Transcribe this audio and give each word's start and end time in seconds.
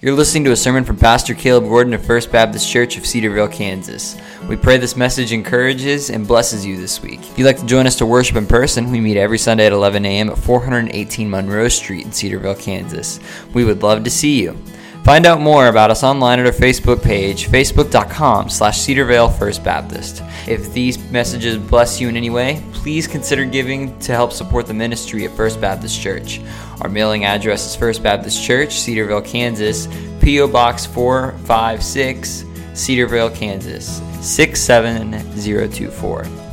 You're 0.00 0.14
listening 0.14 0.44
to 0.44 0.52
a 0.52 0.56
sermon 0.56 0.84
from 0.84 0.96
Pastor 0.96 1.34
Caleb 1.34 1.64
Gordon 1.64 1.92
of 1.92 2.06
First 2.06 2.30
Baptist 2.30 2.70
Church 2.70 2.96
of 2.96 3.04
Cedar 3.04 3.30
Vale, 3.30 3.48
Kansas. 3.48 4.16
We 4.48 4.54
pray 4.54 4.76
this 4.76 4.94
message 4.94 5.32
encourages 5.32 6.08
and 6.10 6.24
blesses 6.24 6.64
you 6.64 6.76
this 6.76 7.02
week. 7.02 7.18
If 7.18 7.36
you'd 7.36 7.46
like 7.46 7.58
to 7.58 7.66
join 7.66 7.84
us 7.84 7.96
to 7.96 8.06
worship 8.06 8.36
in 8.36 8.46
person, 8.46 8.92
we 8.92 9.00
meet 9.00 9.16
every 9.16 9.38
Sunday 9.38 9.66
at 9.66 9.72
11 9.72 10.04
a.m. 10.04 10.30
at 10.30 10.38
418 10.38 11.28
Monroe 11.28 11.66
Street 11.66 12.06
in 12.06 12.12
Cedar 12.12 12.38
Vale, 12.38 12.54
Kansas. 12.54 13.18
We 13.54 13.64
would 13.64 13.82
love 13.82 14.04
to 14.04 14.10
see 14.10 14.40
you. 14.40 14.56
Find 15.08 15.24
out 15.24 15.40
more 15.40 15.68
about 15.68 15.90
us 15.90 16.04
online 16.04 16.38
at 16.38 16.44
our 16.44 16.52
Facebook 16.52 17.02
page, 17.02 17.48
facebook.com 17.48 18.50
slash 18.50 18.80
Cedarvale 18.80 19.34
First 19.38 19.64
Baptist. 19.64 20.22
If 20.46 20.70
these 20.74 20.98
messages 21.10 21.56
bless 21.56 21.98
you 21.98 22.10
in 22.10 22.16
any 22.18 22.28
way, 22.28 22.62
please 22.74 23.06
consider 23.06 23.46
giving 23.46 23.98
to 24.00 24.12
help 24.12 24.34
support 24.34 24.66
the 24.66 24.74
ministry 24.74 25.24
at 25.24 25.30
First 25.30 25.62
Baptist 25.62 25.98
Church. 25.98 26.42
Our 26.82 26.90
mailing 26.90 27.24
address 27.24 27.64
is 27.64 27.74
First 27.74 28.02
Baptist 28.02 28.44
Church, 28.44 28.80
Cedar 28.80 29.06
Vale, 29.06 29.22
Kansas, 29.22 29.88
P.O. 30.20 30.46
Box 30.46 30.84
456, 30.84 32.44
Cedar 32.74 33.06
Vale, 33.06 33.30
Kansas 33.30 34.02
67024. 34.20 36.47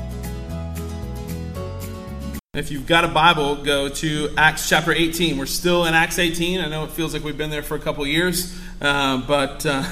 If 2.55 2.71
you've 2.71 2.87
got 2.87 3.03
a 3.03 3.09
Bible, 3.09 3.57
go 3.57 3.89
to 3.89 4.33
Acts 4.37 4.69
chapter 4.69 4.93
18. 4.93 5.37
We're 5.37 5.45
still 5.45 5.83
in 5.83 5.93
Acts 5.93 6.19
18. 6.19 6.61
I 6.61 6.69
know 6.69 6.85
it 6.85 6.91
feels 6.91 7.13
like 7.13 7.21
we've 7.21 7.37
been 7.37 7.49
there 7.49 7.61
for 7.61 7.75
a 7.75 7.79
couple 7.79 8.07
years, 8.07 8.57
uh, 8.81 9.17
but 9.27 9.65
uh, 9.65 9.83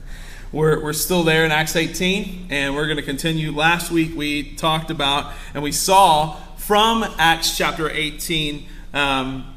we're, 0.52 0.84
we're 0.84 0.92
still 0.92 1.22
there 1.22 1.46
in 1.46 1.50
Acts 1.50 1.76
18, 1.76 2.48
and 2.50 2.74
we're 2.74 2.84
going 2.84 2.98
to 2.98 3.02
continue. 3.02 3.52
Last 3.52 3.90
week 3.90 4.14
we 4.14 4.54
talked 4.54 4.90
about 4.90 5.32
and 5.54 5.62
we 5.62 5.72
saw 5.72 6.34
from 6.58 7.04
Acts 7.16 7.56
chapter 7.56 7.88
18 7.88 8.68
um, 8.92 9.56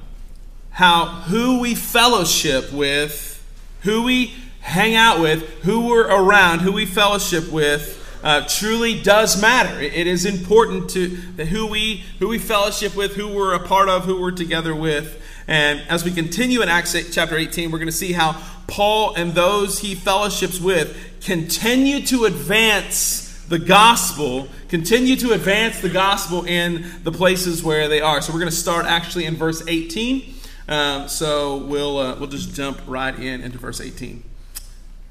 how 0.69 1.07
who 1.07 1.59
we 1.59 1.75
fellowship 1.75 2.71
with, 2.71 3.45
who 3.81 4.03
we 4.03 4.35
hang 4.61 4.95
out 4.95 5.19
with, 5.19 5.43
who 5.63 5.85
we're 5.85 6.07
around, 6.07 6.59
who 6.59 6.71
we 6.71 6.85
fellowship 6.85 7.51
with, 7.51 8.02
uh, 8.23 8.47
truly 8.47 9.01
does 9.01 9.39
matter. 9.39 9.79
It, 9.81 10.07
is 10.07 10.25
important 10.25 10.89
to 10.91 11.07
who 11.45 11.67
we 11.67 12.03
who 12.19 12.29
we 12.29 12.39
fellowship 12.39 12.95
with, 12.95 13.15
who 13.15 13.27
we're 13.27 13.53
a 13.53 13.59
part 13.59 13.89
of, 13.89 14.05
who 14.05 14.19
we're 14.19 14.31
together 14.31 14.73
with. 14.73 15.21
And 15.47 15.81
as 15.89 16.05
we 16.05 16.11
continue 16.11 16.61
in 16.61 16.69
Acts 16.69 16.95
8, 16.95 17.09
chapter 17.11 17.35
18, 17.35 17.69
we're 17.69 17.79
going 17.79 17.87
to 17.87 17.91
see 17.91 18.13
how 18.13 18.41
Paul 18.67 19.13
and 19.15 19.33
those 19.33 19.79
he 19.79 19.93
fellowships 19.93 20.59
with 20.59 21.19
continue 21.21 22.05
to 22.07 22.25
advance 22.25 23.43
the 23.49 23.59
gospel, 23.59 24.47
continue 24.69 25.17
to 25.17 25.33
advance 25.33 25.81
the 25.81 25.89
gospel 25.89 26.45
in 26.45 26.85
the 27.03 27.11
places 27.11 27.61
where 27.61 27.89
they 27.89 27.99
are. 27.99 28.21
So 28.21 28.31
we're 28.31 28.39
going 28.39 28.51
to 28.51 28.55
start 28.55 28.85
actually 28.85 29.25
in 29.25 29.35
verse 29.35 29.61
18. 29.67 30.33
Um, 30.69 31.09
so 31.09 31.57
we'll 31.57 31.97
uh, 31.97 32.15
we'll 32.15 32.29
just 32.29 32.55
jump 32.55 32.79
right 32.87 33.17
in 33.17 33.41
into 33.41 33.57
verse 33.57 33.81
18. 33.81 34.23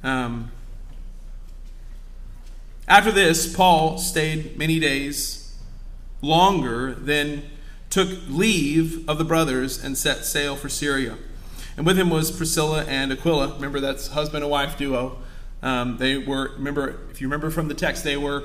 Um, 0.03 0.51
after 2.93 3.11
this, 3.11 3.51
Paul 3.57 3.97
stayed 3.97 4.59
many 4.59 4.79
days 4.79 5.57
longer, 6.21 6.93
then 6.93 7.43
took 7.89 8.11
leave 8.29 9.09
of 9.09 9.17
the 9.17 9.25
brothers 9.25 9.83
and 9.83 9.97
set 9.97 10.27
sail 10.27 10.57
for 10.57 10.69
Syria. 10.69 11.17
And 11.79 11.87
with 11.87 11.98
him 11.98 12.11
was 12.11 12.31
Priscilla 12.31 12.85
and 12.85 13.11
Aquila. 13.11 13.55
Remember, 13.55 13.81
that's 13.81 14.09
husband 14.09 14.45
and 14.45 14.51
wife 14.51 14.77
duo. 14.77 15.17
Um, 15.63 15.97
they 15.97 16.19
were, 16.19 16.51
remember, 16.57 16.98
if 17.11 17.23
you 17.23 17.29
remember 17.29 17.51
from 17.51 17.69
the 17.69 17.75
text, 17.75 18.05
they 18.05 18.19
were 18.19 18.45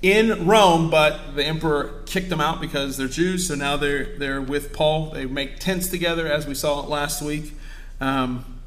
in 0.00 0.46
Rome, 0.46 0.90
but 0.90 1.34
the 1.34 1.44
emperor 1.44 2.00
kicked 2.06 2.28
them 2.28 2.40
out 2.40 2.60
because 2.60 2.98
they're 2.98 3.08
Jews. 3.08 3.48
So 3.48 3.56
now 3.56 3.76
they're 3.76 4.16
they're 4.16 4.40
with 4.40 4.72
Paul. 4.72 5.10
They 5.10 5.26
make 5.26 5.58
tents 5.58 5.88
together, 5.88 6.28
as 6.28 6.46
we 6.46 6.54
saw 6.54 6.82
last 6.82 7.20
week. 7.20 7.52
Um, 8.00 8.57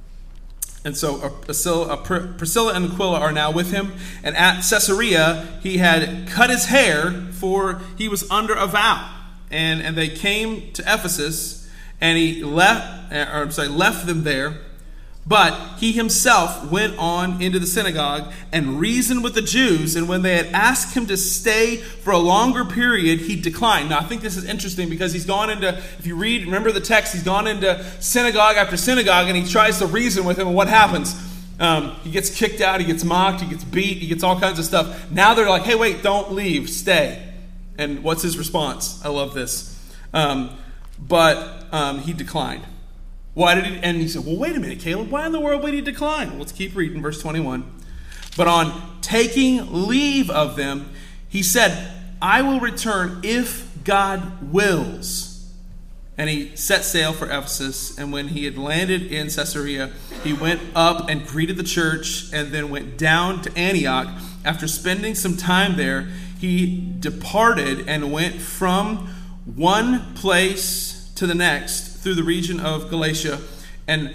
and 0.83 0.97
so 0.97 1.21
uh, 1.21 1.29
Priscilla, 1.29 1.93
uh, 1.93 1.95
Priscilla, 2.37 2.73
and 2.73 2.91
Aquila 2.91 3.19
are 3.19 3.31
now 3.31 3.51
with 3.51 3.71
him. 3.71 3.93
And 4.23 4.35
at 4.35 4.61
Caesarea, 4.67 5.59
he 5.61 5.77
had 5.77 6.27
cut 6.27 6.49
his 6.49 6.65
hair, 6.65 7.11
for 7.31 7.81
he 7.97 8.07
was 8.07 8.29
under 8.31 8.53
a 8.53 8.65
vow. 8.65 9.17
And, 9.51 9.81
and 9.81 9.95
they 9.95 10.09
came 10.09 10.71
to 10.73 10.81
Ephesus, 10.81 11.69
and 11.99 12.17
he 12.17 12.43
left, 12.43 13.13
uh, 13.13 13.29
or 13.31 13.43
I'm 13.43 13.51
sorry, 13.51 13.67
left 13.67 14.07
them 14.07 14.23
there 14.23 14.59
but 15.25 15.77
he 15.77 15.91
himself 15.91 16.71
went 16.71 16.97
on 16.97 17.41
into 17.41 17.59
the 17.59 17.65
synagogue 17.65 18.31
and 18.51 18.79
reasoned 18.79 19.23
with 19.23 19.35
the 19.35 19.41
Jews, 19.41 19.95
and 19.95 20.09
when 20.09 20.23
they 20.23 20.35
had 20.35 20.47
asked 20.47 20.95
him 20.97 21.05
to 21.07 21.15
stay 21.15 21.77
for 21.77 22.11
a 22.11 22.17
longer 22.17 22.65
period, 22.65 23.19
he 23.21 23.39
declined. 23.39 23.89
Now, 23.89 23.99
I 23.99 24.03
think 24.03 24.21
this 24.21 24.35
is 24.35 24.45
interesting 24.45 24.89
because 24.89 25.13
he's 25.13 25.25
gone 25.25 25.49
into, 25.49 25.77
if 25.99 26.07
you 26.07 26.15
read, 26.15 26.45
remember 26.45 26.71
the 26.71 26.81
text, 26.81 27.13
he's 27.13 27.23
gone 27.23 27.47
into 27.47 27.83
synagogue 28.01 28.55
after 28.55 28.77
synagogue 28.77 29.27
and 29.27 29.37
he 29.37 29.47
tries 29.47 29.77
to 29.79 29.85
reason 29.85 30.25
with 30.25 30.39
him, 30.39 30.47
and 30.47 30.55
what 30.55 30.67
happens? 30.67 31.15
Um, 31.59 31.91
he 32.03 32.09
gets 32.09 32.35
kicked 32.35 32.59
out, 32.59 32.79
he 32.79 32.87
gets 32.87 33.03
mocked, 33.03 33.41
he 33.41 33.47
gets 33.47 33.63
beat, 33.63 33.99
he 33.99 34.07
gets 34.07 34.23
all 34.23 34.39
kinds 34.39 34.57
of 34.57 34.65
stuff. 34.65 35.11
Now 35.11 35.35
they're 35.35 35.47
like, 35.47 35.63
hey, 35.63 35.75
wait, 35.75 36.01
don't 36.01 36.31
leave, 36.31 36.67
stay. 36.67 37.31
And 37.77 38.03
what's 38.03 38.23
his 38.23 38.37
response? 38.37 38.99
I 39.05 39.09
love 39.09 39.35
this. 39.35 39.79
Um, 40.13 40.57
but 40.99 41.67
um, 41.71 41.99
he 41.99 42.13
declined. 42.13 42.63
Why 43.33 43.55
did 43.55 43.65
he? 43.65 43.77
And 43.77 43.97
he 43.97 44.07
said, 44.07 44.25
Well, 44.25 44.37
wait 44.37 44.55
a 44.55 44.59
minute, 44.59 44.79
Caleb. 44.79 45.09
Why 45.09 45.25
in 45.25 45.31
the 45.31 45.39
world 45.39 45.63
would 45.63 45.73
he 45.73 45.81
decline? 45.81 46.37
Let's 46.37 46.51
keep 46.51 46.75
reading, 46.75 47.01
verse 47.01 47.21
21. 47.21 47.79
But 48.35 48.47
on 48.47 48.99
taking 49.01 49.87
leave 49.87 50.29
of 50.29 50.55
them, 50.55 50.89
he 51.27 51.43
said, 51.43 51.91
I 52.21 52.41
will 52.41 52.59
return 52.59 53.21
if 53.23 53.69
God 53.83 54.51
wills. 54.51 55.51
And 56.17 56.29
he 56.29 56.55
set 56.55 56.83
sail 56.83 57.13
for 57.13 57.25
Ephesus. 57.25 57.97
And 57.97 58.11
when 58.11 58.29
he 58.29 58.45
had 58.45 58.57
landed 58.57 59.11
in 59.11 59.29
Caesarea, 59.29 59.91
he 60.23 60.33
went 60.33 60.61
up 60.75 61.09
and 61.09 61.25
greeted 61.25 61.57
the 61.57 61.63
church 61.63 62.31
and 62.33 62.51
then 62.51 62.69
went 62.69 62.97
down 62.97 63.41
to 63.43 63.57
Antioch. 63.57 64.07
After 64.43 64.67
spending 64.67 65.15
some 65.15 65.37
time 65.37 65.77
there, 65.77 66.09
he 66.37 66.93
departed 66.99 67.87
and 67.87 68.11
went 68.11 68.41
from 68.41 69.07
one 69.45 70.13
place 70.15 71.11
to 71.15 71.25
the 71.25 71.35
next 71.35 71.90
through 72.01 72.15
the 72.15 72.23
region 72.23 72.59
of 72.59 72.89
Galatia. 72.89 73.39
And, 73.87 74.13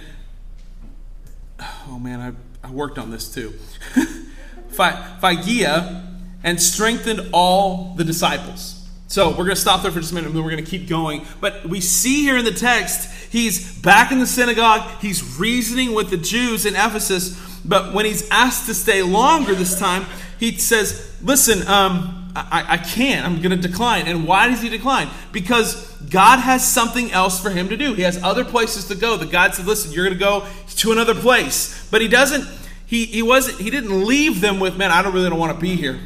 oh 1.88 1.98
man, 1.98 2.20
I, 2.20 2.66
I 2.66 2.70
worked 2.70 2.98
on 2.98 3.10
this 3.10 3.32
too. 3.32 3.54
Phrygia 4.70 6.04
and 6.42 6.60
strengthened 6.60 7.30
all 7.32 7.94
the 7.96 8.04
disciples. 8.04 8.88
So 9.08 9.30
we're 9.30 9.44
going 9.44 9.50
to 9.50 9.56
stop 9.56 9.82
there 9.82 9.92
for 9.92 10.00
just 10.00 10.10
a 10.12 10.14
minute 10.16 10.28
and 10.28 10.36
then 10.36 10.44
we're 10.44 10.50
going 10.50 10.64
to 10.64 10.70
keep 10.70 10.88
going. 10.88 11.24
But 11.40 11.68
we 11.68 11.80
see 11.80 12.22
here 12.22 12.36
in 12.36 12.44
the 12.44 12.52
text, 12.52 13.08
he's 13.30 13.80
back 13.80 14.10
in 14.10 14.18
the 14.18 14.26
synagogue. 14.26 15.00
He's 15.00 15.38
reasoning 15.38 15.94
with 15.94 16.10
the 16.10 16.16
Jews 16.16 16.66
in 16.66 16.74
Ephesus. 16.74 17.60
But 17.64 17.94
when 17.94 18.04
he's 18.04 18.28
asked 18.30 18.66
to 18.66 18.74
stay 18.74 19.02
longer 19.02 19.54
this 19.54 19.78
time, 19.78 20.06
he 20.38 20.58
says, 20.58 21.16
Listen, 21.22 21.66
um, 21.68 22.25
I, 22.36 22.74
I 22.74 22.76
can't. 22.76 23.24
I'm 23.24 23.40
going 23.40 23.58
to 23.58 23.68
decline. 23.68 24.06
And 24.06 24.26
why 24.26 24.48
does 24.48 24.60
he 24.60 24.68
decline? 24.68 25.08
Because 25.32 25.90
God 26.10 26.38
has 26.38 26.66
something 26.66 27.10
else 27.10 27.40
for 27.40 27.48
him 27.48 27.70
to 27.70 27.76
do. 27.76 27.94
He 27.94 28.02
has 28.02 28.22
other 28.22 28.44
places 28.44 28.88
to 28.88 28.94
go. 28.94 29.16
The 29.16 29.24
God 29.24 29.54
said, 29.54 29.66
listen, 29.66 29.92
you're 29.92 30.04
going 30.04 30.18
to 30.18 30.22
go 30.22 30.46
to 30.76 30.92
another 30.92 31.14
place. 31.14 31.88
But 31.90 32.02
he 32.02 32.08
doesn't, 32.08 32.46
he, 32.84 33.06
he 33.06 33.22
wasn't, 33.22 33.58
he 33.58 33.70
didn't 33.70 34.04
leave 34.04 34.42
them 34.42 34.60
with, 34.60 34.76
man, 34.76 34.90
I 34.90 35.02
don't 35.02 35.14
really 35.14 35.30
don't 35.30 35.38
want 35.38 35.54
to 35.54 35.60
be 35.60 35.76
here. 35.76 35.98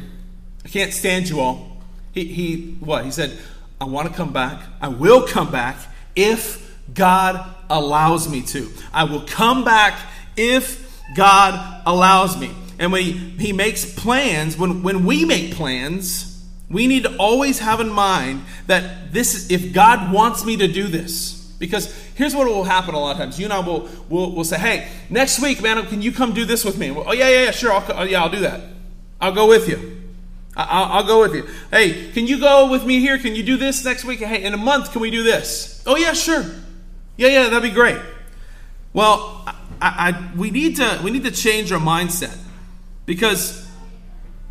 I 0.63 0.69
can't 0.69 0.93
stand 0.93 1.27
you 1.27 1.41
all. 1.41 1.77
He, 2.13 2.25
he 2.25 2.77
what? 2.79 3.03
He 3.03 3.11
said, 3.11 3.37
I 3.79 3.85
want 3.85 4.07
to 4.07 4.13
come 4.13 4.31
back. 4.31 4.61
I 4.79 4.87
will 4.87 5.27
come 5.27 5.51
back 5.51 5.77
if 6.15 6.77
God 6.93 7.43
allows 7.69 8.29
me 8.29 8.41
to. 8.43 8.71
I 8.93 9.03
will 9.03 9.21
come 9.21 9.65
back 9.65 9.99
if 10.37 11.01
God 11.15 11.81
allows 11.85 12.39
me. 12.39 12.53
And 12.81 12.91
when 12.91 13.03
he, 13.03 13.11
he 13.11 13.53
makes 13.53 13.85
plans, 13.85 14.57
when, 14.57 14.81
when 14.81 15.05
we 15.05 15.23
make 15.23 15.53
plans, 15.53 16.43
we 16.67 16.87
need 16.87 17.03
to 17.03 17.15
always 17.17 17.59
have 17.59 17.79
in 17.79 17.89
mind 17.89 18.43
that 18.65 19.13
this 19.13 19.35
is, 19.35 19.51
if 19.51 19.71
God 19.71 20.11
wants 20.11 20.43
me 20.43 20.57
to 20.57 20.67
do 20.67 20.87
this, 20.87 21.53
because 21.59 21.95
here's 22.15 22.33
what 22.33 22.47
will 22.47 22.63
happen 22.63 22.95
a 22.95 22.99
lot 22.99 23.11
of 23.11 23.17
times. 23.17 23.37
You 23.39 23.45
and 23.45 23.53
I 23.53 23.59
will, 23.59 23.87
will, 24.09 24.31
will 24.31 24.43
say, 24.43 24.57
hey, 24.57 24.87
next 25.11 25.39
week, 25.39 25.61
man, 25.61 25.85
can 25.85 26.01
you 26.01 26.11
come 26.11 26.33
do 26.33 26.43
this 26.43 26.65
with 26.65 26.79
me? 26.79 26.89
Well, 26.89 27.05
oh, 27.07 27.11
yeah, 27.11 27.29
yeah, 27.29 27.43
yeah, 27.43 27.51
sure. 27.51 27.71
I'll, 27.71 27.85
oh, 27.93 28.01
yeah, 28.01 28.23
I'll 28.23 28.31
do 28.31 28.39
that. 28.39 28.61
I'll 29.21 29.31
go 29.31 29.47
with 29.47 29.69
you. 29.69 30.01
I'll, 30.57 30.85
I'll, 30.85 31.05
go 31.05 31.21
with 31.21 31.35
you. 31.35 31.47
Hey, 31.69 32.11
can 32.13 32.25
you 32.25 32.39
go 32.39 32.71
with 32.71 32.83
me 32.83 32.99
here? 32.99 33.19
Can 33.19 33.35
you 33.35 33.43
do 33.43 33.57
this 33.57 33.85
next 33.85 34.05
week? 34.05 34.21
Hey, 34.21 34.41
in 34.41 34.55
a 34.55 34.57
month, 34.57 34.91
can 34.91 35.01
we 35.01 35.11
do 35.11 35.21
this? 35.21 35.83
Oh, 35.85 35.97
yeah, 35.97 36.13
sure. 36.13 36.43
Yeah, 37.15 37.27
yeah, 37.27 37.43
that'd 37.43 37.61
be 37.61 37.69
great. 37.69 38.01
Well, 38.91 39.45
I, 39.45 39.53
I, 40.09 40.31
we, 40.35 40.49
need 40.49 40.77
to, 40.77 40.99
we 41.03 41.11
need 41.11 41.25
to 41.25 41.31
change 41.31 41.71
our 41.71 41.79
mindset. 41.79 42.35
Because 43.05 43.67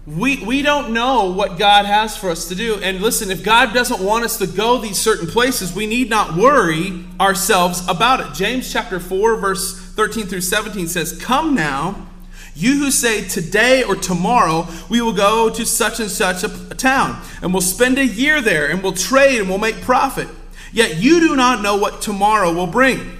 we, 0.06 0.42
we 0.44 0.62
don't 0.62 0.92
know 0.92 1.30
what 1.30 1.58
God 1.58 1.84
has 1.84 2.16
for 2.16 2.30
us 2.30 2.48
to 2.48 2.54
do. 2.54 2.76
And 2.76 3.00
listen, 3.00 3.30
if 3.30 3.44
God 3.44 3.74
doesn't 3.74 4.00
want 4.00 4.24
us 4.24 4.38
to 4.38 4.46
go 4.46 4.78
these 4.78 4.98
certain 4.98 5.26
places, 5.26 5.74
we 5.74 5.86
need 5.86 6.08
not 6.08 6.36
worry 6.36 7.04
ourselves 7.20 7.86
about 7.86 8.20
it. 8.20 8.34
James 8.34 8.72
chapter 8.72 8.98
4, 8.98 9.36
verse 9.36 9.78
13 9.78 10.26
through 10.26 10.40
17 10.40 10.88
says, 10.88 11.18
Come 11.20 11.54
now, 11.54 12.08
you 12.54 12.78
who 12.78 12.90
say 12.90 13.28
today 13.28 13.84
or 13.84 13.94
tomorrow 13.94 14.66
we 14.88 15.00
will 15.00 15.12
go 15.12 15.50
to 15.50 15.64
such 15.64 16.00
and 16.00 16.10
such 16.10 16.42
a, 16.42 16.50
a 16.70 16.74
town, 16.74 17.20
and 17.42 17.52
we'll 17.52 17.60
spend 17.60 17.98
a 17.98 18.06
year 18.06 18.40
there, 18.40 18.68
and 18.68 18.82
we'll 18.82 18.92
trade 18.92 19.38
and 19.38 19.48
we'll 19.48 19.58
make 19.58 19.80
profit. 19.82 20.28
Yet 20.72 20.96
you 20.96 21.20
do 21.20 21.36
not 21.36 21.62
know 21.62 21.76
what 21.76 22.00
tomorrow 22.00 22.52
will 22.52 22.66
bring. 22.66 23.18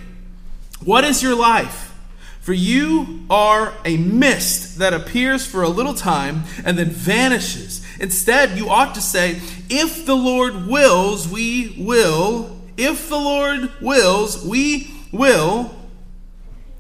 What 0.85 1.05
is 1.05 1.23
your 1.23 1.35
life? 1.35 1.90
For 2.51 2.55
you 2.55 3.27
are 3.31 3.75
a 3.85 3.97
mist 3.97 4.79
that 4.81 4.93
appears 4.93 5.47
for 5.47 5.63
a 5.63 5.69
little 5.69 5.95
time 5.95 6.43
and 6.65 6.77
then 6.77 6.91
vanishes. 6.91 7.87
Instead, 8.01 8.59
you 8.59 8.69
ought 8.69 8.93
to 8.97 9.01
say, 9.01 9.41
If 9.69 10.05
the 10.05 10.17
Lord 10.17 10.67
wills, 10.67 11.29
we 11.29 11.77
will. 11.79 12.61
If 12.77 13.09
the 13.09 13.19
Lord 13.19 13.71
wills, 13.81 14.45
we 14.45 14.91
will 15.13 15.73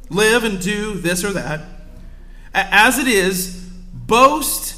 live 0.08 0.42
and 0.42 0.60
do 0.60 0.94
this 0.94 1.22
or 1.22 1.32
that. 1.34 1.60
As 2.52 2.98
it 2.98 3.06
is, 3.06 3.64
boast 3.92 4.76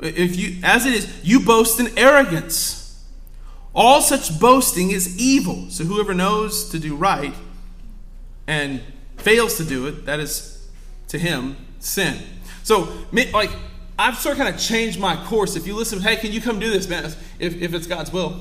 if 0.00 0.34
you 0.34 0.58
as 0.64 0.84
it 0.84 0.94
is, 0.94 1.20
you 1.22 1.38
boast 1.38 1.78
in 1.78 1.96
arrogance. 1.96 3.06
All 3.72 4.00
such 4.00 4.40
boasting 4.40 4.90
is 4.90 5.16
evil. 5.16 5.70
So 5.70 5.84
whoever 5.84 6.12
knows 6.12 6.70
to 6.70 6.80
do 6.80 6.96
right 6.96 7.34
and 8.48 8.82
fails 9.18 9.56
to 9.56 9.64
do 9.64 9.86
it, 9.86 10.06
that 10.06 10.20
is 10.20 10.68
to 11.08 11.18
him 11.18 11.56
sin. 11.78 12.18
So 12.62 12.92
like 13.32 13.50
I've 13.98 14.16
sort 14.16 14.34
of 14.34 14.42
kind 14.42 14.54
of 14.54 14.60
changed 14.60 15.00
my 15.00 15.16
course. 15.24 15.56
If 15.56 15.66
you 15.66 15.74
listen, 15.74 16.00
hey, 16.00 16.16
can 16.16 16.32
you 16.32 16.40
come 16.40 16.60
do 16.60 16.70
this, 16.70 16.88
man? 16.88 17.04
If, 17.38 17.60
if 17.60 17.74
it's 17.74 17.86
God's 17.86 18.12
will. 18.12 18.40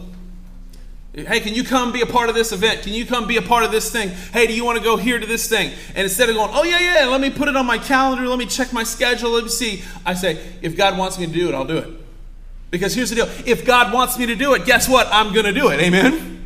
Hey, 1.14 1.40
can 1.40 1.56
you 1.56 1.64
come 1.64 1.92
be 1.92 2.02
a 2.02 2.06
part 2.06 2.30
of 2.30 2.36
this 2.36 2.52
event? 2.52 2.84
Can 2.84 2.94
you 2.94 3.04
come 3.04 3.26
be 3.26 3.38
a 3.38 3.42
part 3.42 3.64
of 3.64 3.72
this 3.72 3.92
thing? 3.92 4.10
Hey, 4.10 4.46
do 4.46 4.54
you 4.54 4.64
want 4.64 4.78
to 4.78 4.84
go 4.84 4.98
here 4.98 5.18
to 5.18 5.26
this 5.26 5.50
thing? 5.50 5.72
And 5.96 6.04
instead 6.04 6.30
of 6.30 6.36
going, 6.36 6.52
oh, 6.54 6.64
yeah, 6.64 6.80
yeah, 6.80 7.06
let 7.08 7.20
me 7.20 7.32
put 7.32 7.48
it 7.48 7.56
on 7.56 7.66
my 7.66 7.80
calendar, 7.80 8.28
let 8.28 8.38
me 8.38 8.46
check 8.46 8.72
my 8.72 8.84
schedule, 8.84 9.32
let 9.32 9.46
me 9.46 9.50
see, 9.50 9.82
I 10.06 10.14
say, 10.14 10.40
if 10.62 10.78
God 10.78 10.96
wants 10.96 11.18
me 11.18 11.26
to 11.26 11.32
do 11.32 11.50
it, 11.50 11.56
I'll 11.56 11.66
do 11.66 11.78
it. 11.78 11.90
Because 12.70 12.94
here's 12.94 13.10
the 13.10 13.16
deal 13.16 13.30
if 13.48 13.66
God 13.66 13.92
wants 13.92 14.20
me 14.20 14.28
to 14.28 14.36
do 14.36 14.54
it, 14.54 14.66
guess 14.66 14.88
what? 14.88 15.08
I'm 15.10 15.34
going 15.34 15.46
to 15.46 15.54
do 15.54 15.70
it. 15.70 15.80
Amen? 15.80 16.37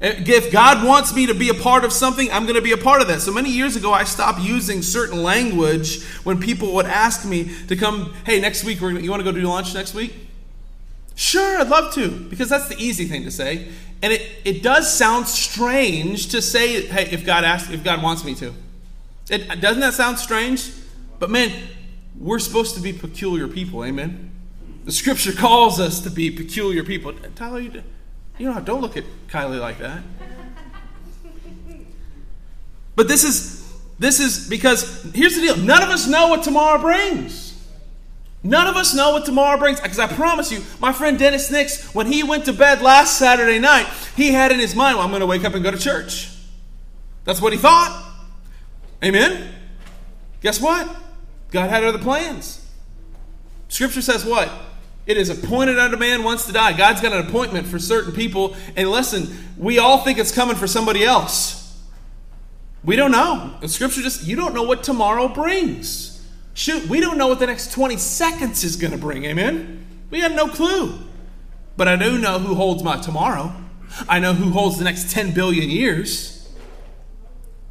If 0.00 0.52
God 0.52 0.84
wants 0.84 1.14
me 1.14 1.26
to 1.26 1.34
be 1.34 1.48
a 1.48 1.54
part 1.54 1.84
of 1.84 1.92
something, 1.92 2.30
I'm 2.30 2.44
going 2.44 2.56
to 2.56 2.62
be 2.62 2.72
a 2.72 2.76
part 2.76 3.00
of 3.00 3.08
that. 3.08 3.20
So 3.20 3.32
many 3.32 3.50
years 3.50 3.76
ago, 3.76 3.92
I 3.92 4.04
stopped 4.04 4.40
using 4.40 4.82
certain 4.82 5.22
language 5.22 6.04
when 6.24 6.40
people 6.40 6.74
would 6.74 6.86
ask 6.86 7.24
me 7.24 7.50
to 7.68 7.76
come, 7.76 8.12
hey, 8.26 8.40
next 8.40 8.64
week, 8.64 8.80
you 8.80 9.10
want 9.10 9.24
to 9.24 9.24
go 9.24 9.32
do 9.32 9.40
lunch 9.42 9.72
next 9.72 9.94
week? 9.94 10.14
Sure, 11.14 11.60
I'd 11.60 11.68
love 11.68 11.94
to, 11.94 12.10
because 12.10 12.48
that's 12.48 12.68
the 12.68 12.76
easy 12.76 13.06
thing 13.06 13.22
to 13.24 13.30
say. 13.30 13.68
And 14.02 14.12
it, 14.12 14.22
it 14.44 14.62
does 14.62 14.92
sound 14.92 15.28
strange 15.28 16.28
to 16.32 16.42
say, 16.42 16.86
hey, 16.86 17.08
if 17.10 17.24
God 17.24 17.44
asks, 17.44 17.70
if 17.70 17.84
God 17.84 18.02
wants 18.02 18.24
me 18.24 18.34
to. 18.34 18.52
It, 19.30 19.60
doesn't 19.60 19.80
that 19.80 19.94
sound 19.94 20.18
strange? 20.18 20.70
But 21.18 21.30
man, 21.30 21.50
we're 22.18 22.40
supposed 22.40 22.74
to 22.74 22.80
be 22.80 22.92
peculiar 22.92 23.48
people, 23.48 23.84
amen? 23.84 24.32
The 24.84 24.92
scripture 24.92 25.32
calls 25.32 25.80
us 25.80 26.00
to 26.00 26.10
be 26.10 26.30
peculiar 26.30 26.84
people. 26.84 27.14
Tyler, 27.36 27.60
you, 27.60 27.82
you 28.38 28.52
know, 28.52 28.60
don't 28.60 28.80
look 28.80 28.96
at 28.96 29.04
Kylie 29.28 29.60
like 29.60 29.78
that. 29.78 30.02
But 32.96 33.08
this 33.08 33.24
is 33.24 33.64
this 33.98 34.20
is 34.20 34.48
because 34.48 35.02
here's 35.14 35.34
the 35.34 35.40
deal. 35.40 35.56
None 35.56 35.82
of 35.82 35.88
us 35.88 36.06
know 36.06 36.28
what 36.28 36.42
tomorrow 36.42 36.80
brings. 36.80 37.52
None 38.42 38.66
of 38.66 38.76
us 38.76 38.94
know 38.94 39.12
what 39.12 39.24
tomorrow 39.24 39.58
brings. 39.58 39.80
Because 39.80 39.98
I 39.98 40.06
promise 40.06 40.52
you, 40.52 40.62
my 40.78 40.92
friend 40.92 41.18
Dennis 41.18 41.50
Nix, 41.50 41.94
when 41.94 42.06
he 42.06 42.22
went 42.22 42.44
to 42.44 42.52
bed 42.52 42.82
last 42.82 43.18
Saturday 43.18 43.58
night, 43.58 43.86
he 44.16 44.32
had 44.32 44.52
in 44.52 44.58
his 44.58 44.74
mind, 44.74 44.96
well, 44.96 45.04
I'm 45.04 45.10
going 45.10 45.20
to 45.20 45.26
wake 45.26 45.44
up 45.44 45.54
and 45.54 45.64
go 45.64 45.70
to 45.70 45.78
church. 45.78 46.30
That's 47.24 47.40
what 47.40 47.52
he 47.52 47.58
thought. 47.58 48.12
Amen? 49.02 49.54
Guess 50.42 50.60
what? 50.60 50.94
God 51.50 51.70
had 51.70 51.84
other 51.84 51.98
plans. 51.98 52.66
Scripture 53.68 54.02
says 54.02 54.24
what? 54.26 54.50
It 55.06 55.16
is 55.16 55.28
appointed 55.28 55.78
unto 55.78 55.96
man 55.96 56.24
once 56.24 56.46
to 56.46 56.52
die. 56.52 56.72
God's 56.76 57.00
got 57.00 57.12
an 57.12 57.26
appointment 57.26 57.66
for 57.66 57.78
certain 57.78 58.12
people. 58.12 58.56
And 58.74 58.90
listen, 58.90 59.36
we 59.58 59.78
all 59.78 59.98
think 59.98 60.18
it's 60.18 60.32
coming 60.32 60.56
for 60.56 60.66
somebody 60.66 61.04
else. 61.04 61.60
We 62.84 62.96
don't 62.96 63.12
know. 63.12 63.54
The 63.60 63.68
scripture 63.68 64.02
just, 64.02 64.26
you 64.26 64.36
don't 64.36 64.54
know 64.54 64.62
what 64.62 64.82
tomorrow 64.82 65.28
brings. 65.28 66.26
Shoot, 66.54 66.88
we 66.88 67.00
don't 67.00 67.18
know 67.18 67.26
what 67.26 67.38
the 67.38 67.46
next 67.46 67.72
20 67.72 67.96
seconds 67.96 68.64
is 68.64 68.76
going 68.76 68.92
to 68.92 68.98
bring. 68.98 69.24
Amen? 69.24 69.84
We 70.10 70.20
have 70.20 70.34
no 70.34 70.48
clue. 70.48 70.98
But 71.76 71.88
I 71.88 71.96
do 71.96 72.18
know 72.18 72.38
who 72.38 72.54
holds 72.54 72.82
my 72.82 72.98
tomorrow. 72.98 73.52
I 74.08 74.20
know 74.20 74.32
who 74.32 74.50
holds 74.50 74.78
the 74.78 74.84
next 74.84 75.10
10 75.10 75.34
billion 75.34 75.68
years. 75.68 76.48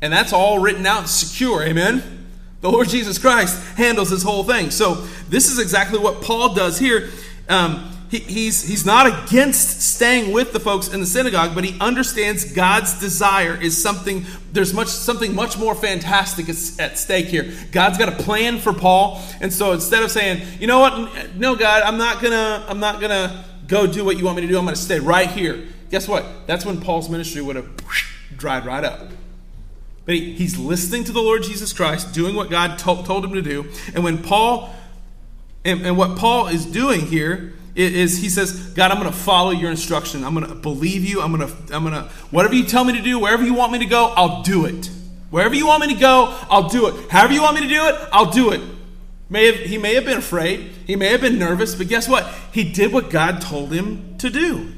And 0.01 0.11
that's 0.11 0.33
all 0.33 0.59
written 0.59 0.85
out 0.85 0.99
and 0.99 1.09
secure. 1.09 1.63
Amen? 1.63 2.27
The 2.61 2.71
Lord 2.71 2.89
Jesus 2.89 3.17
Christ 3.17 3.61
handles 3.75 4.09
this 4.09 4.23
whole 4.23 4.43
thing. 4.43 4.71
So, 4.71 4.95
this 5.29 5.49
is 5.49 5.59
exactly 5.59 5.99
what 5.99 6.21
Paul 6.21 6.53
does 6.53 6.79
here. 6.79 7.09
Um, 7.49 7.91
he, 8.09 8.19
he's, 8.19 8.61
he's 8.61 8.85
not 8.85 9.07
against 9.07 9.81
staying 9.81 10.31
with 10.31 10.53
the 10.53 10.59
folks 10.59 10.93
in 10.93 10.99
the 10.99 11.05
synagogue, 11.05 11.55
but 11.55 11.63
he 11.63 11.79
understands 11.79 12.53
God's 12.53 12.99
desire 12.99 13.59
is 13.59 13.81
something, 13.81 14.25
there's 14.51 14.73
much 14.73 14.87
something 14.87 15.33
much 15.33 15.57
more 15.57 15.73
fantastic 15.73 16.47
at 16.47 16.97
stake 16.97 17.25
here. 17.25 17.51
God's 17.71 17.97
got 17.97 18.09
a 18.09 18.23
plan 18.23 18.59
for 18.59 18.71
Paul. 18.71 19.19
And 19.41 19.51
so 19.51 19.71
instead 19.71 20.03
of 20.03 20.11
saying, 20.11 20.45
you 20.59 20.67
know 20.67 20.79
what, 20.79 21.35
no, 21.35 21.55
God, 21.55 21.81
I'm 21.83 21.97
not 21.97 22.21
gonna, 22.21 22.63
I'm 22.67 22.79
not 22.79 23.01
gonna 23.01 23.45
go 23.67 23.87
do 23.87 24.05
what 24.05 24.17
you 24.17 24.25
want 24.25 24.35
me 24.35 24.43
to 24.43 24.47
do, 24.47 24.59
I'm 24.59 24.65
gonna 24.65 24.75
stay 24.75 24.99
right 24.99 25.29
here. 25.29 25.67
Guess 25.89 26.07
what? 26.07 26.25
That's 26.45 26.65
when 26.65 26.81
Paul's 26.81 27.09
ministry 27.09 27.41
would 27.41 27.55
have 27.55 27.69
dried 28.37 28.65
right 28.65 28.83
up. 28.83 29.09
But 30.05 30.15
he, 30.15 30.33
he's 30.33 30.57
listening 30.57 31.03
to 31.05 31.11
the 31.11 31.21
Lord 31.21 31.43
Jesus 31.43 31.73
Christ, 31.73 32.13
doing 32.13 32.35
what 32.35 32.49
God 32.49 32.77
to, 32.79 33.03
told 33.03 33.23
him 33.23 33.33
to 33.33 33.41
do. 33.41 33.71
And 33.95 34.03
when 34.03 34.21
Paul, 34.21 34.73
and, 35.65 35.85
and 35.85 35.97
what 35.97 36.17
Paul 36.17 36.47
is 36.47 36.65
doing 36.65 37.01
here 37.01 37.53
is 37.75 38.17
he 38.17 38.29
says, 38.29 38.51
God, 38.73 38.91
I'm 38.91 38.99
going 38.99 39.11
to 39.11 39.17
follow 39.17 39.51
your 39.51 39.71
instruction. 39.71 40.23
I'm 40.23 40.35
going 40.35 40.47
to 40.47 40.55
believe 40.55 41.03
you. 41.03 41.21
I'm 41.21 41.35
going 41.35 41.47
to, 41.47 41.75
I'm 41.75 41.83
going 41.83 41.95
to, 41.95 42.09
whatever 42.29 42.53
you 42.53 42.65
tell 42.65 42.83
me 42.83 42.93
to 42.93 43.01
do, 43.01 43.17
wherever 43.19 43.43
you 43.43 43.53
want 43.53 43.71
me 43.71 43.79
to 43.79 43.85
go, 43.85 44.13
I'll 44.15 44.43
do 44.43 44.65
it. 44.65 44.91
Wherever 45.31 45.55
you 45.55 45.65
want 45.65 45.81
me 45.81 45.93
to 45.93 45.99
go, 45.99 46.37
I'll 46.49 46.69
do 46.69 46.87
it. 46.87 47.09
However 47.09 47.33
you 47.33 47.41
want 47.41 47.55
me 47.55 47.61
to 47.61 47.67
do 47.67 47.87
it, 47.87 47.95
I'll 48.11 48.31
do 48.31 48.51
it. 48.51 48.61
May 49.29 49.47
have, 49.47 49.55
he 49.55 49.79
may 49.79 49.95
have 49.95 50.05
been 50.05 50.19
afraid. 50.19 50.71
He 50.85 50.95
may 50.95 51.07
have 51.07 51.21
been 51.21 51.39
nervous, 51.39 51.73
but 51.73 51.87
guess 51.87 52.07
what? 52.07 52.31
He 52.51 52.71
did 52.71 52.93
what 52.93 53.09
God 53.09 53.41
told 53.41 53.71
him 53.71 54.17
to 54.19 54.29
do. 54.29 54.71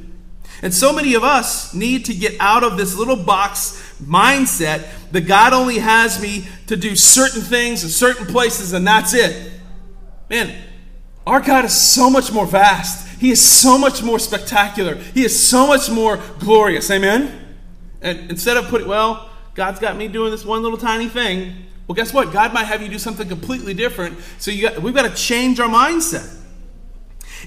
And 0.61 0.73
so 0.73 0.93
many 0.93 1.13
of 1.15 1.23
us 1.23 1.73
need 1.73 2.05
to 2.05 2.13
get 2.13 2.35
out 2.39 2.63
of 2.63 2.77
this 2.77 2.95
little 2.95 3.17
box 3.17 3.97
mindset 4.01 4.87
that 5.11 5.27
God 5.27 5.51
only 5.51 5.79
has 5.79 6.21
me 6.21 6.47
to 6.67 6.77
do 6.77 6.95
certain 6.95 7.41
things 7.41 7.83
in 7.83 7.89
certain 7.89 8.25
places 8.25 8.71
and 8.71 8.87
that's 8.87 9.13
it. 9.13 9.51
Man, 10.29 10.55
our 11.25 11.41
God 11.41 11.65
is 11.65 11.79
so 11.79 12.09
much 12.09 12.31
more 12.31 12.45
vast. 12.45 13.07
He 13.19 13.31
is 13.31 13.43
so 13.43 13.77
much 13.77 14.03
more 14.03 14.19
spectacular. 14.19 14.95
He 14.95 15.25
is 15.25 15.47
so 15.47 15.65
much 15.67 15.89
more 15.89 16.19
glorious. 16.39 16.91
Amen? 16.91 17.57
And 18.01 18.29
instead 18.29 18.57
of 18.57 18.65
putting, 18.65 18.87
well, 18.87 19.29
God's 19.55 19.79
got 19.79 19.97
me 19.97 20.07
doing 20.07 20.31
this 20.31 20.45
one 20.45 20.61
little 20.61 20.77
tiny 20.77 21.07
thing, 21.07 21.65
well, 21.87 21.95
guess 21.95 22.13
what? 22.13 22.31
God 22.31 22.53
might 22.53 22.65
have 22.65 22.81
you 22.81 22.89
do 22.89 22.99
something 22.99 23.27
completely 23.27 23.73
different. 23.73 24.19
So 24.37 24.51
got, 24.59 24.81
we've 24.81 24.93
got 24.93 25.09
to 25.09 25.15
change 25.15 25.59
our 25.59 25.69
mindset. 25.69 26.41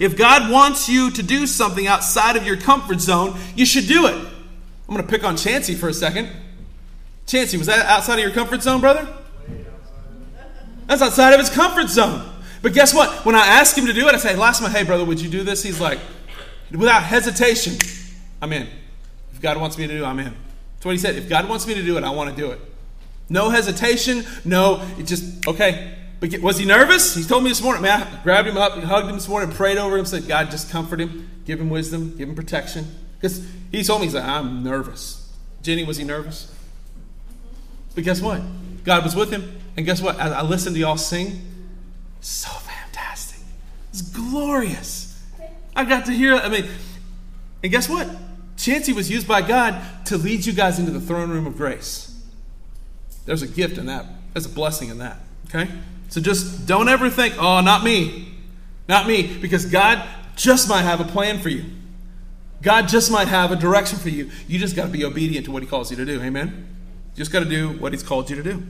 If 0.00 0.16
God 0.16 0.50
wants 0.50 0.88
you 0.88 1.10
to 1.10 1.22
do 1.22 1.46
something 1.46 1.86
outside 1.86 2.36
of 2.36 2.46
your 2.46 2.56
comfort 2.56 3.00
zone, 3.00 3.38
you 3.56 3.66
should 3.66 3.86
do 3.86 4.06
it. 4.06 4.14
I'm 4.14 4.94
going 4.94 5.02
to 5.02 5.08
pick 5.08 5.24
on 5.24 5.36
Chancey 5.36 5.74
for 5.74 5.88
a 5.88 5.94
second. 5.94 6.30
Chancey, 7.26 7.58
was 7.58 7.66
that 7.66 7.84
outside 7.86 8.14
of 8.14 8.20
your 8.20 8.30
comfort 8.30 8.62
zone, 8.62 8.80
brother? 8.80 9.06
That's 10.86 11.02
outside 11.02 11.34
of 11.34 11.40
his 11.40 11.50
comfort 11.50 11.88
zone. 11.88 12.26
But 12.62 12.72
guess 12.72 12.94
what? 12.94 13.24
When 13.24 13.34
I 13.34 13.46
ask 13.46 13.76
him 13.76 13.86
to 13.86 13.92
do 13.92 14.08
it, 14.08 14.14
I 14.14 14.18
say, 14.18 14.34
last 14.36 14.60
month, 14.60 14.74
hey, 14.74 14.84
brother, 14.84 15.04
would 15.04 15.20
you 15.20 15.30
do 15.30 15.42
this? 15.44 15.62
He's 15.62 15.80
like, 15.80 15.98
without 16.70 17.02
hesitation, 17.02 17.76
I'm 18.42 18.52
in. 18.52 18.68
If 19.32 19.40
God 19.40 19.58
wants 19.58 19.78
me 19.78 19.86
to 19.86 19.92
do 19.92 20.04
it, 20.04 20.06
I'm 20.06 20.18
in. 20.18 20.34
That's 20.74 20.84
what 20.84 20.92
he 20.92 20.98
said. 20.98 21.16
If 21.16 21.28
God 21.28 21.48
wants 21.48 21.66
me 21.66 21.74
to 21.74 21.82
do 21.82 21.96
it, 21.96 22.04
I 22.04 22.10
want 22.10 22.30
to 22.30 22.36
do 22.36 22.50
it. 22.50 22.60
No 23.28 23.50
hesitation, 23.50 24.24
no, 24.44 24.82
it 24.98 25.04
just, 25.04 25.46
okay. 25.46 25.94
But 26.20 26.38
was 26.40 26.58
he 26.58 26.64
nervous? 26.64 27.14
He 27.14 27.22
told 27.22 27.44
me 27.44 27.50
this 27.50 27.62
morning, 27.62 27.82
man, 27.82 28.02
I 28.02 28.22
grabbed 28.22 28.48
him 28.48 28.56
up, 28.56 28.72
hugged 28.72 29.08
him 29.08 29.14
this 29.14 29.28
morning, 29.28 29.54
prayed 29.54 29.78
over 29.78 29.96
him, 29.96 30.04
said, 30.04 30.26
God, 30.26 30.50
just 30.50 30.70
comfort 30.70 31.00
him, 31.00 31.30
give 31.44 31.60
him 31.60 31.70
wisdom, 31.70 32.16
give 32.16 32.28
him 32.28 32.34
protection. 32.34 32.86
Because 33.20 33.46
he 33.70 33.84
told 33.84 34.00
me, 34.00 34.06
he's 34.06 34.14
like, 34.14 34.24
I'm 34.24 34.64
nervous. 34.64 35.30
Jenny, 35.62 35.84
was 35.84 35.96
he 35.96 36.04
nervous? 36.04 36.52
But 37.94 38.04
guess 38.04 38.20
what? 38.20 38.42
God 38.84 39.04
was 39.04 39.14
with 39.14 39.30
him. 39.30 39.60
And 39.76 39.84
guess 39.84 40.00
what? 40.00 40.18
As 40.18 40.32
I 40.32 40.42
listened 40.42 40.74
to 40.76 40.80
y'all 40.80 40.96
sing, 40.96 41.47
so 42.20 42.50
fantastic. 42.50 43.40
It's 43.90 44.02
glorious. 44.02 45.22
I 45.74 45.84
got 45.84 46.06
to 46.06 46.12
hear, 46.12 46.34
I 46.34 46.48
mean, 46.48 46.66
and 47.62 47.72
guess 47.72 47.88
what? 47.88 48.08
Chancey 48.56 48.92
was 48.92 49.10
used 49.10 49.28
by 49.28 49.42
God 49.42 49.80
to 50.06 50.16
lead 50.16 50.44
you 50.44 50.52
guys 50.52 50.78
into 50.78 50.90
the 50.90 51.00
throne 51.00 51.30
room 51.30 51.46
of 51.46 51.56
grace. 51.56 52.20
There's 53.24 53.42
a 53.42 53.46
gift 53.46 53.78
in 53.78 53.86
that. 53.86 54.06
There's 54.32 54.46
a 54.46 54.50
blessing 54.50 54.88
in 54.88 54.98
that. 54.98 55.18
Okay? 55.46 55.70
So 56.08 56.20
just 56.20 56.66
don't 56.66 56.88
ever 56.88 57.10
think, 57.10 57.34
oh, 57.38 57.60
not 57.60 57.84
me. 57.84 58.34
Not 58.88 59.06
me. 59.06 59.38
Because 59.38 59.66
God 59.66 60.06
just 60.34 60.68
might 60.68 60.82
have 60.82 61.00
a 61.00 61.04
plan 61.04 61.38
for 61.38 61.48
you. 61.48 61.64
God 62.62 62.88
just 62.88 63.10
might 63.10 63.28
have 63.28 63.52
a 63.52 63.56
direction 63.56 63.98
for 63.98 64.08
you. 64.08 64.30
You 64.48 64.58
just 64.58 64.74
got 64.74 64.86
to 64.86 64.90
be 64.90 65.04
obedient 65.04 65.46
to 65.46 65.52
what 65.52 65.62
He 65.62 65.68
calls 65.68 65.90
you 65.90 65.96
to 65.96 66.04
do. 66.04 66.20
Amen? 66.20 66.66
You 67.14 67.18
just 67.18 67.30
got 67.30 67.40
to 67.40 67.48
do 67.48 67.70
what 67.78 67.92
He's 67.92 68.02
called 68.02 68.30
you 68.30 68.36
to 68.36 68.42
do. 68.42 68.62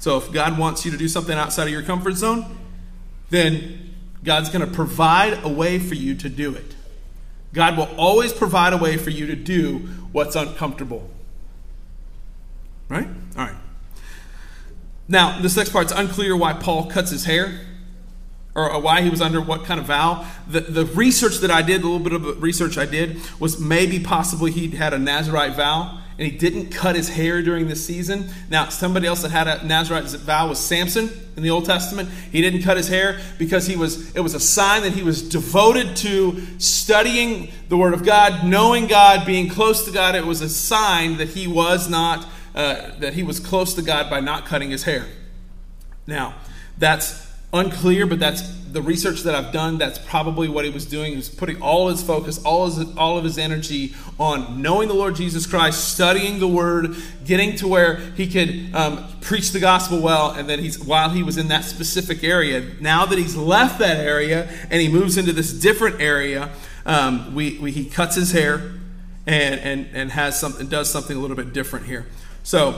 So 0.00 0.16
if 0.16 0.32
God 0.32 0.58
wants 0.58 0.84
you 0.86 0.90
to 0.90 0.96
do 0.96 1.08
something 1.08 1.36
outside 1.36 1.64
of 1.64 1.70
your 1.70 1.82
comfort 1.82 2.14
zone, 2.14 2.58
then 3.28 3.94
God's 4.24 4.48
going 4.48 4.66
to 4.66 4.74
provide 4.74 5.44
a 5.44 5.48
way 5.48 5.78
for 5.78 5.94
you 5.94 6.14
to 6.16 6.28
do 6.28 6.54
it. 6.54 6.74
God 7.52 7.76
will 7.76 7.88
always 7.96 8.32
provide 8.32 8.72
a 8.72 8.78
way 8.78 8.96
for 8.96 9.10
you 9.10 9.26
to 9.26 9.36
do 9.36 9.78
what's 10.12 10.36
uncomfortable. 10.36 11.10
Right? 12.88 13.08
All 13.36 13.44
right. 13.44 13.56
Now, 15.06 15.38
this 15.40 15.56
next 15.56 15.70
part's 15.70 15.92
unclear 15.92 16.34
why 16.34 16.54
Paul 16.54 16.86
cuts 16.86 17.10
his 17.10 17.26
hair 17.26 17.60
or 18.54 18.80
why 18.80 19.02
he 19.02 19.10
was 19.10 19.20
under 19.20 19.40
what 19.40 19.64
kind 19.64 19.78
of 19.78 19.86
vow. 19.86 20.26
The, 20.48 20.60
the 20.60 20.86
research 20.86 21.38
that 21.38 21.50
I 21.50 21.60
did, 21.60 21.82
a 21.82 21.86
little 21.86 21.98
bit 21.98 22.12
of 22.14 22.42
research 22.42 22.78
I 22.78 22.86
did, 22.86 23.20
was 23.38 23.60
maybe 23.60 24.00
possibly 24.00 24.50
he 24.50 24.68
had 24.68 24.94
a 24.94 24.98
Nazarite 24.98 25.56
vow 25.56 26.00
and 26.20 26.30
he 26.30 26.36
didn't 26.36 26.68
cut 26.68 26.96
his 26.96 27.08
hair 27.08 27.40
during 27.40 27.66
the 27.66 27.74
season. 27.74 28.28
Now, 28.50 28.68
somebody 28.68 29.06
else 29.06 29.22
that 29.22 29.30
had 29.30 29.48
a 29.48 29.66
Nazarite 29.66 30.04
vow 30.04 30.48
was 30.48 30.58
Samson 30.58 31.08
in 31.34 31.42
the 31.42 31.48
Old 31.48 31.64
Testament. 31.64 32.10
He 32.30 32.42
didn't 32.42 32.60
cut 32.60 32.76
his 32.76 32.88
hair 32.88 33.18
because 33.38 33.66
he 33.66 33.74
was 33.74 34.14
it 34.14 34.20
was 34.20 34.34
a 34.34 34.40
sign 34.40 34.82
that 34.82 34.92
he 34.92 35.02
was 35.02 35.26
devoted 35.26 35.96
to 35.96 36.42
studying 36.58 37.50
the 37.70 37.78
Word 37.78 37.94
of 37.94 38.04
God, 38.04 38.46
knowing 38.46 38.86
God, 38.86 39.24
being 39.24 39.48
close 39.48 39.86
to 39.86 39.92
God. 39.92 40.14
It 40.14 40.26
was 40.26 40.42
a 40.42 40.50
sign 40.50 41.16
that 41.16 41.30
he 41.30 41.46
was 41.46 41.88
not 41.88 42.26
uh, 42.54 42.90
that 42.98 43.14
he 43.14 43.22
was 43.22 43.40
close 43.40 43.72
to 43.72 43.82
God 43.82 44.10
by 44.10 44.20
not 44.20 44.44
cutting 44.44 44.72
his 44.72 44.82
hair. 44.82 45.06
Now, 46.06 46.34
that's 46.76 47.29
unclear, 47.52 48.06
but 48.06 48.18
that's 48.18 48.42
the 48.72 48.80
research 48.80 49.22
that 49.22 49.34
I've 49.34 49.52
done. 49.52 49.78
That's 49.78 49.98
probably 49.98 50.48
what 50.48 50.64
he 50.64 50.70
was 50.70 50.86
doing. 50.86 51.10
He 51.10 51.16
was 51.16 51.28
putting 51.28 51.60
all 51.60 51.88
his 51.88 52.02
focus, 52.02 52.42
all 52.44 52.70
his, 52.70 52.96
all 52.96 53.18
of 53.18 53.24
his 53.24 53.38
energy 53.38 53.94
on 54.18 54.62
knowing 54.62 54.88
the 54.88 54.94
Lord 54.94 55.16
Jesus 55.16 55.46
Christ, 55.46 55.92
studying 55.92 56.38
the 56.38 56.46
Word, 56.46 56.94
getting 57.24 57.56
to 57.56 57.68
where 57.68 57.96
he 57.96 58.28
could 58.28 58.74
um, 58.74 59.08
preach 59.20 59.50
the 59.50 59.58
gospel 59.58 60.00
well. 60.00 60.30
And 60.30 60.48
then 60.48 60.60
he's 60.60 60.78
while 60.78 61.10
he 61.10 61.22
was 61.22 61.36
in 61.36 61.48
that 61.48 61.64
specific 61.64 62.22
area, 62.22 62.64
now 62.80 63.06
that 63.06 63.18
he's 63.18 63.36
left 63.36 63.78
that 63.80 63.96
area 63.96 64.48
and 64.70 64.80
he 64.80 64.88
moves 64.88 65.18
into 65.18 65.32
this 65.32 65.52
different 65.52 66.00
area, 66.00 66.50
um, 66.86 67.34
we, 67.34 67.58
we, 67.58 67.72
he 67.72 67.84
cuts 67.86 68.14
his 68.14 68.32
hair 68.32 68.72
and 69.26 69.60
and 69.60 69.88
and 69.92 70.10
has 70.12 70.38
something 70.38 70.66
does 70.68 70.90
something 70.90 71.16
a 71.16 71.20
little 71.20 71.36
bit 71.36 71.52
different 71.52 71.86
here. 71.86 72.06
So, 72.42 72.72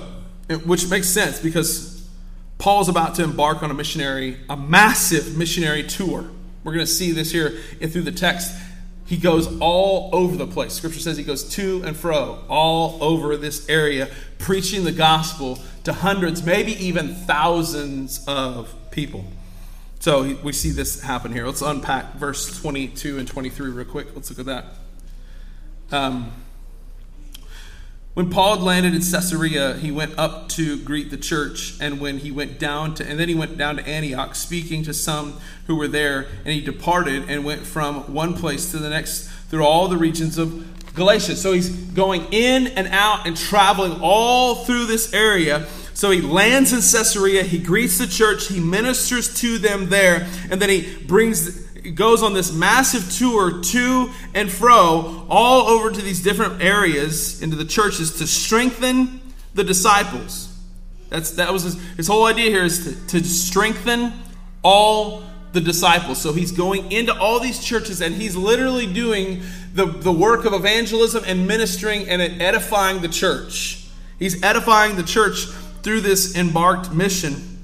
which 0.65 0.89
makes 0.89 1.09
sense 1.09 1.39
because 1.39 2.02
Paul's 2.63 2.89
about 2.89 3.17
to 3.17 3.25
embark 3.25 3.65
on 3.65 3.73
a 3.73 3.75
missionary, 3.75 4.37
a 4.49 4.57
massive 4.57 5.37
missionary 5.37 5.83
tour. 5.83 6.31
We're 6.63 6.73
going 6.73 6.87
to 6.87 6.93
see 6.93 7.11
this 7.11 7.33
here 7.33 7.51
through 7.89 8.03
the 8.03 8.13
text. 8.13 8.57
He 9.05 9.17
goes 9.17 9.59
all 9.59 10.11
over 10.13 10.37
the 10.37 10.47
place. 10.47 10.73
Scripture 10.73 11.01
says 11.01 11.17
he 11.17 11.25
goes 11.25 11.43
to 11.57 11.83
and 11.85 11.97
fro 11.97 12.45
all 12.49 13.03
over 13.03 13.37
this 13.37 13.69
area, 13.69 14.09
preaching 14.39 14.85
the 14.85 14.93
gospel 14.93 15.59
to 15.83 15.93
hundreds, 15.93 16.47
maybe 16.47 16.73
even 16.75 17.17
thousands 17.17 18.25
of 18.29 18.73
people. 18.93 19.25
So 19.99 20.37
we 20.45 20.53
see 20.53 20.71
this 20.71 21.03
happen 21.03 21.33
here. 21.33 21.45
Let's 21.45 21.63
unpack 21.63 22.15
verse 22.15 22.61
22 22.61 23.19
and 23.19 23.27
23 23.27 23.71
real 23.71 23.85
quick. 23.87 24.15
Let's 24.15 24.31
look 24.31 24.39
at 24.39 24.47
that. 24.47 24.67
Um, 25.91 26.31
when 28.15 28.29
Paul 28.29 28.57
had 28.57 28.63
landed 28.65 28.95
in 28.95 29.01
Caesarea, 29.01 29.75
he 29.75 29.91
went 29.91 30.19
up 30.19 30.51
to 30.51 30.79
greet 30.79 31.11
the 31.11 31.17
church, 31.17 31.77
and 31.81 31.99
when 31.99 32.19
he 32.19 32.31
went 32.31 32.59
down 32.59 32.95
to, 32.97 33.09
and 33.09 33.19
then 33.19 33.29
he 33.29 33.35
went 33.35 33.57
down 33.57 33.77
to 33.77 33.89
Antioch, 33.89 34.35
speaking 34.35 34.83
to 34.85 34.93
some 34.93 35.41
who 35.67 35.77
were 35.77 35.89
there, 35.89 36.27
and 36.45 36.49
he 36.49 36.61
departed 36.61 37.25
and 37.29 37.43
went 37.43 37.63
from 37.63 38.13
one 38.13 38.35
place 38.35 38.71
to 38.73 38.79
the 38.79 38.91
next 38.91 39.29
through 39.49 39.65
all 39.65 39.89
the 39.89 39.97
regions 39.97 40.37
of 40.37 40.95
Galatia. 40.95 41.37
So 41.37 41.53
he's 41.53 41.71
going 41.71 42.27
in 42.33 42.67
and 42.67 42.89
out 42.89 43.27
and 43.27 43.35
traveling 43.35 43.99
all 44.03 44.65
through 44.67 44.87
this 44.87 45.15
area. 45.15 45.67
So 45.95 46.11
he 46.11 46.21
lands 46.21 46.73
in 46.73 46.81
Caesarea, 46.81 47.43
he 47.45 47.59
greets 47.59 47.97
the 47.97 48.07
church, 48.07 48.49
he 48.49 48.61
ministers 48.61 49.35
to 49.41 49.57
them 49.57 49.89
there, 49.89 50.27
and 50.51 50.61
then 50.61 50.69
he 50.69 50.97
brings 51.07 51.67
goes 51.91 52.23
on 52.23 52.35
this 52.35 52.53
massive 52.53 53.11
tour 53.13 53.63
to 53.63 54.11
and 54.35 54.51
fro 54.51 55.27
all 55.29 55.69
over 55.69 55.91
to 55.91 56.01
these 56.01 56.23
different 56.23 56.63
areas 56.63 57.43
into 57.43 57.57
the 57.57 57.65
churches 57.65 58.19
to 58.19 58.27
strengthen 58.27 59.21
the 59.55 59.65
disciples. 59.65 60.49
That's 61.09 61.33
that 61.33 61.53
was 61.53 61.65
his, 61.65 61.83
his 61.97 62.07
whole 62.07 62.25
idea 62.25 62.51
here 62.51 62.65
is 62.65 63.07
to, 63.07 63.19
to 63.19 63.25
strengthen 63.25 64.13
all 64.63 65.25
the 65.53 65.61
disciples. 65.61 66.21
So 66.21 66.33
he's 66.33 66.53
going 66.53 66.91
into 66.91 67.15
all 67.17 67.39
these 67.41 67.63
churches 67.63 68.01
and 68.01 68.15
he's 68.15 68.35
literally 68.35 68.91
doing 68.91 69.43
the, 69.75 69.87
the 69.87 70.13
work 70.13 70.45
of 70.45 70.55
evangelism 70.55 71.25
and 71.27 71.47
ministering 71.47 72.09
and 72.09 72.23
edifying 72.41 73.03
the 73.03 73.09
church. 73.09 73.87
He's 74.19 74.43
edifying 74.43 74.97
the 74.97 75.03
church 75.03 75.47
through 75.83 76.01
this 76.01 76.37
embarked 76.37 76.93
mission. 76.93 77.59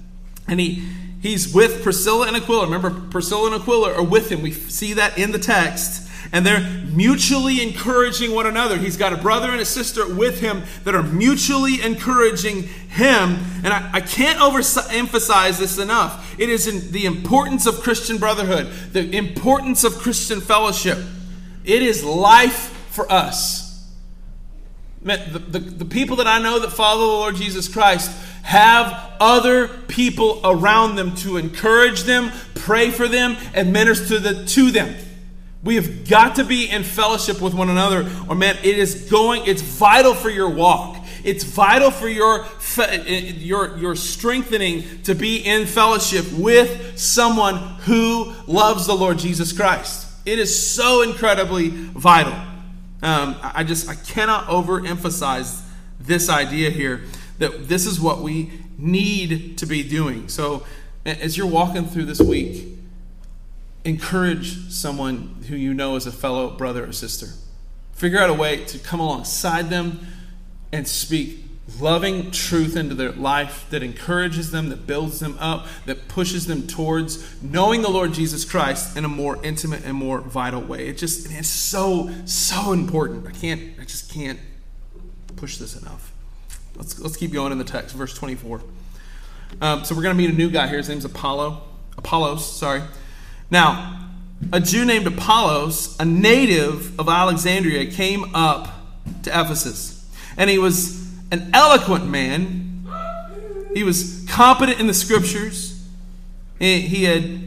And 0.47 0.59
he 0.61 0.87
He's 1.21 1.53
with 1.53 1.83
Priscilla 1.83 2.29
and 2.29 2.37
Aquila. 2.37 2.67
Remember, 2.67 2.91
Priscilla 2.91 3.53
and 3.53 3.61
Aquila 3.61 3.95
are 3.95 4.05
with 4.05 4.31
him. 4.31 4.41
We 4.43 4.53
see 4.53 4.95
that 4.95 5.19
in 5.19 5.33
the 5.33 5.39
text. 5.39 6.09
And 6.31 6.45
they're 6.45 6.61
mutually 6.93 7.63
encouraging 7.63 8.35
one 8.35 8.47
another. 8.47 8.77
He's 8.77 8.97
got 8.97 9.13
a 9.13 9.17
brother 9.17 9.51
and 9.51 9.61
a 9.61 9.65
sister 9.65 10.07
with 10.15 10.41
him 10.41 10.63
that 10.85 10.95
are 10.95 11.03
mutually 11.03 11.81
encouraging 11.83 12.65
him. 12.65 13.39
And 13.65 13.69
I, 13.69 13.91
I 13.95 14.01
can't 14.01 14.39
overemphasize 14.39 15.59
this 15.59 15.79
enough. 15.79 16.39
It 16.39 16.51
is 16.51 16.91
the 16.91 17.07
importance 17.07 17.67
of 17.67 17.81
Christian 17.81 18.19
brotherhood, 18.19 18.71
the 18.93 19.17
importance 19.17 19.85
of 19.85 19.95
Christian 19.99 20.41
fellowship. 20.41 20.99
It 21.65 21.83
is 21.83 22.05
life 22.05 22.77
for 22.91 23.11
us. 23.11 23.67
The, 25.03 25.43
the, 25.49 25.59
the 25.59 25.85
people 25.85 26.17
that 26.17 26.27
I 26.27 26.41
know 26.41 26.59
that 26.59 26.71
follow 26.73 27.01
the 27.01 27.13
Lord 27.13 27.37
Jesus 27.37 27.69
Christ 27.69 28.11
have 28.49 29.12
other 29.21 29.69
people 29.69 30.40
around 30.43 30.97
them 30.97 31.14
to 31.14 31.37
encourage 31.37 32.05
them, 32.05 32.33
pray 32.55 32.90
for 32.90 33.07
them, 33.07 33.37
and 33.52 33.75
minister 33.75 34.19
the, 34.19 34.47
to 34.47 34.71
them. 34.71 34.95
We 35.62 35.75
have 35.75 36.09
got 36.09 36.37
to 36.37 36.45
be 36.45 36.67
in 36.67 36.83
fellowship 36.83 37.43
with 37.43 37.52
one 37.52 37.69
another, 37.69 38.11
or 38.26 38.35
man, 38.35 38.57
it 38.62 38.78
is 38.78 39.11
going, 39.11 39.43
it's 39.45 39.61
vital 39.61 40.14
for 40.14 40.31
your 40.31 40.49
walk. 40.49 40.97
It's 41.25 41.45
vital 41.45 41.90
for 41.90 42.09
your, 42.09 42.47
your, 42.97 43.76
your 43.76 43.95
strengthening 43.95 45.02
to 45.02 45.14
be 45.14 45.45
in 45.45 45.67
fellowship 45.67 46.25
with 46.33 46.99
someone 46.99 47.57
who 47.81 48.33
loves 48.47 48.87
the 48.87 48.95
Lord 48.95 49.19
Jesus 49.19 49.52
Christ. 49.52 50.11
It 50.25 50.38
is 50.38 50.75
so 50.75 51.02
incredibly 51.02 51.69
vital. 51.69 52.33
Um, 53.02 53.37
I 53.43 53.62
just 53.62 53.90
I 53.90 53.95
cannot 53.95 54.47
overemphasize 54.47 55.61
this 56.00 56.31
idea 56.31 56.71
here 56.71 57.02
that 57.38 57.68
this 57.68 57.87
is 57.87 58.00
what 58.00 58.21
we 58.21 58.50
need 58.76 59.59
to 59.59 59.66
be 59.66 59.83
doing. 59.83 60.28
So, 60.28 60.64
as 61.04 61.37
you're 61.37 61.47
walking 61.47 61.87
through 61.87 62.04
this 62.04 62.21
week, 62.21 62.68
encourage 63.85 64.71
someone 64.71 65.45
who 65.49 65.57
you 65.57 65.73
know 65.73 65.97
is 65.97 66.07
a 66.07 66.12
fellow 66.12 66.50
brother 66.50 66.85
or 66.85 66.92
sister. 66.92 67.28
Figure 67.92 68.18
out 68.18 68.30
a 68.30 68.35
way 68.35 68.64
to 68.64 68.78
come 68.78 69.00
alongside 69.00 69.71
them 69.71 70.07
and 70.73 70.87
speak 70.87 71.45
loving 71.80 72.30
truth 72.30 72.76
into 72.76 72.95
their 72.95 73.12
life 73.12 73.66
that 73.71 73.83
encourages 73.83 74.50
them, 74.50 74.71
that 74.71 74.87
builds 74.87 75.21
them 75.21 75.37
up, 75.38 75.66
that 75.87 76.09
pushes 76.09 76.47
them 76.47 76.66
towards 76.66 77.42
knowing 77.42 77.83
the 77.83 77.90
Lord 77.90 78.14
Jesus 78.14 78.45
Christ 78.45 78.97
in 78.97 79.04
a 79.04 79.09
more 79.09 79.42
intimate 79.45 79.85
and 79.85 79.95
more 79.95 80.21
vital 80.21 80.61
way. 80.61 80.88
It 80.88 80.99
just 80.99 81.30
it's 81.30 81.49
so 81.49 82.11
so 82.25 82.73
important. 82.73 83.26
I 83.26 83.33
can't 83.33 83.78
I 83.80 83.85
just 83.85 84.12
can't 84.12 84.40
push 85.37 85.59
this 85.59 85.80
enough. 85.80 86.12
Let's, 86.79 86.99
let's 87.01 87.17
keep 87.17 87.33
going 87.33 87.51
in 87.51 87.59
the 87.59 87.65
text, 87.65 87.95
verse 87.95 88.15
24. 88.15 88.63
Um, 89.61 89.85
so 89.85 89.97
we're 89.97 90.03
going 90.03 90.17
to 90.17 90.19
meet 90.19 90.31
a 90.31 90.37
new 90.37 90.49
guy 90.49 90.69
here. 90.69 90.79
His 90.79 90.89
name's 90.89 91.05
Apollo. 91.05 91.61
Apollos, 91.97 92.51
sorry. 92.51 92.83
Now, 93.51 94.09
a 94.53 94.61
Jew 94.61 94.85
named 94.85 95.07
Apollos, 95.09 95.97
a 95.99 96.05
native 96.05 96.99
of 97.01 97.09
Alexandria, 97.09 97.91
came 97.91 98.33
up 98.33 98.69
to 99.25 99.31
Ephesus. 99.31 100.09
And 100.37 100.49
he 100.49 100.59
was 100.59 101.13
an 101.33 101.51
eloquent 101.53 102.07
man. 102.07 102.87
He 103.75 103.83
was 103.83 104.25
competent 104.29 104.79
in 104.79 104.87
the 104.87 104.95
scriptures. 104.95 105.85
He, 106.61 106.83
he, 106.83 107.05
had, 107.05 107.41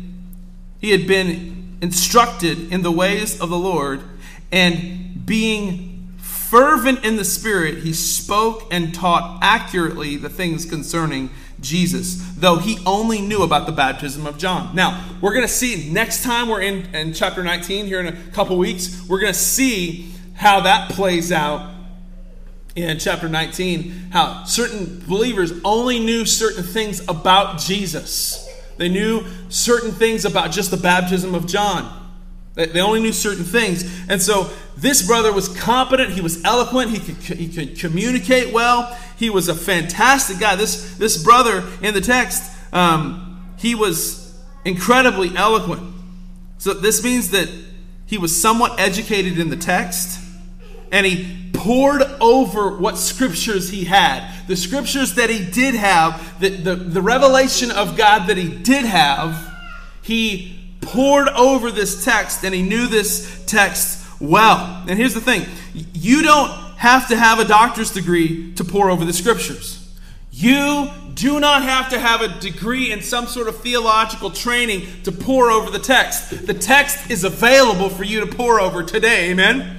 he 0.81 0.91
had 0.91 1.07
been 1.07 1.77
instructed 1.81 2.73
in 2.73 2.81
the 2.81 2.91
ways 2.91 3.39
of 3.39 3.49
the 3.49 3.57
Lord. 3.57 4.01
And 4.51 5.25
being 5.25 5.90
fervent 6.51 7.05
in 7.05 7.15
the 7.15 7.23
Spirit, 7.23 7.77
he 7.77 7.93
spoke 7.93 8.67
and 8.71 8.93
taught 8.93 9.39
accurately 9.41 10.17
the 10.17 10.27
things 10.27 10.65
concerning 10.65 11.29
Jesus, 11.61 12.21
though 12.35 12.57
he 12.57 12.77
only 12.85 13.21
knew 13.21 13.41
about 13.41 13.67
the 13.67 13.71
baptism 13.71 14.27
of 14.27 14.37
John. 14.37 14.75
Now, 14.75 15.01
we're 15.21 15.33
going 15.33 15.47
to 15.47 15.53
see 15.53 15.89
next 15.89 16.23
time 16.25 16.49
we're 16.49 16.59
in, 16.59 16.93
in 16.93 17.13
chapter 17.13 17.41
19, 17.41 17.85
here 17.85 18.01
in 18.01 18.07
a 18.07 18.31
couple 18.33 18.57
weeks, 18.57 19.01
we're 19.07 19.21
going 19.21 19.31
to 19.31 19.39
see 19.39 20.11
how 20.33 20.59
that 20.59 20.91
plays 20.91 21.31
out 21.31 21.73
in 22.75 22.99
chapter 22.99 23.29
19, 23.29 24.09
how 24.11 24.43
certain 24.43 25.01
believers 25.07 25.53
only 25.63 25.99
knew 25.99 26.25
certain 26.25 26.63
things 26.63 26.99
about 27.07 27.59
Jesus. 27.59 28.45
They 28.75 28.89
knew 28.89 29.23
certain 29.47 29.91
things 29.93 30.25
about 30.25 30.51
just 30.51 30.69
the 30.69 30.75
baptism 30.75 31.33
of 31.33 31.47
John. 31.47 32.00
They 32.53 32.81
only 32.81 32.99
knew 32.99 33.13
certain 33.13 33.45
things. 33.45 33.83
And 34.09 34.21
so 34.21 34.49
this 34.75 35.05
brother 35.07 35.31
was 35.31 35.47
competent. 35.47 36.11
He 36.11 36.21
was 36.21 36.43
eloquent. 36.43 36.91
He 36.91 36.99
could, 36.99 37.37
he 37.37 37.47
could 37.47 37.79
communicate 37.79 38.53
well. 38.53 38.97
He 39.17 39.29
was 39.29 39.47
a 39.47 39.55
fantastic 39.55 40.39
guy. 40.39 40.55
This, 40.55 40.97
this 40.97 41.23
brother 41.23 41.63
in 41.81 41.93
the 41.93 42.01
text, 42.01 42.51
um, 42.73 43.53
he 43.57 43.73
was 43.73 44.37
incredibly 44.65 45.35
eloquent. 45.35 45.93
So 46.57 46.73
this 46.73 47.03
means 47.03 47.31
that 47.31 47.49
he 48.05 48.17
was 48.17 48.39
somewhat 48.39 48.79
educated 48.79 49.39
in 49.39 49.49
the 49.49 49.55
text. 49.55 50.19
And 50.91 51.05
he 51.05 51.49
pored 51.53 52.01
over 52.19 52.75
what 52.77 52.97
scriptures 52.97 53.69
he 53.69 53.85
had, 53.85 54.29
the 54.47 54.57
scriptures 54.57 55.15
that 55.15 55.29
he 55.29 55.45
did 55.49 55.75
have, 55.75 56.39
the, 56.41 56.49
the, 56.49 56.75
the 56.75 57.01
revelation 57.01 57.71
of 57.71 57.95
God 57.95 58.27
that 58.27 58.35
he 58.35 58.49
did 58.49 58.83
have. 58.83 59.55
He 60.01 60.60
pored 60.81 61.27
over 61.29 61.71
this 61.71 62.03
text 62.03 62.43
and 62.43 62.53
he 62.53 62.61
knew 62.61 62.87
this 62.87 63.43
text 63.45 64.05
well. 64.19 64.83
And 64.87 64.97
here's 64.97 65.13
the 65.13 65.21
thing 65.21 65.45
you 65.73 66.21
don't 66.23 66.51
have 66.77 67.07
to 67.09 67.15
have 67.15 67.39
a 67.39 67.45
doctor's 67.45 67.91
degree 67.91 68.53
to 68.53 68.63
pore 68.63 68.89
over 68.89 69.05
the 69.05 69.13
scriptures. 69.13 69.77
You 70.31 70.89
do 71.13 71.39
not 71.39 71.63
have 71.63 71.89
to 71.89 71.99
have 71.99 72.21
a 72.21 72.39
degree 72.39 72.91
in 72.91 73.01
some 73.01 73.27
sort 73.27 73.47
of 73.47 73.57
theological 73.57 74.31
training 74.31 74.87
to 75.03 75.11
pore 75.11 75.51
over 75.51 75.69
the 75.69 75.79
text. 75.79 76.47
The 76.47 76.53
text 76.53 77.11
is 77.11 77.23
available 77.23 77.89
for 77.89 78.03
you 78.03 78.21
to 78.21 78.25
pore 78.25 78.59
over 78.59 78.81
today. 78.81 79.29
Amen? 79.29 79.77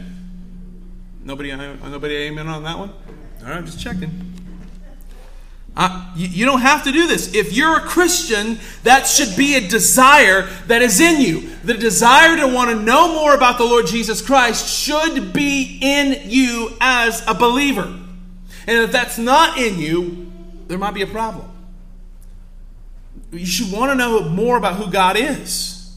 Nobody, 1.25 1.51
uh, 1.53 1.75
nobody 1.89 2.17
amen 2.17 2.49
on 2.49 2.65
that 2.65 2.79
one? 2.79 2.91
All 2.91 3.49
right, 3.49 3.57
I'm 3.57 3.67
just 3.67 3.81
checking. 3.81 4.32
You, 5.77 6.27
you 6.27 6.45
don't 6.45 6.61
have 6.61 6.85
to 6.85 6.93
do 6.93 7.07
this. 7.07 7.35
If 7.35 7.53
you're 7.55 7.77
a 7.77 7.81
Christian, 7.81 8.59
that 8.83 9.07
should 9.07 9.37
be 9.37 9.55
a 9.57 9.61
desire 9.67 10.43
that 10.67 10.83
is 10.83 11.01
in 11.01 11.21
you. 11.21 11.51
The 11.65 11.75
desire 11.75 12.37
to 12.37 12.47
want 12.47 12.71
to 12.71 12.77
know 12.77 13.15
more 13.15 13.35
about 13.35 13.57
the 13.57 13.65
Lord 13.65 13.87
Jesus 13.87 14.21
Christ 14.21 14.69
should 14.69 15.33
be 15.33 15.79
in 15.81 16.31
you 16.31 16.77
as 16.81 17.27
a 17.27 17.35
believer. 17.35 17.85
And 17.85 18.79
if 18.79 18.93
that's 18.93 19.17
not 19.17 19.59
in 19.59 19.79
you, 19.79 20.31
there 20.69 20.79
might 20.79 20.95
be 20.95 21.03
a 21.03 21.07
problem. 21.07 21.49
You 23.33 23.47
should 23.47 23.73
want 23.73 23.91
to 23.91 23.95
know 23.95 24.29
more 24.29 24.59
about 24.59 24.77
who 24.77 24.91
God 24.91 25.17
is. 25.17 25.97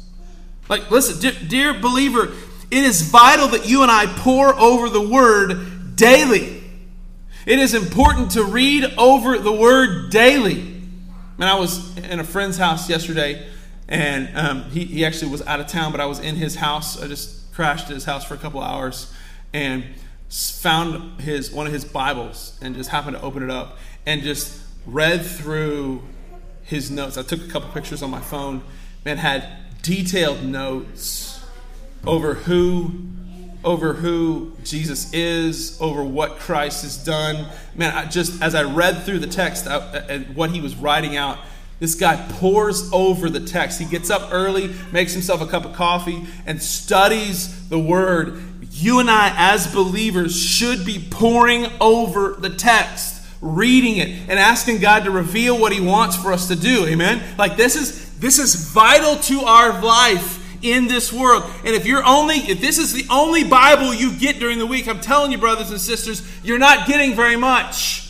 Like, 0.70 0.90
listen, 0.90 1.20
dear, 1.20 1.34
dear 1.48 1.74
believer, 1.80 2.32
it 2.72 2.84
is 2.84 3.02
vital 3.02 3.50
that 3.50 3.68
you 3.68 3.84
and 3.84 3.92
I 3.92 4.06
pour 4.06 4.56
over 4.56 4.90
the 4.90 5.02
Word 5.02 5.96
daily. 5.96 6.55
It 7.46 7.60
is 7.60 7.76
important 7.76 8.32
to 8.32 8.44
read 8.44 8.86
over 8.98 9.38
the 9.38 9.52
Word 9.52 10.10
daily. 10.10 10.64
Man, 11.38 11.48
I 11.48 11.60
was 11.60 11.96
in 11.98 12.20
a 12.20 12.24
friend's 12.24 12.58
house 12.58 12.90
yesterday, 12.90 13.48
and 13.88 14.36
um, 14.36 14.64
he, 14.72 14.86
he 14.86 15.06
actually 15.06 15.30
was 15.30 15.44
out 15.44 15.60
of 15.60 15.68
town, 15.68 15.92
but 15.92 16.02
I 16.02 16.08
was 16.08 16.18
in 16.18 16.38
his 16.38 16.56
house. 16.56 17.00
I 17.00 17.08
just 17.08 17.54
crashed 17.54 17.86
at 17.86 17.94
his 17.94 18.06
house 18.06 18.26
for 18.26 18.34
a 18.34 18.38
couple 18.38 18.64
hours 18.64 19.14
and 19.54 19.84
found 20.28 21.22
his 21.22 21.52
one 21.52 21.68
of 21.68 21.74
his 21.74 21.86
Bibles 21.86 22.58
and 22.64 22.76
just 22.76 22.90
happened 22.90 23.16
to 23.16 23.22
open 23.22 23.44
it 23.44 23.52
up 23.52 23.78
and 24.08 24.24
just 24.24 24.60
read 24.88 25.24
through 25.24 26.02
his 26.64 26.90
notes. 26.90 27.16
I 27.16 27.22
took 27.22 27.42
a 27.42 27.48
couple 27.48 27.70
pictures 27.70 28.02
on 28.02 28.10
my 28.10 28.22
phone. 28.22 28.64
Man, 29.06 29.18
had 29.18 29.48
detailed 29.84 30.44
notes 30.44 31.46
over 32.08 32.34
who 32.34 33.06
over 33.66 33.94
who 33.94 34.54
Jesus 34.64 35.12
is, 35.12 35.78
over 35.82 36.04
what 36.04 36.38
Christ 36.38 36.84
has 36.84 37.04
done. 37.04 37.48
Man, 37.76 37.94
I 37.94 38.06
just 38.06 38.42
as 38.42 38.56
I 38.56 38.64
read 38.64 39.04
through 39.04 39.20
the 39.20 39.28
text 39.28 39.68
uh, 39.68 40.04
and 40.08 40.36
what 40.36 40.52
he 40.52 40.62
was 40.62 40.76
writing 40.76 41.18
out, 41.18 41.40
this 41.80 41.96
guy 41.96 42.16
pores 42.34 42.90
over 42.94 43.30
the 43.30 43.42
text. 43.42 43.80
He 43.80 43.86
gets 43.86 44.10
up 44.10 44.30
early, 44.32 44.74
makes 44.94 45.14
himself 45.14 45.42
a 45.42 45.48
cup 45.48 45.66
of 45.66 45.74
coffee, 45.74 46.26
and 46.46 46.62
studies 46.62 47.68
the 47.68 47.80
word. 47.80 48.42
You 48.72 49.00
and 49.00 49.10
I, 49.10 49.34
as 49.36 49.74
believers, 49.74 50.40
should 50.40 50.86
be 50.86 51.06
poring 51.10 51.68
over 51.82 52.36
the 52.38 52.50
text, 52.50 53.24
reading 53.42 53.98
it, 53.98 54.10
and 54.30 54.40
asking 54.40 54.80
God 54.80 55.06
to 55.06 55.12
reveal 55.12 55.60
what 55.60 55.74
He 55.74 55.82
wants 55.82 56.16
for 56.16 56.32
us 56.32 56.48
to 56.50 56.56
do. 56.56 56.86
Amen. 56.86 57.24
Like 57.38 57.58
this 57.58 57.76
is 57.76 58.18
this 58.20 58.38
is 58.38 58.70
vital 58.72 59.18
to 59.18 59.42
our 59.42 59.82
life 59.82 60.45
in 60.72 60.88
this 60.88 61.14
world. 61.14 61.44
And 61.64 61.76
if 61.76 61.86
you're 61.86 62.06
only, 62.06 62.36
if 62.36 62.62
this 62.62 62.78
is 62.78 62.94
the 62.94 63.06
only 63.10 63.44
Bible 63.44 63.94
you 63.94 64.18
get 64.18 64.40
during 64.40 64.60
the 64.60 64.66
week, 64.66 64.88
I'm 64.88 65.00
telling 65.00 65.32
you, 65.32 65.38
brothers 65.38 65.72
and 65.72 65.80
sisters, 65.80 66.22
you're 66.44 66.60
not 66.60 66.88
getting 66.88 67.16
very 67.16 67.36
much. 67.36 68.02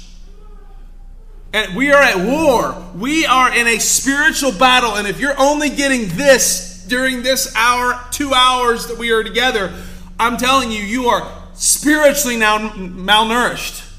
And 1.53 1.75
we 1.75 1.91
are 1.91 2.01
at 2.01 2.17
war. 2.17 2.75
We 2.95 3.25
are 3.25 3.55
in 3.55 3.67
a 3.67 3.79
spiritual 3.79 4.51
battle. 4.51 4.95
And 4.95 5.07
if 5.07 5.19
you're 5.19 5.39
only 5.39 5.69
getting 5.69 6.09
this 6.09 6.85
during 6.87 7.23
this 7.23 7.53
hour, 7.55 7.99
two 8.11 8.33
hours 8.33 8.87
that 8.87 8.97
we 8.97 9.11
are 9.11 9.23
together, 9.23 9.73
I'm 10.19 10.37
telling 10.37 10.71
you, 10.71 10.81
you 10.81 11.07
are 11.07 11.31
spiritually 11.53 12.37
now 12.37 12.57
malnourished. 12.69 13.89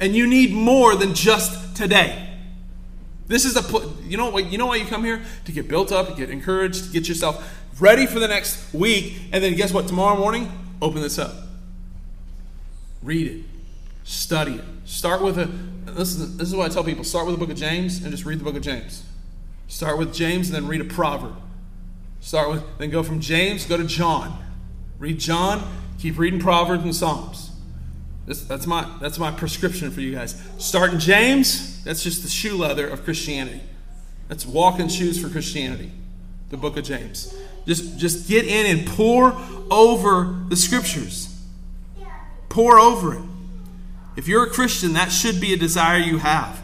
And 0.00 0.14
you 0.14 0.26
need 0.26 0.52
more 0.52 0.94
than 0.96 1.14
just 1.14 1.76
today. 1.76 2.26
This 3.28 3.44
is 3.44 3.56
a 3.56 3.92
you 4.04 4.16
know 4.16 4.36
you 4.38 4.56
know 4.56 4.66
why 4.66 4.76
you 4.76 4.84
come 4.84 5.04
here 5.04 5.22
to 5.46 5.52
get 5.52 5.68
built 5.68 5.90
up, 5.90 6.08
to 6.08 6.14
get 6.14 6.30
encouraged, 6.30 6.86
to 6.86 6.92
get 6.92 7.08
yourself 7.08 7.65
ready 7.78 8.06
for 8.06 8.18
the 8.18 8.28
next 8.28 8.72
week, 8.74 9.18
and 9.32 9.42
then 9.42 9.54
guess 9.54 9.72
what? 9.72 9.88
Tomorrow 9.88 10.18
morning, 10.18 10.50
open 10.80 11.02
this 11.02 11.18
up. 11.18 11.34
Read 13.02 13.26
it. 13.26 13.44
Study 14.04 14.54
it. 14.54 14.64
Start 14.84 15.22
with 15.22 15.38
a 15.38 15.46
this 15.96 16.14
is, 16.14 16.36
this 16.36 16.48
is 16.48 16.54
what 16.54 16.70
I 16.70 16.74
tell 16.74 16.84
people 16.84 17.04
start 17.04 17.26
with 17.26 17.34
the 17.34 17.38
book 17.38 17.50
of 17.50 17.56
James 17.56 18.02
and 18.02 18.10
just 18.10 18.24
read 18.24 18.38
the 18.38 18.44
book 18.44 18.56
of 18.56 18.62
James. 18.62 19.04
Start 19.68 19.98
with 19.98 20.14
James 20.14 20.48
and 20.48 20.56
then 20.56 20.66
read 20.66 20.80
a 20.80 20.84
proverb. 20.84 21.36
Start 22.20 22.50
with, 22.50 22.64
then 22.78 22.90
go 22.90 23.02
from 23.02 23.20
James, 23.20 23.66
go 23.66 23.76
to 23.76 23.84
John. 23.84 24.42
Read 24.98 25.18
John, 25.18 25.62
keep 25.98 26.18
reading 26.18 26.40
Proverbs 26.40 26.84
and 26.84 26.94
Psalms. 26.94 27.50
This, 28.26 28.42
that's, 28.42 28.66
my, 28.66 28.88
that's 29.00 29.18
my 29.18 29.30
prescription 29.30 29.90
for 29.90 30.00
you 30.00 30.12
guys. 30.12 30.40
Start 30.58 30.92
in 30.92 31.00
James, 31.00 31.82
that's 31.84 32.02
just 32.02 32.22
the 32.22 32.28
shoe 32.28 32.56
leather 32.56 32.88
of 32.88 33.04
Christianity. 33.04 33.60
That's 34.28 34.44
walking 34.44 34.88
shoes 34.88 35.20
for 35.20 35.28
Christianity, 35.28 35.92
the 36.50 36.56
book 36.56 36.76
of 36.76 36.84
James. 36.84 37.34
Just, 37.66 37.98
just 37.98 38.28
get 38.28 38.44
in 38.44 38.78
and 38.78 38.86
pour 38.86 39.36
over 39.70 40.36
the 40.48 40.56
scriptures. 40.56 41.32
Pour 42.48 42.78
over 42.78 43.14
it. 43.14 43.22
If 44.16 44.28
you're 44.28 44.44
a 44.44 44.50
Christian, 44.50 44.94
that 44.94 45.12
should 45.12 45.40
be 45.40 45.52
a 45.52 45.56
desire 45.56 45.98
you 45.98 46.18
have. 46.18 46.62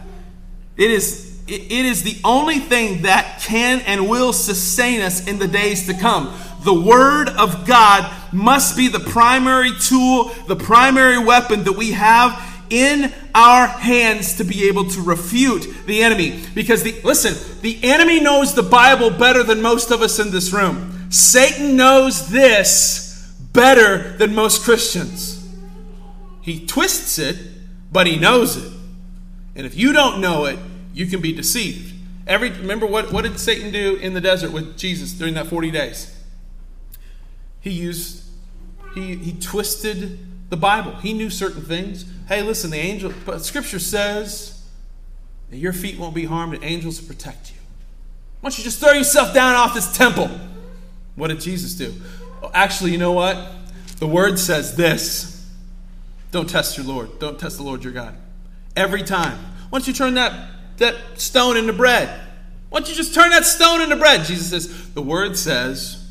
It 0.77 0.91
is, 0.91 1.43
it 1.47 1.71
is 1.71 2.03
the 2.03 2.17
only 2.25 2.59
thing 2.59 3.03
that 3.03 3.41
can 3.43 3.81
and 3.81 4.09
will 4.09 4.33
sustain 4.33 5.03
us 5.03 5.27
in 5.27 5.38
the 5.38 5.49
days 5.49 5.87
to 5.87 5.95
come. 5.95 6.35
The 6.65 6.73
Word 6.73 7.29
of 7.29 7.67
God 7.67 8.11
must 8.33 8.77
be 8.77 8.88
the 8.88 9.01
primary 9.01 9.73
tool, 9.79 10.31
the 10.47 10.57
primary 10.57 11.19
weapon 11.19 11.65
that 11.65 11.73
we 11.73 11.91
have 11.91 12.41
in 12.71 13.12
our 13.35 13.67
hands 13.67 14.37
to 14.37 14.45
be 14.45 14.69
able 14.69 14.88
to 14.88 15.03
refute 15.03 15.67
the 15.87 16.03
enemy. 16.03 16.43
Because 16.55 16.83
the 16.83 16.99
listen, 17.05 17.35
the 17.61 17.79
enemy 17.83 18.21
knows 18.21 18.55
the 18.55 18.62
Bible 18.62 19.11
better 19.11 19.43
than 19.43 19.61
most 19.61 19.91
of 19.91 20.01
us 20.01 20.19
in 20.19 20.31
this 20.31 20.53
room. 20.53 20.91
Satan 21.12 21.77
knows 21.77 22.29
this 22.29 23.31
better 23.53 24.16
than 24.16 24.35
most 24.35 24.62
Christians. 24.64 25.46
He 26.40 26.64
twists 26.64 27.18
it, 27.18 27.37
but 27.92 28.07
he 28.07 28.16
knows 28.16 28.57
it. 28.57 28.72
And 29.55 29.66
if 29.66 29.77
you 29.77 29.92
don't 29.92 30.22
know 30.22 30.46
it, 30.46 30.59
you 30.94 31.07
can 31.07 31.20
be 31.20 31.33
deceived. 31.33 31.94
Every 32.27 32.51
remember 32.51 32.87
what, 32.87 33.12
what 33.12 33.25
did 33.25 33.38
Satan 33.38 33.70
do 33.70 33.96
in 33.96 34.14
the 34.14 34.22
desert 34.22 34.53
with 34.53 34.79
Jesus 34.79 35.12
during 35.12 35.35
that 35.35 35.48
40 35.48 35.70
days? 35.70 36.18
He 37.61 37.70
used 37.70 38.25
he 38.94 39.16
he 39.16 39.38
twisted 39.38 40.18
the 40.48 40.57
Bible. 40.57 40.92
He 40.96 41.12
knew 41.12 41.29
certain 41.29 41.62
things. 41.62 42.07
Hey, 42.27 42.40
listen, 42.40 42.70
the 42.70 42.79
angel 42.79 43.12
but 43.27 43.44
scripture 43.44 43.79
says 43.79 44.66
that 45.51 45.59
your 45.59 45.75
feet 45.75 45.98
won't 45.98 46.14
be 46.14 46.25
harmed 46.25 46.55
and 46.55 46.64
angels 46.64 47.03
will 47.03 47.09
protect 47.09 47.51
you. 47.51 47.59
Why 48.40 48.48
don't 48.48 48.59
you 48.59 48.64
just 48.64 48.81
throw 48.81 48.92
yourself 48.92 49.35
down 49.35 49.57
off 49.57 49.75
this 49.75 49.94
temple? 49.94 50.31
What 51.14 51.29
did 51.29 51.40
Jesus 51.40 51.75
do? 51.75 51.94
Actually, 52.55 52.92
you 52.92 52.98
know 52.98 53.12
what? 53.12 53.38
The 53.98 54.07
word 54.07 54.38
says 54.38 54.77
this. 54.77 55.48
Don't 56.31 56.48
test 56.48 56.77
your 56.77 56.87
Lord. 56.87 57.18
Don't 57.18 57.38
test 57.38 57.59
the 57.59 57.62
Lord 57.62 57.85
your 57.85 57.92
God. 57.92 58.16
Every 58.75 59.03
time. 59.03 59.38
Why 59.70 59.79
don't 59.79 59.87
you 59.87 59.92
turn 59.92 60.14
that, 60.14 60.51
that 60.79 60.96
stone 61.14 61.57
into 61.57 61.72
bread? 61.72 62.09
Why 62.70 62.81
don't 62.81 62.88
you 62.88 62.94
just 62.94 63.14
turn 63.14 63.31
that 63.31 63.44
stone 63.44 63.83
into 63.83 63.96
bread? 63.96 64.25
Jesus 64.25 64.51
says, 64.51 64.92
the 64.92 65.03
word 65.03 65.37
says, 65.37 66.11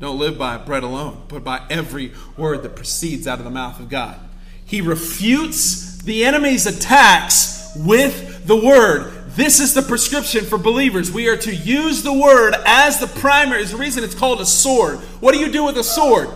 don't 0.00 0.18
live 0.18 0.38
by 0.38 0.56
bread 0.56 0.82
alone, 0.82 1.22
but 1.28 1.44
by 1.44 1.62
every 1.68 2.12
word 2.36 2.62
that 2.62 2.76
proceeds 2.76 3.26
out 3.26 3.38
of 3.38 3.44
the 3.44 3.50
mouth 3.50 3.80
of 3.80 3.88
God. 3.88 4.18
He 4.64 4.80
refutes 4.80 5.98
the 6.02 6.24
enemy's 6.24 6.66
attacks 6.66 7.72
with 7.76 8.46
the 8.46 8.56
word. 8.56 9.17
This 9.38 9.60
is 9.60 9.72
the 9.72 9.82
prescription 9.82 10.44
for 10.44 10.58
believers. 10.58 11.12
We 11.12 11.28
are 11.28 11.36
to 11.36 11.54
use 11.54 12.02
the 12.02 12.12
word 12.12 12.56
as 12.66 12.98
the 12.98 13.06
primary. 13.06 13.62
Is 13.62 13.70
the 13.70 13.76
reason 13.76 14.02
it's 14.02 14.16
called 14.16 14.40
a 14.40 14.44
sword. 14.44 14.98
What 15.20 15.32
do 15.32 15.38
you 15.38 15.52
do 15.52 15.64
with 15.64 15.78
a 15.78 15.84
sword? 15.84 16.28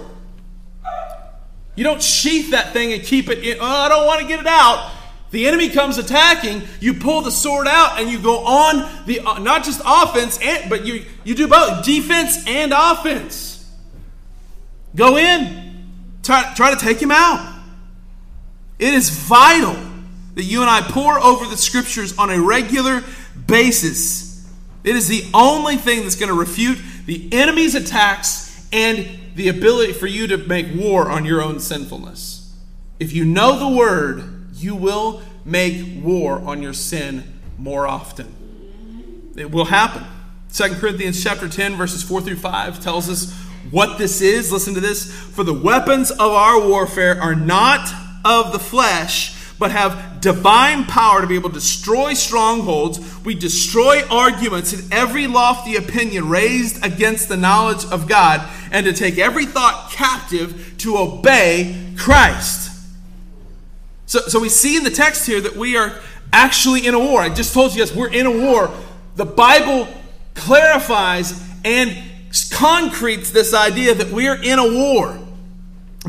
You 1.75 1.83
don't 1.83 2.01
sheath 2.01 2.53
that 2.53 2.73
thing 2.73 2.93
and 2.93 3.03
keep 3.03 3.29
it 3.29 3.41
in. 3.41 3.59
Oh, 3.61 3.67
I 3.67 3.89
don't 3.89 4.07
want 4.07 4.21
to 4.21 4.29
get 4.29 4.39
it 4.39 4.47
out. 4.47 4.93
The 5.33 5.49
enemy 5.49 5.69
comes 5.69 5.99
attacking, 5.99 6.63
you 6.79 6.95
pull 6.95 7.23
the 7.23 7.33
sword 7.33 7.67
out 7.67 8.01
and 8.01 8.09
you 8.09 8.21
go 8.21 8.45
on 8.45 8.89
the 9.07 9.19
uh, 9.19 9.41
not 9.41 9.65
just 9.65 9.83
offense, 9.85 10.39
and, 10.41 10.71
but 10.71 10.87
you 10.87 11.05
you 11.25 11.35
do 11.35 11.49
both 11.49 11.85
defense 11.85 12.47
and 12.47 12.73
offense. 12.73 13.69
Go 14.95 15.19
in, 15.19 15.89
try, 16.23 16.55
try 16.55 16.73
to 16.73 16.79
take 16.79 17.03
him 17.03 17.11
out. 17.11 17.63
It 18.79 18.95
is 18.95 19.11
vital 19.11 19.92
that 20.35 20.45
you 20.45 20.61
and 20.63 20.71
I 20.71 20.81
pour 20.81 21.19
over 21.19 21.47
the 21.47 21.57
scriptures 21.57 22.17
on 22.19 22.31
a 22.31 22.41
regular 22.41 23.03
basis. 23.47 24.51
It 24.85 24.97
is 24.97 25.09
the 25.09 25.25
only 25.35 25.77
thing 25.77 26.03
that's 26.03 26.17
going 26.17 26.31
to 26.31 26.39
refute 26.39 26.79
the 27.07 27.29
enemy's 27.33 27.75
attacks 27.75 28.67
and 28.73 29.07
the 29.35 29.49
ability 29.49 29.93
for 29.93 30.07
you 30.07 30.27
to 30.29 30.39
make 30.39 30.67
war 30.75 31.11
on 31.11 31.25
your 31.25 31.43
own 31.43 31.61
sinfulness. 31.61 32.39
if 32.99 33.13
you 33.13 33.25
know 33.25 33.59
the 33.59 33.77
word, 33.77 34.23
you 34.55 34.75
will 34.77 35.23
make 35.45 36.03
war 36.05 36.39
on 36.39 36.63
your 36.63 36.73
sin 36.73 37.41
more 37.59 37.87
often. 37.87 39.33
It 39.37 39.51
will 39.51 39.65
happen. 39.65 40.05
2 40.53 40.75
Corinthians 40.75 41.23
chapter 41.23 41.49
10 41.49 41.77
verses 41.77 42.03
4 42.03 42.21
through 42.21 42.37
5 42.37 42.81
tells 42.81 43.09
us 43.09 43.33
what 43.71 43.99
this 43.99 44.21
is. 44.21 44.53
Listen 44.53 44.75
to 44.75 44.81
this. 44.81 45.11
For 45.11 45.45
the 45.45 45.55
weapons 45.55 46.11
of 46.11 46.21
our 46.21 46.61
warfare 46.61 47.21
are 47.21 47.35
not 47.35 47.93
of 48.25 48.53
the 48.53 48.59
flesh, 48.59 49.35
but 49.63 49.71
have 49.71 50.21
divine 50.21 50.85
power 50.87 51.21
to 51.21 51.27
be 51.29 51.37
able 51.37 51.49
to 51.49 51.55
destroy 51.55 52.15
strongholds. 52.15 52.99
We 53.25 53.37
destroy 53.37 54.03
arguments 54.11 54.73
and 54.73 54.93
every 54.93 55.29
lofty 55.29 55.77
opinion 55.77 56.29
raised 56.29 56.85
against 56.85 57.29
the 57.29 57.37
knowledge 57.37 57.85
of 57.85 58.09
God, 58.09 58.45
and 58.73 58.85
to 58.87 58.93
take 58.93 59.19
every 59.19 59.47
thought 59.47 59.93
captive 59.93 60.75
to 60.79 60.97
obey 60.99 61.95
Christ. 61.97 62.73
So, 64.07 64.19
so 64.23 64.41
we 64.41 64.49
see 64.49 64.77
in 64.77 64.83
the 64.83 64.91
text 64.91 65.29
here 65.29 65.41
that 65.41 65.55
we 65.55 65.77
are 65.77 65.93
actually 66.33 66.85
in 66.85 66.95
a 66.95 66.99
war. 66.99 67.21
I 67.21 67.29
just 67.29 67.55
told 67.55 67.73
you 67.73 67.79
guys 67.79 67.95
we're 67.95 68.11
in 68.11 68.27
a 68.27 68.33
war. 68.33 68.69
The 69.15 69.27
Bible 69.27 69.87
clarifies 70.35 71.41
and 71.65 71.97
concretes 72.51 73.31
this 73.31 73.55
idea 73.55 73.95
that 73.95 74.11
we 74.11 74.27
are 74.27 74.43
in 74.43 74.59
a 74.59 74.67
war 74.67 75.21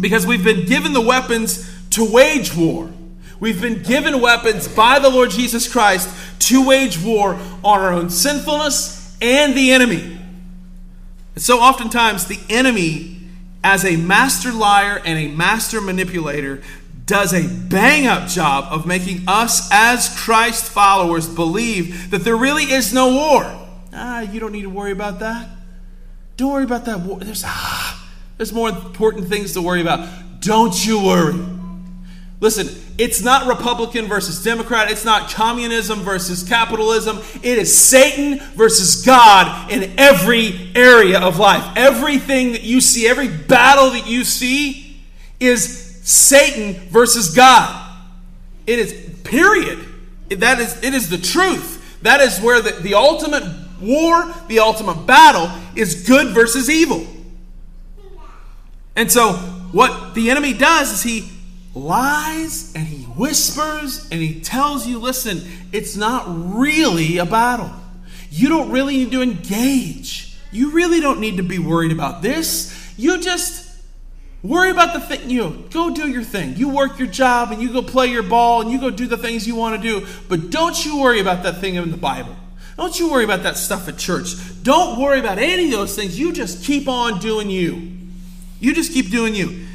because 0.01 0.25
we've 0.25 0.43
been 0.43 0.65
given 0.65 0.93
the 0.93 1.01
weapons 1.01 1.69
to 1.91 2.11
wage 2.11 2.55
war. 2.55 2.89
We've 3.43 3.59
been 3.59 3.83
given 3.83 4.21
weapons 4.21 4.69
by 4.69 4.99
the 4.99 5.09
Lord 5.09 5.29
Jesus 5.29 5.69
Christ 5.69 6.07
to 6.47 6.65
wage 6.65 6.97
war 6.97 7.33
on 7.61 7.81
our 7.81 7.91
own 7.91 8.09
sinfulness 8.09 9.17
and 9.21 9.53
the 9.53 9.73
enemy. 9.73 10.17
And 11.35 11.43
so 11.43 11.59
oftentimes, 11.59 12.27
the 12.27 12.39
enemy, 12.49 13.19
as 13.61 13.83
a 13.83 13.97
master 13.97 14.53
liar 14.53 15.01
and 15.03 15.19
a 15.19 15.27
master 15.27 15.81
manipulator, 15.81 16.63
does 17.05 17.33
a 17.33 17.45
bang 17.67 18.07
up 18.07 18.29
job 18.29 18.67
of 18.71 18.85
making 18.85 19.25
us 19.27 19.67
as 19.73 20.17
Christ 20.17 20.71
followers 20.71 21.27
believe 21.27 22.11
that 22.11 22.23
there 22.23 22.37
really 22.37 22.71
is 22.71 22.93
no 22.93 23.13
war. 23.13 23.43
Ah, 23.91 24.21
you 24.21 24.39
don't 24.39 24.53
need 24.53 24.61
to 24.61 24.69
worry 24.69 24.93
about 24.93 25.19
that. 25.19 25.49
Don't 26.37 26.53
worry 26.53 26.63
about 26.63 26.85
that 26.85 27.01
war. 27.01 27.19
There's, 27.19 27.43
ah, 27.45 28.09
there's 28.37 28.53
more 28.53 28.69
important 28.69 29.27
things 29.27 29.51
to 29.51 29.61
worry 29.61 29.81
about. 29.81 30.39
Don't 30.39 30.85
you 30.85 31.03
worry. 31.03 31.52
Listen, 32.43 32.67
it's 32.97 33.21
not 33.21 33.47
Republican 33.47 34.07
versus 34.07 34.43
Democrat. 34.43 34.91
It's 34.91 35.05
not 35.05 35.29
communism 35.29 36.01
versus 36.01 36.43
capitalism. 36.43 37.19
It 37.41 37.57
is 37.57 37.73
Satan 37.73 38.39
versus 38.57 39.05
God 39.05 39.71
in 39.71 39.93
every 39.97 40.69
area 40.75 41.21
of 41.21 41.39
life. 41.39 41.65
Everything 41.77 42.51
that 42.51 42.63
you 42.63 42.81
see, 42.81 43.07
every 43.07 43.29
battle 43.29 43.91
that 43.91 44.07
you 44.07 44.25
see 44.25 45.01
is 45.39 46.01
Satan 46.03 46.73
versus 46.89 47.33
God. 47.33 47.79
It 48.67 48.77
is, 48.77 48.93
period. 49.23 49.79
That 50.27 50.59
is, 50.59 50.83
it 50.83 50.93
is 50.93 51.09
the 51.09 51.19
truth. 51.19 51.97
That 52.01 52.19
is 52.19 52.41
where 52.41 52.61
the, 52.61 52.71
the 52.71 52.95
ultimate 52.95 53.45
war, 53.79 54.33
the 54.49 54.59
ultimate 54.59 55.05
battle, 55.05 55.49
is 55.77 56.05
good 56.05 56.33
versus 56.33 56.69
evil. 56.69 57.07
And 58.97 59.09
so, 59.09 59.31
what 59.71 60.13
the 60.13 60.29
enemy 60.29 60.51
does 60.51 60.91
is 60.91 61.03
he 61.03 61.32
lies 61.75 62.73
and 62.75 62.85
he 62.85 63.03
whispers 63.03 64.07
and 64.11 64.21
he 64.21 64.39
tells 64.39 64.85
you 64.85 64.99
listen, 64.99 65.41
it's 65.71 65.95
not 65.95 66.25
really 66.27 67.17
a 67.17 67.25
battle. 67.25 67.71
You 68.29 68.49
don't 68.49 68.71
really 68.71 68.97
need 68.97 69.11
to 69.11 69.21
engage. 69.21 70.37
You 70.51 70.71
really 70.71 70.99
don't 70.99 71.19
need 71.19 71.37
to 71.37 71.43
be 71.43 71.59
worried 71.59 71.91
about 71.91 72.21
this. 72.21 72.93
You 72.97 73.19
just 73.19 73.63
worry 74.43 74.69
about 74.69 74.93
the 74.93 74.99
thing. 74.99 75.29
You 75.29 75.41
know, 75.41 75.49
go 75.71 75.93
do 75.93 76.07
your 76.07 76.23
thing. 76.23 76.55
You 76.55 76.69
work 76.69 76.99
your 76.99 77.07
job 77.07 77.51
and 77.51 77.61
you 77.61 77.71
go 77.71 77.81
play 77.81 78.07
your 78.07 78.23
ball 78.23 78.61
and 78.61 78.71
you 78.71 78.79
go 78.79 78.89
do 78.89 79.07
the 79.07 79.17
things 79.17 79.47
you 79.47 79.55
want 79.55 79.81
to 79.81 79.81
do. 79.81 80.07
But 80.29 80.51
don't 80.51 80.85
you 80.85 80.99
worry 80.99 81.19
about 81.19 81.43
that 81.43 81.59
thing 81.59 81.75
in 81.75 81.91
the 81.91 81.97
Bible. 81.97 82.35
Don't 82.77 82.99
you 82.99 83.11
worry 83.11 83.23
about 83.23 83.43
that 83.43 83.57
stuff 83.57 83.87
at 83.87 83.97
church. 83.97 84.33
Don't 84.63 84.99
worry 84.99 85.19
about 85.19 85.37
any 85.37 85.65
of 85.65 85.71
those 85.71 85.95
things. 85.95 86.19
You 86.19 86.33
just 86.33 86.63
keep 86.63 86.87
on 86.87 87.19
doing 87.19 87.49
you. 87.49 87.91
You 88.59 88.73
just 88.73 88.93
keep 88.93 89.09
doing 89.09 89.35
you. 89.35 89.65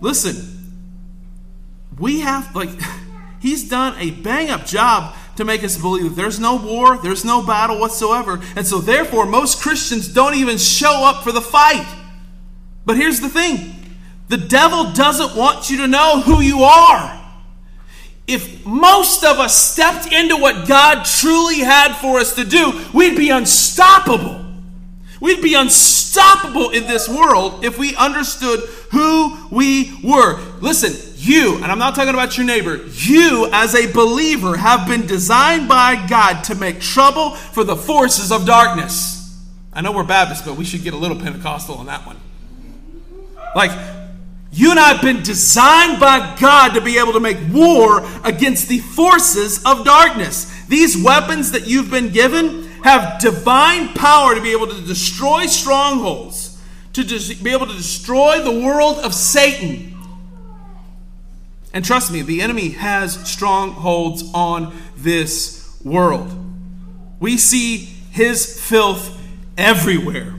Listen, 0.00 0.55
we 1.98 2.20
have, 2.20 2.54
like, 2.54 2.70
he's 3.40 3.68
done 3.68 3.94
a 3.98 4.10
bang 4.10 4.50
up 4.50 4.66
job 4.66 5.14
to 5.36 5.44
make 5.44 5.62
us 5.62 5.76
believe 5.76 6.04
that 6.04 6.16
there's 6.16 6.40
no 6.40 6.56
war, 6.56 6.98
there's 6.98 7.24
no 7.24 7.44
battle 7.44 7.78
whatsoever. 7.78 8.40
And 8.56 8.66
so, 8.66 8.78
therefore, 8.78 9.26
most 9.26 9.60
Christians 9.60 10.08
don't 10.08 10.34
even 10.34 10.58
show 10.58 11.04
up 11.04 11.22
for 11.22 11.32
the 11.32 11.42
fight. 11.42 11.86
But 12.84 12.96
here's 12.96 13.20
the 13.20 13.28
thing 13.28 13.74
the 14.28 14.36
devil 14.36 14.92
doesn't 14.92 15.36
want 15.36 15.70
you 15.70 15.78
to 15.78 15.88
know 15.88 16.20
who 16.20 16.40
you 16.40 16.62
are. 16.62 17.22
If 18.26 18.66
most 18.66 19.22
of 19.22 19.38
us 19.38 19.56
stepped 19.56 20.12
into 20.12 20.36
what 20.36 20.66
God 20.66 21.04
truly 21.04 21.60
had 21.60 21.94
for 21.94 22.18
us 22.18 22.34
to 22.34 22.44
do, 22.44 22.80
we'd 22.92 23.16
be 23.16 23.30
unstoppable. 23.30 24.44
We'd 25.20 25.40
be 25.40 25.54
unstoppable 25.54 26.70
in 26.70 26.86
this 26.86 27.08
world 27.08 27.64
if 27.64 27.78
we 27.78 27.94
understood 27.96 28.60
who 28.90 29.48
we 29.50 29.98
were. 30.02 30.40
Listen, 30.60 31.05
you, 31.26 31.56
and 31.56 31.66
I'm 31.66 31.78
not 31.78 31.94
talking 31.94 32.14
about 32.14 32.36
your 32.36 32.46
neighbor, 32.46 32.76
you 32.92 33.48
as 33.52 33.74
a 33.74 33.90
believer 33.92 34.56
have 34.56 34.86
been 34.88 35.06
designed 35.06 35.68
by 35.68 36.06
God 36.06 36.44
to 36.44 36.54
make 36.54 36.80
trouble 36.80 37.34
for 37.34 37.64
the 37.64 37.76
forces 37.76 38.32
of 38.32 38.46
darkness. 38.46 39.14
I 39.72 39.82
know 39.82 39.92
we're 39.92 40.04
Baptists, 40.04 40.46
but 40.46 40.56
we 40.56 40.64
should 40.64 40.82
get 40.82 40.94
a 40.94 40.96
little 40.96 41.18
Pentecostal 41.18 41.76
on 41.76 41.86
that 41.86 42.06
one. 42.06 42.16
Like, 43.54 43.72
you 44.52 44.70
and 44.70 44.80
I 44.80 44.94
have 44.94 45.02
been 45.02 45.22
designed 45.22 46.00
by 46.00 46.36
God 46.40 46.70
to 46.74 46.80
be 46.80 46.98
able 46.98 47.12
to 47.12 47.20
make 47.20 47.36
war 47.52 48.06
against 48.24 48.68
the 48.68 48.78
forces 48.78 49.62
of 49.64 49.84
darkness. 49.84 50.50
These 50.66 51.02
weapons 51.02 51.52
that 51.52 51.66
you've 51.66 51.90
been 51.90 52.10
given 52.10 52.64
have 52.82 53.20
divine 53.20 53.88
power 53.88 54.34
to 54.34 54.40
be 54.40 54.52
able 54.52 54.68
to 54.68 54.80
destroy 54.80 55.46
strongholds, 55.46 56.58
to 56.94 57.04
be 57.42 57.50
able 57.50 57.66
to 57.66 57.74
destroy 57.74 58.42
the 58.42 58.64
world 58.64 58.98
of 58.98 59.12
Satan. 59.12 59.95
And 61.76 61.84
trust 61.84 62.10
me, 62.10 62.22
the 62.22 62.40
enemy 62.40 62.70
has 62.70 63.28
strongholds 63.30 64.24
on 64.32 64.74
this 64.96 65.78
world. 65.84 66.34
We 67.20 67.36
see 67.36 67.76
his 67.76 68.58
filth 68.58 69.14
everywhere. 69.58 70.34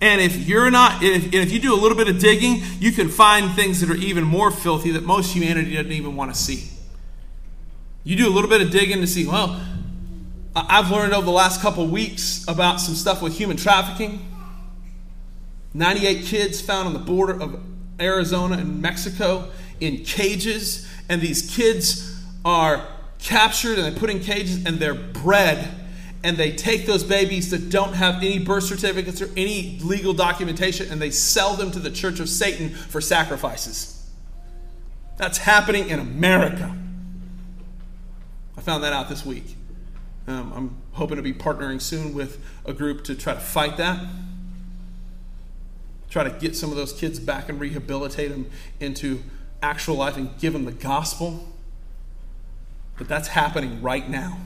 And 0.00 0.20
if 0.20 0.36
you're 0.48 0.72
not, 0.72 1.04
if, 1.04 1.32
if 1.32 1.52
you 1.52 1.60
do 1.60 1.72
a 1.72 1.78
little 1.78 1.96
bit 1.96 2.08
of 2.08 2.18
digging, 2.18 2.62
you 2.80 2.90
can 2.90 3.10
find 3.10 3.52
things 3.52 3.80
that 3.80 3.88
are 3.88 3.96
even 3.96 4.24
more 4.24 4.50
filthy 4.50 4.90
that 4.90 5.04
most 5.04 5.32
humanity 5.32 5.76
doesn't 5.76 5.92
even 5.92 6.16
want 6.16 6.34
to 6.34 6.40
see. 6.40 6.68
You 8.02 8.16
do 8.16 8.28
a 8.28 8.34
little 8.34 8.50
bit 8.50 8.60
of 8.60 8.72
digging 8.72 9.02
to 9.02 9.06
see, 9.06 9.28
well, 9.28 9.64
I've 10.56 10.90
learned 10.90 11.12
over 11.12 11.26
the 11.26 11.30
last 11.30 11.60
couple 11.60 11.86
weeks 11.86 12.44
about 12.48 12.80
some 12.80 12.96
stuff 12.96 13.22
with 13.22 13.38
human 13.38 13.56
trafficking. 13.56 14.26
98 15.74 16.24
kids 16.24 16.60
found 16.60 16.88
on 16.88 16.92
the 16.92 16.98
border 16.98 17.40
of 17.40 17.62
Arizona 18.00 18.56
and 18.56 18.82
Mexico 18.82 19.52
in 19.80 20.04
cages, 20.04 20.88
and 21.08 21.20
these 21.20 21.54
kids 21.54 22.20
are 22.44 22.86
captured 23.24 23.78
and 23.78 23.94
they 23.94 23.98
put 23.98 24.10
in 24.10 24.20
cages 24.20 24.64
and 24.66 24.78
they're 24.78 24.94
bred. 24.94 25.68
And 26.22 26.38
they 26.38 26.52
take 26.52 26.86
those 26.86 27.04
babies 27.04 27.50
that 27.50 27.68
don't 27.68 27.92
have 27.94 28.16
any 28.16 28.38
birth 28.38 28.64
certificates 28.64 29.20
or 29.20 29.28
any 29.36 29.78
legal 29.82 30.14
documentation 30.14 30.90
and 30.90 31.00
they 31.00 31.10
sell 31.10 31.54
them 31.54 31.70
to 31.72 31.78
the 31.78 31.90
Church 31.90 32.18
of 32.18 32.30
Satan 32.30 32.70
for 32.70 33.00
sacrifices. 33.02 34.08
That's 35.18 35.38
happening 35.38 35.88
in 35.88 35.98
America. 36.00 36.74
I 38.56 38.60
found 38.62 38.84
that 38.84 38.92
out 38.92 39.08
this 39.08 39.24
week. 39.24 39.56
Um, 40.26 40.52
I'm 40.54 40.76
hoping 40.92 41.16
to 41.16 41.22
be 41.22 41.34
partnering 41.34 41.80
soon 41.80 42.14
with 42.14 42.42
a 42.64 42.72
group 42.72 43.04
to 43.04 43.14
try 43.14 43.34
to 43.34 43.40
fight 43.40 43.76
that. 43.76 44.02
Try 46.08 46.24
to 46.24 46.30
get 46.30 46.56
some 46.56 46.70
of 46.70 46.76
those 46.76 46.92
kids 46.92 47.18
back 47.18 47.50
and 47.50 47.60
rehabilitate 47.60 48.30
them 48.30 48.50
into 48.80 49.22
actual 49.64 49.96
life 49.96 50.16
and 50.16 50.38
give 50.38 50.52
them 50.52 50.66
the 50.66 50.72
gospel. 50.72 51.48
But 52.98 53.08
that's 53.08 53.28
happening 53.28 53.82
right 53.82 54.08
now. 54.08 54.38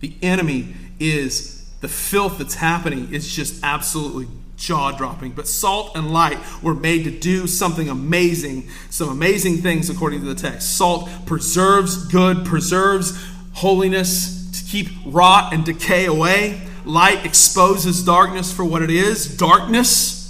The 0.00 0.14
enemy 0.22 0.74
is 1.00 1.70
the 1.80 1.88
filth 1.88 2.38
that's 2.38 2.54
happening 2.54 3.12
is 3.12 3.34
just 3.34 3.64
absolutely 3.64 4.28
jaw 4.56 4.92
dropping. 4.92 5.32
But 5.32 5.48
salt 5.48 5.96
and 5.96 6.12
light 6.12 6.38
were 6.62 6.74
made 6.74 7.04
to 7.04 7.10
do 7.10 7.46
something 7.46 7.88
amazing, 7.88 8.68
some 8.90 9.08
amazing 9.08 9.58
things 9.58 9.90
according 9.90 10.20
to 10.20 10.26
the 10.26 10.34
text. 10.34 10.76
Salt 10.76 11.08
preserves 11.26 12.06
good, 12.08 12.44
preserves 12.44 13.20
holiness, 13.54 14.50
to 14.52 14.64
keep 14.70 14.88
rot 15.06 15.52
and 15.52 15.64
decay 15.64 16.04
away. 16.04 16.62
Light 16.84 17.24
exposes 17.24 18.04
darkness 18.04 18.52
for 18.52 18.64
what 18.64 18.82
it 18.82 18.90
is 18.90 19.36
darkness. 19.36 20.23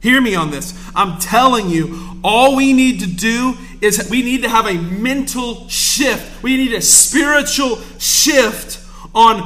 Hear 0.00 0.20
me 0.20 0.34
on 0.34 0.50
this. 0.50 0.74
I'm 0.94 1.18
telling 1.18 1.68
you, 1.68 2.18
all 2.24 2.56
we 2.56 2.72
need 2.72 3.00
to 3.00 3.06
do 3.06 3.54
is 3.80 4.08
we 4.10 4.22
need 4.22 4.42
to 4.42 4.48
have 4.48 4.66
a 4.66 4.74
mental 4.74 5.68
shift. 5.68 6.42
We 6.42 6.56
need 6.56 6.72
a 6.72 6.80
spiritual 6.80 7.76
shift 7.98 8.84
on 9.14 9.40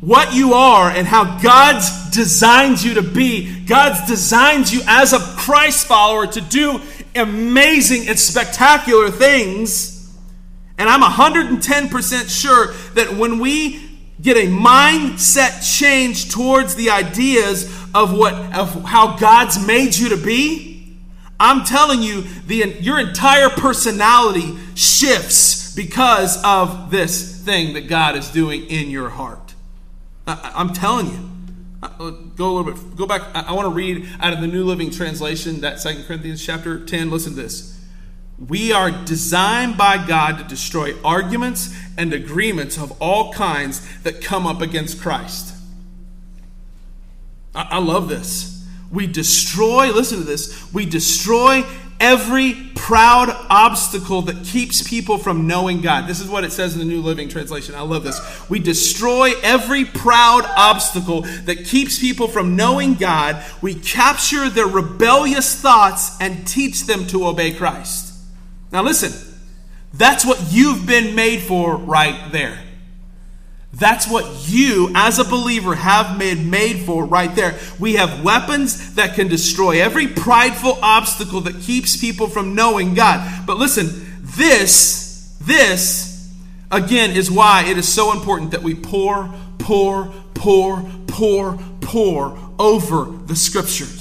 what 0.00 0.34
you 0.34 0.54
are 0.54 0.90
and 0.90 1.06
how 1.06 1.40
God's 1.40 2.10
designed 2.10 2.82
you 2.82 2.94
to 2.94 3.02
be. 3.02 3.64
God's 3.64 4.06
designed 4.08 4.72
you 4.72 4.80
as 4.86 5.12
a 5.12 5.20
Christ 5.36 5.86
follower 5.86 6.26
to 6.26 6.40
do 6.40 6.80
amazing 7.14 8.08
and 8.08 8.18
spectacular 8.18 9.10
things. 9.10 9.96
And 10.78 10.88
I'm 10.88 11.02
110% 11.02 12.40
sure 12.40 12.72
that 12.94 13.14
when 13.16 13.38
we 13.38 13.89
get 14.20 14.36
a 14.36 14.46
mindset 14.46 15.78
change 15.78 16.30
towards 16.30 16.74
the 16.74 16.90
ideas 16.90 17.64
of 17.94 18.16
what 18.16 18.34
of 18.54 18.84
how 18.84 19.16
God's 19.16 19.64
made 19.64 19.96
you 19.96 20.10
to 20.10 20.16
be, 20.16 20.70
I'm 21.38 21.64
telling 21.64 22.02
you, 22.02 22.22
the 22.46 22.76
your 22.80 23.00
entire 23.00 23.48
personality 23.48 24.56
shifts 24.74 25.74
because 25.74 26.42
of 26.44 26.90
this 26.90 27.42
thing 27.42 27.74
that 27.74 27.88
God 27.88 28.16
is 28.16 28.30
doing 28.30 28.66
in 28.66 28.90
your 28.90 29.08
heart. 29.08 29.54
I, 30.26 30.52
am 30.54 30.72
telling 30.72 31.06
you. 31.06 31.30
Uh, 31.82 32.10
go 32.36 32.50
a 32.50 32.52
little 32.52 32.72
bit. 32.72 32.96
Go 32.96 33.06
back. 33.06 33.22
I, 33.34 33.46
I 33.48 33.52
want 33.52 33.64
to 33.64 33.72
read 33.72 34.06
out 34.20 34.34
of 34.34 34.42
the 34.42 34.46
New 34.46 34.64
Living 34.64 34.90
Translation 34.90 35.62
that 35.62 35.80
Second 35.80 36.04
Corinthians 36.04 36.44
chapter 36.44 36.84
10. 36.84 37.10
Listen 37.10 37.34
to 37.34 37.40
this. 37.40 37.79
We 38.48 38.72
are 38.72 38.90
designed 38.90 39.76
by 39.76 40.04
God 40.06 40.38
to 40.38 40.44
destroy 40.44 40.94
arguments 41.02 41.74
and 41.98 42.12
agreements 42.12 42.78
of 42.78 42.92
all 43.00 43.32
kinds 43.32 43.86
that 44.02 44.22
come 44.22 44.46
up 44.46 44.62
against 44.62 45.00
Christ. 45.00 45.54
I, 47.54 47.68
I 47.72 47.78
love 47.78 48.08
this. 48.08 48.66
We 48.90 49.06
destroy, 49.06 49.92
listen 49.92 50.18
to 50.18 50.24
this, 50.24 50.72
we 50.72 50.86
destroy 50.86 51.64
every 52.00 52.54
proud 52.74 53.28
obstacle 53.50 54.22
that 54.22 54.42
keeps 54.42 54.88
people 54.88 55.18
from 55.18 55.46
knowing 55.46 55.82
God. 55.82 56.08
This 56.08 56.20
is 56.20 56.28
what 56.28 56.44
it 56.44 56.50
says 56.50 56.72
in 56.72 56.78
the 56.78 56.86
New 56.86 57.02
Living 57.02 57.28
Translation. 57.28 57.74
I 57.74 57.82
love 57.82 58.04
this. 58.04 58.48
We 58.48 58.58
destroy 58.58 59.32
every 59.42 59.84
proud 59.84 60.44
obstacle 60.56 61.22
that 61.44 61.66
keeps 61.66 61.98
people 61.98 62.26
from 62.26 62.56
knowing 62.56 62.94
God. 62.94 63.44
We 63.60 63.74
capture 63.74 64.48
their 64.48 64.66
rebellious 64.66 65.54
thoughts 65.60 66.16
and 66.20 66.46
teach 66.46 66.86
them 66.86 67.06
to 67.08 67.26
obey 67.26 67.52
Christ. 67.52 68.09
Now, 68.72 68.82
listen, 68.82 69.12
that's 69.92 70.24
what 70.24 70.40
you've 70.50 70.86
been 70.86 71.14
made 71.14 71.40
for 71.42 71.76
right 71.76 72.30
there. 72.30 72.58
That's 73.72 74.08
what 74.08 74.48
you, 74.48 74.90
as 74.94 75.18
a 75.18 75.24
believer, 75.24 75.76
have 75.76 76.18
been 76.18 76.50
made 76.50 76.80
for 76.80 77.04
right 77.04 77.32
there. 77.34 77.58
We 77.78 77.94
have 77.94 78.24
weapons 78.24 78.96
that 78.96 79.14
can 79.14 79.28
destroy 79.28 79.80
every 79.80 80.08
prideful 80.08 80.78
obstacle 80.82 81.40
that 81.42 81.60
keeps 81.60 81.96
people 81.96 82.26
from 82.26 82.54
knowing 82.54 82.94
God. 82.94 83.46
But 83.46 83.58
listen, 83.58 83.88
this, 84.22 85.36
this, 85.40 86.30
again, 86.70 87.12
is 87.12 87.30
why 87.30 87.64
it 87.68 87.78
is 87.78 87.88
so 87.92 88.12
important 88.12 88.50
that 88.50 88.62
we 88.62 88.74
pour, 88.74 89.32
pour, 89.58 90.12
pour, 90.34 90.82
pour, 91.06 91.58
pour 91.80 92.38
over 92.58 93.04
the 93.26 93.36
scriptures. 93.36 93.99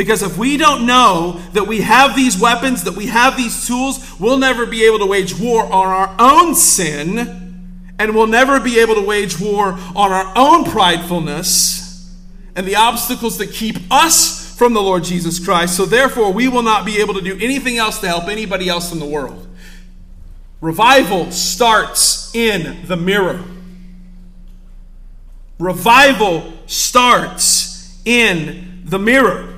Because 0.00 0.22
if 0.22 0.38
we 0.38 0.56
don't 0.56 0.86
know 0.86 1.42
that 1.52 1.66
we 1.66 1.82
have 1.82 2.16
these 2.16 2.40
weapons, 2.40 2.84
that 2.84 2.96
we 2.96 3.04
have 3.08 3.36
these 3.36 3.66
tools, 3.66 4.18
we'll 4.18 4.38
never 4.38 4.64
be 4.64 4.86
able 4.86 4.98
to 5.00 5.04
wage 5.04 5.38
war 5.38 5.62
on 5.62 5.88
our 5.88 6.16
own 6.18 6.54
sin, 6.54 7.18
and 7.98 8.14
we'll 8.14 8.26
never 8.26 8.58
be 8.60 8.80
able 8.80 8.94
to 8.94 9.02
wage 9.02 9.38
war 9.38 9.78
on 9.94 10.10
our 10.10 10.32
own 10.34 10.64
pridefulness 10.64 12.10
and 12.56 12.66
the 12.66 12.76
obstacles 12.76 13.36
that 13.36 13.50
keep 13.52 13.76
us 13.90 14.56
from 14.56 14.72
the 14.72 14.80
Lord 14.80 15.04
Jesus 15.04 15.38
Christ. 15.38 15.76
So 15.76 15.84
therefore, 15.84 16.32
we 16.32 16.48
will 16.48 16.62
not 16.62 16.86
be 16.86 16.96
able 17.02 17.12
to 17.12 17.20
do 17.20 17.36
anything 17.38 17.76
else 17.76 17.98
to 17.98 18.08
help 18.08 18.26
anybody 18.26 18.70
else 18.70 18.94
in 18.94 19.00
the 19.00 19.04
world. 19.04 19.46
Revival 20.62 21.30
starts 21.30 22.34
in 22.34 22.86
the 22.86 22.96
mirror. 22.96 23.44
Revival 25.58 26.54
starts 26.64 28.00
in 28.06 28.80
the 28.86 28.98
mirror. 28.98 29.49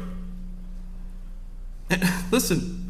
Listen, 2.30 2.82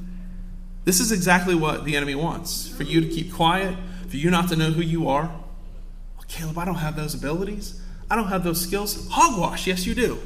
this 0.84 1.00
is 1.00 1.12
exactly 1.12 1.54
what 1.54 1.84
the 1.84 1.96
enemy 1.96 2.14
wants 2.14 2.68
for 2.68 2.82
you 2.82 3.00
to 3.00 3.08
keep 3.08 3.32
quiet, 3.32 3.76
for 4.08 4.16
you 4.16 4.30
not 4.30 4.48
to 4.48 4.56
know 4.56 4.70
who 4.70 4.82
you 4.82 5.08
are. 5.08 5.24
Well, 5.24 6.24
Caleb, 6.28 6.58
I 6.58 6.64
don't 6.64 6.76
have 6.76 6.96
those 6.96 7.14
abilities. 7.14 7.80
I 8.10 8.16
don't 8.16 8.28
have 8.28 8.44
those 8.44 8.60
skills. 8.60 9.08
Hogwash, 9.10 9.66
yes, 9.66 9.86
you 9.86 9.94
do. 9.94 10.18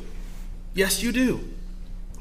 Yes, 0.74 1.02
you 1.02 1.12
do. 1.12 1.40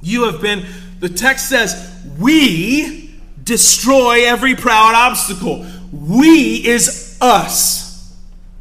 You 0.01 0.31
have 0.31 0.41
been, 0.41 0.65
the 0.99 1.09
text 1.09 1.49
says, 1.49 1.95
we 2.19 3.15
destroy 3.43 4.27
every 4.27 4.55
proud 4.55 4.93
obstacle. 4.95 5.65
We 5.91 6.65
is 6.65 7.17
us. 7.21 8.15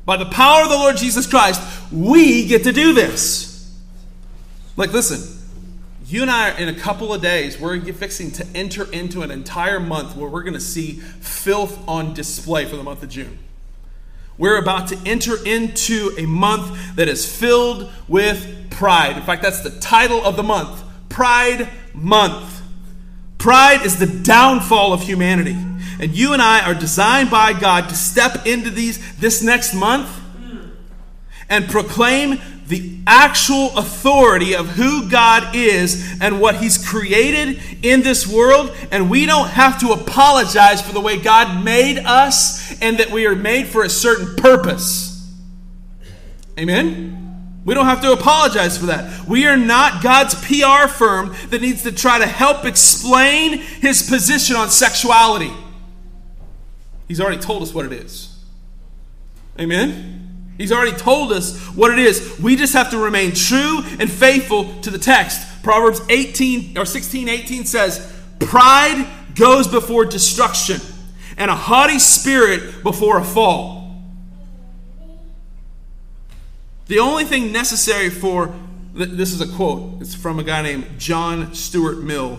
By 0.05 0.17
the 0.17 0.27
power 0.27 0.63
of 0.63 0.69
the 0.69 0.77
Lord 0.77 0.97
Jesus 0.97 1.27
Christ, 1.27 1.61
we 1.93 2.47
get 2.47 2.65
to 2.65 2.73
do 2.73 2.93
this. 2.93 3.75
Like, 4.77 4.93
listen, 4.93 5.34
you 6.07 6.23
and 6.23 6.31
I, 6.31 6.59
in 6.59 6.69
a 6.69 6.75
couple 6.75 7.15
of 7.15 7.23
days, 7.23 7.59
we're 7.59 7.81
fixing 7.93 8.31
to 8.33 8.47
enter 8.55 8.91
into 8.93 9.23
an 9.23 9.31
entire 9.31 9.81
month 9.81 10.17
where 10.17 10.29
we're 10.29 10.43
going 10.43 10.55
to 10.55 10.61
see 10.61 10.93
filth 10.93 11.79
on 11.89 12.13
display 12.13 12.67
for 12.67 12.77
the 12.77 12.83
month 12.83 13.03
of 13.03 13.09
June. 13.09 13.39
We're 14.37 14.59
about 14.59 14.89
to 14.89 14.99
enter 15.07 15.37
into 15.45 16.13
a 16.19 16.27
month 16.27 16.97
that 16.97 17.09
is 17.09 17.25
filled 17.25 17.91
with 18.09 18.71
pride. 18.71 19.17
In 19.17 19.23
fact, 19.23 19.43
that's 19.43 19.63
the 19.63 19.79
title 19.81 20.25
of 20.25 20.37
the 20.37 20.43
month 20.43 20.83
Pride 21.09 21.69
Month. 21.95 22.63
Pride 23.39 23.87
is 23.87 23.99
the 23.99 24.07
downfall 24.07 24.93
of 24.93 25.03
humanity. 25.03 25.57
And 26.01 26.15
you 26.15 26.33
and 26.33 26.43
I 26.43 26.67
are 26.67 26.75
designed 26.75 27.31
by 27.31 27.53
God 27.53 27.89
to 27.89 27.95
step 27.95 28.47
into 28.47 28.69
these 28.69 29.17
this 29.17 29.43
next 29.43 29.75
month 29.75 30.09
and 31.49 31.69
proclaim 31.69 32.41
the 32.67 32.99
actual 33.07 33.77
authority 33.77 34.55
of 34.55 34.69
who 34.71 35.11
God 35.11 35.55
is 35.55 36.19
and 36.21 36.41
what 36.41 36.57
He's 36.57 36.79
created 36.87 37.61
in 37.83 38.03
this 38.03 38.27
world, 38.27 38.75
and 38.91 39.11
we 39.11 39.27
don't 39.27 39.49
have 39.49 39.79
to 39.81 39.91
apologize 39.91 40.81
for 40.81 40.93
the 40.93 41.01
way 41.01 41.19
God 41.19 41.65
made 41.65 41.99
us 41.99 42.81
and 42.81 42.99
that 42.99 43.11
we 43.11 43.27
are 43.27 43.37
made 43.37 43.67
for 43.67 43.85
a 43.85 43.91
certain 43.91 44.37
purpose. 44.37 45.31
Amen? 46.59 47.61
We 47.65 47.75
don't 47.75 47.87
have 47.87 48.03
to 48.03 48.13
apologize 48.13 48.77
for 48.77 48.87
that. 48.87 49.27
We 49.27 49.47
are 49.47 49.57
not 49.57 50.03
God's 50.03 50.35
PR 50.35 50.87
firm 50.87 51.35
that 51.49 51.63
needs 51.63 51.83
to 51.85 51.93
try 51.93 52.19
to 52.19 52.27
help 52.27 52.65
explain 52.65 53.59
His 53.59 54.09
position 54.09 54.57
on 54.57 54.71
sexuality. 54.71 55.53
He's 57.09 57.21
already 57.21 57.41
told 57.41 57.63
us 57.63 57.73
what 57.73 57.87
it 57.87 57.93
is. 57.93 58.39
Amen? 59.59 60.14
He's 60.57 60.71
already 60.71 60.97
told 60.97 61.33
us 61.33 61.59
what 61.75 61.91
it 61.91 61.99
is. 61.99 62.39
We 62.39 62.57
just 62.57 62.73
have 62.75 62.91
to 62.91 62.99
remain 62.99 63.33
true 63.33 63.81
and 63.99 64.11
faithful 64.11 64.81
to 64.83 64.91
the 64.91 64.99
text. 64.99 65.63
Proverbs 65.63 66.01
18 66.09 66.79
or 66.79 66.85
16, 66.85 67.29
18 67.29 67.65
says, 67.65 68.13
Pride 68.39 69.07
goes 69.35 69.67
before 69.67 70.05
destruction, 70.05 70.81
and 71.37 71.51
a 71.51 71.57
haughty 71.57 71.99
spirit 71.99 72.83
before 72.83 73.19
a 73.19 73.25
fall. 73.25 73.83
The 76.87 76.99
only 76.99 77.25
thing 77.25 77.51
necessary 77.51 78.11
for 78.11 78.55
this 78.93 79.33
is 79.33 79.41
a 79.41 79.57
quote, 79.57 80.01
it's 80.01 80.15
from 80.15 80.39
a 80.39 80.45
guy 80.45 80.63
named 80.63 80.87
John 80.99 81.53
Stuart 81.53 82.03
Mill. 82.03 82.39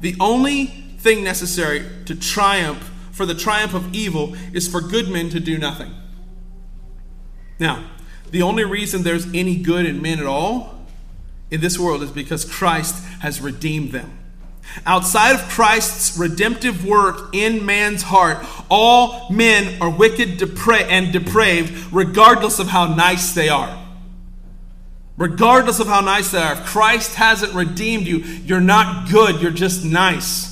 The 0.00 0.16
only 0.18 0.66
thing 0.98 1.22
necessary 1.22 1.88
to 2.06 2.16
triumph 2.16 2.90
for 3.12 3.26
the 3.26 3.34
triumph 3.34 3.74
of 3.74 3.94
evil 3.94 4.34
is 4.52 4.66
for 4.66 4.80
good 4.80 5.08
men 5.08 5.30
to 5.30 5.38
do 5.38 5.56
nothing. 5.56 5.94
Now, 7.58 7.84
the 8.30 8.42
only 8.42 8.64
reason 8.64 9.02
there's 9.02 9.26
any 9.32 9.56
good 9.56 9.86
in 9.86 10.02
men 10.02 10.18
at 10.18 10.26
all 10.26 10.86
in 11.50 11.60
this 11.60 11.78
world 11.78 12.02
is 12.02 12.10
because 12.10 12.44
Christ 12.44 13.04
has 13.20 13.40
redeemed 13.40 13.92
them. 13.92 14.18
Outside 14.86 15.34
of 15.34 15.48
Christ's 15.48 16.18
redemptive 16.18 16.84
work 16.84 17.34
in 17.34 17.64
man's 17.64 18.02
heart, 18.02 18.44
all 18.68 19.30
men 19.30 19.80
are 19.80 19.90
wicked 19.90 20.38
depra- 20.38 20.88
and 20.88 21.12
depraved, 21.12 21.92
regardless 21.92 22.58
of 22.58 22.68
how 22.68 22.92
nice 22.94 23.34
they 23.34 23.48
are. 23.48 23.80
Regardless 25.16 25.78
of 25.78 25.86
how 25.86 26.00
nice 26.00 26.32
they 26.32 26.42
are, 26.42 26.54
if 26.54 26.64
Christ 26.64 27.14
hasn't 27.14 27.54
redeemed 27.54 28.06
you, 28.06 28.18
you're 28.18 28.60
not 28.60 29.08
good, 29.10 29.40
you're 29.40 29.52
just 29.52 29.84
nice. 29.84 30.50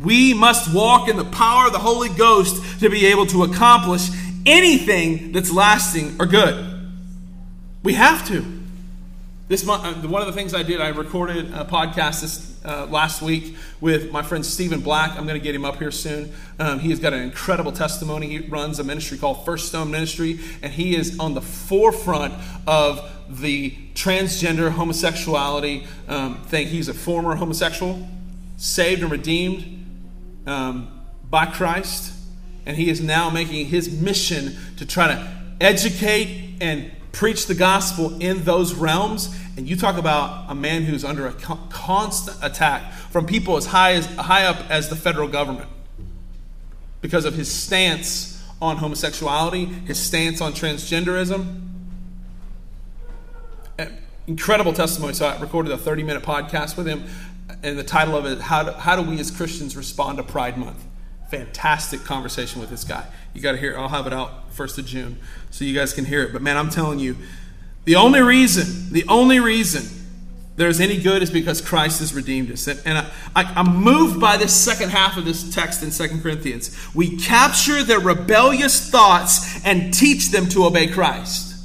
We 0.00 0.34
must 0.34 0.72
walk 0.72 1.08
in 1.08 1.16
the 1.16 1.24
power 1.24 1.66
of 1.66 1.72
the 1.72 1.78
Holy 1.78 2.10
Ghost 2.10 2.80
to 2.80 2.90
be 2.90 3.06
able 3.06 3.26
to 3.26 3.42
accomplish 3.42 4.08
anything 4.46 5.32
that's 5.32 5.52
lasting 5.52 6.16
or 6.20 6.26
good. 6.26 6.72
We 7.82 7.94
have 7.94 8.26
to. 8.28 8.56
This 9.48 9.64
month, 9.64 10.04
uh, 10.04 10.08
one 10.08 10.22
of 10.22 10.26
the 10.26 10.32
things 10.32 10.54
I 10.54 10.64
did, 10.64 10.80
I 10.80 10.88
recorded 10.88 11.52
a 11.54 11.64
podcast 11.64 12.22
this 12.22 12.60
uh, 12.64 12.86
last 12.86 13.22
week 13.22 13.54
with 13.80 14.10
my 14.10 14.22
friend 14.22 14.44
Stephen 14.44 14.80
Black. 14.80 15.10
I'm 15.10 15.24
going 15.24 15.38
to 15.38 15.44
get 15.44 15.54
him 15.54 15.64
up 15.64 15.76
here 15.76 15.92
soon. 15.92 16.32
Um, 16.58 16.80
he 16.80 16.90
has 16.90 16.98
got 16.98 17.12
an 17.12 17.20
incredible 17.20 17.70
testimony. 17.70 18.26
He 18.26 18.38
runs 18.40 18.80
a 18.80 18.84
ministry 18.84 19.18
called 19.18 19.44
First 19.44 19.68
Stone 19.68 19.92
Ministry, 19.92 20.40
and 20.62 20.72
he 20.72 20.96
is 20.96 21.20
on 21.20 21.34
the 21.34 21.40
forefront 21.40 22.34
of 22.66 23.08
the 23.28 23.70
transgender 23.94 24.72
homosexuality 24.72 25.86
um, 26.08 26.42
thing. 26.46 26.66
He's 26.66 26.88
a 26.88 26.94
former 26.94 27.36
homosexual, 27.36 28.08
saved 28.56 29.02
and 29.02 29.12
redeemed 29.12 29.86
um, 30.48 31.04
by 31.30 31.46
Christ 31.46 32.14
and 32.66 32.76
he 32.76 32.90
is 32.90 33.00
now 33.00 33.30
making 33.30 33.66
his 33.66 33.90
mission 33.90 34.56
to 34.76 34.84
try 34.84 35.06
to 35.06 35.32
educate 35.60 36.56
and 36.60 36.90
preach 37.12 37.46
the 37.46 37.54
gospel 37.54 38.20
in 38.20 38.44
those 38.44 38.74
realms, 38.74 39.34
and 39.56 39.66
you 39.66 39.74
talk 39.74 39.96
about 39.96 40.50
a 40.50 40.54
man 40.54 40.82
who's 40.82 41.04
under 41.04 41.26
a 41.26 41.32
constant 41.32 42.36
attack 42.42 42.92
from 42.92 43.24
people 43.24 43.56
as 43.56 43.66
high 43.66 43.92
as 43.92 44.04
high 44.16 44.44
up 44.44 44.70
as 44.70 44.90
the 44.90 44.96
federal 44.96 45.26
government 45.26 45.68
because 47.00 47.24
of 47.24 47.34
his 47.34 47.50
stance 47.50 48.42
on 48.60 48.76
homosexuality, 48.76 49.64
his 49.64 49.98
stance 49.98 50.40
on 50.40 50.52
transgenderism. 50.52 51.62
Eh, 53.78 53.88
incredible 54.26 54.72
testimony. 54.72 55.14
So 55.14 55.26
I 55.26 55.38
recorded 55.40 55.72
a 55.72 55.78
30 55.78 56.02
minute 56.02 56.22
podcast 56.22 56.76
with 56.76 56.86
him, 56.86 57.04
and 57.62 57.78
the 57.78 57.84
title 57.84 58.16
of 58.16 58.26
it, 58.26 58.40
How 58.40 58.62
do, 58.62 58.72
How 58.72 58.96
do 58.96 59.08
We 59.08 59.18
as 59.20 59.30
Christians 59.30 59.76
Respond 59.76 60.18
to 60.18 60.22
Pride 60.22 60.58
Month? 60.58 60.84
Fantastic 61.30 62.04
conversation 62.04 62.60
with 62.60 62.70
this 62.70 62.84
guy. 62.84 63.06
You 63.34 63.40
got 63.40 63.52
to 63.52 63.58
hear 63.58 63.72
it. 63.72 63.76
I'll 63.76 63.88
have 63.88 64.06
it 64.06 64.12
out 64.12 64.52
1st 64.54 64.78
of 64.78 64.86
June 64.86 65.18
so 65.50 65.64
you 65.64 65.74
guys 65.74 65.92
can 65.92 66.04
hear 66.04 66.22
it. 66.22 66.32
But 66.32 66.42
man, 66.42 66.56
I'm 66.56 66.70
telling 66.70 66.98
you, 66.98 67.16
the 67.84 67.96
only 67.96 68.20
reason, 68.20 68.92
the 68.92 69.04
only 69.08 69.40
reason 69.40 69.84
there's 70.56 70.80
any 70.80 71.00
good 71.00 71.22
is 71.22 71.30
because 71.30 71.60
Christ 71.60 72.00
has 72.00 72.14
redeemed 72.14 72.50
us. 72.50 72.66
And, 72.66 72.80
and 72.84 73.06
I, 73.34 73.60
am 73.60 73.76
moved 73.76 74.20
by 74.20 74.36
this 74.36 74.54
second 74.54 74.90
half 74.90 75.16
of 75.16 75.24
this 75.24 75.54
text 75.54 75.82
in 75.82 75.90
Second 75.90 76.22
Corinthians. 76.22 76.76
We 76.94 77.18
capture 77.18 77.82
their 77.82 78.00
rebellious 78.00 78.90
thoughts 78.90 79.64
and 79.64 79.92
teach 79.92 80.30
them 80.30 80.48
to 80.50 80.64
obey 80.64 80.88
Christ. 80.88 81.55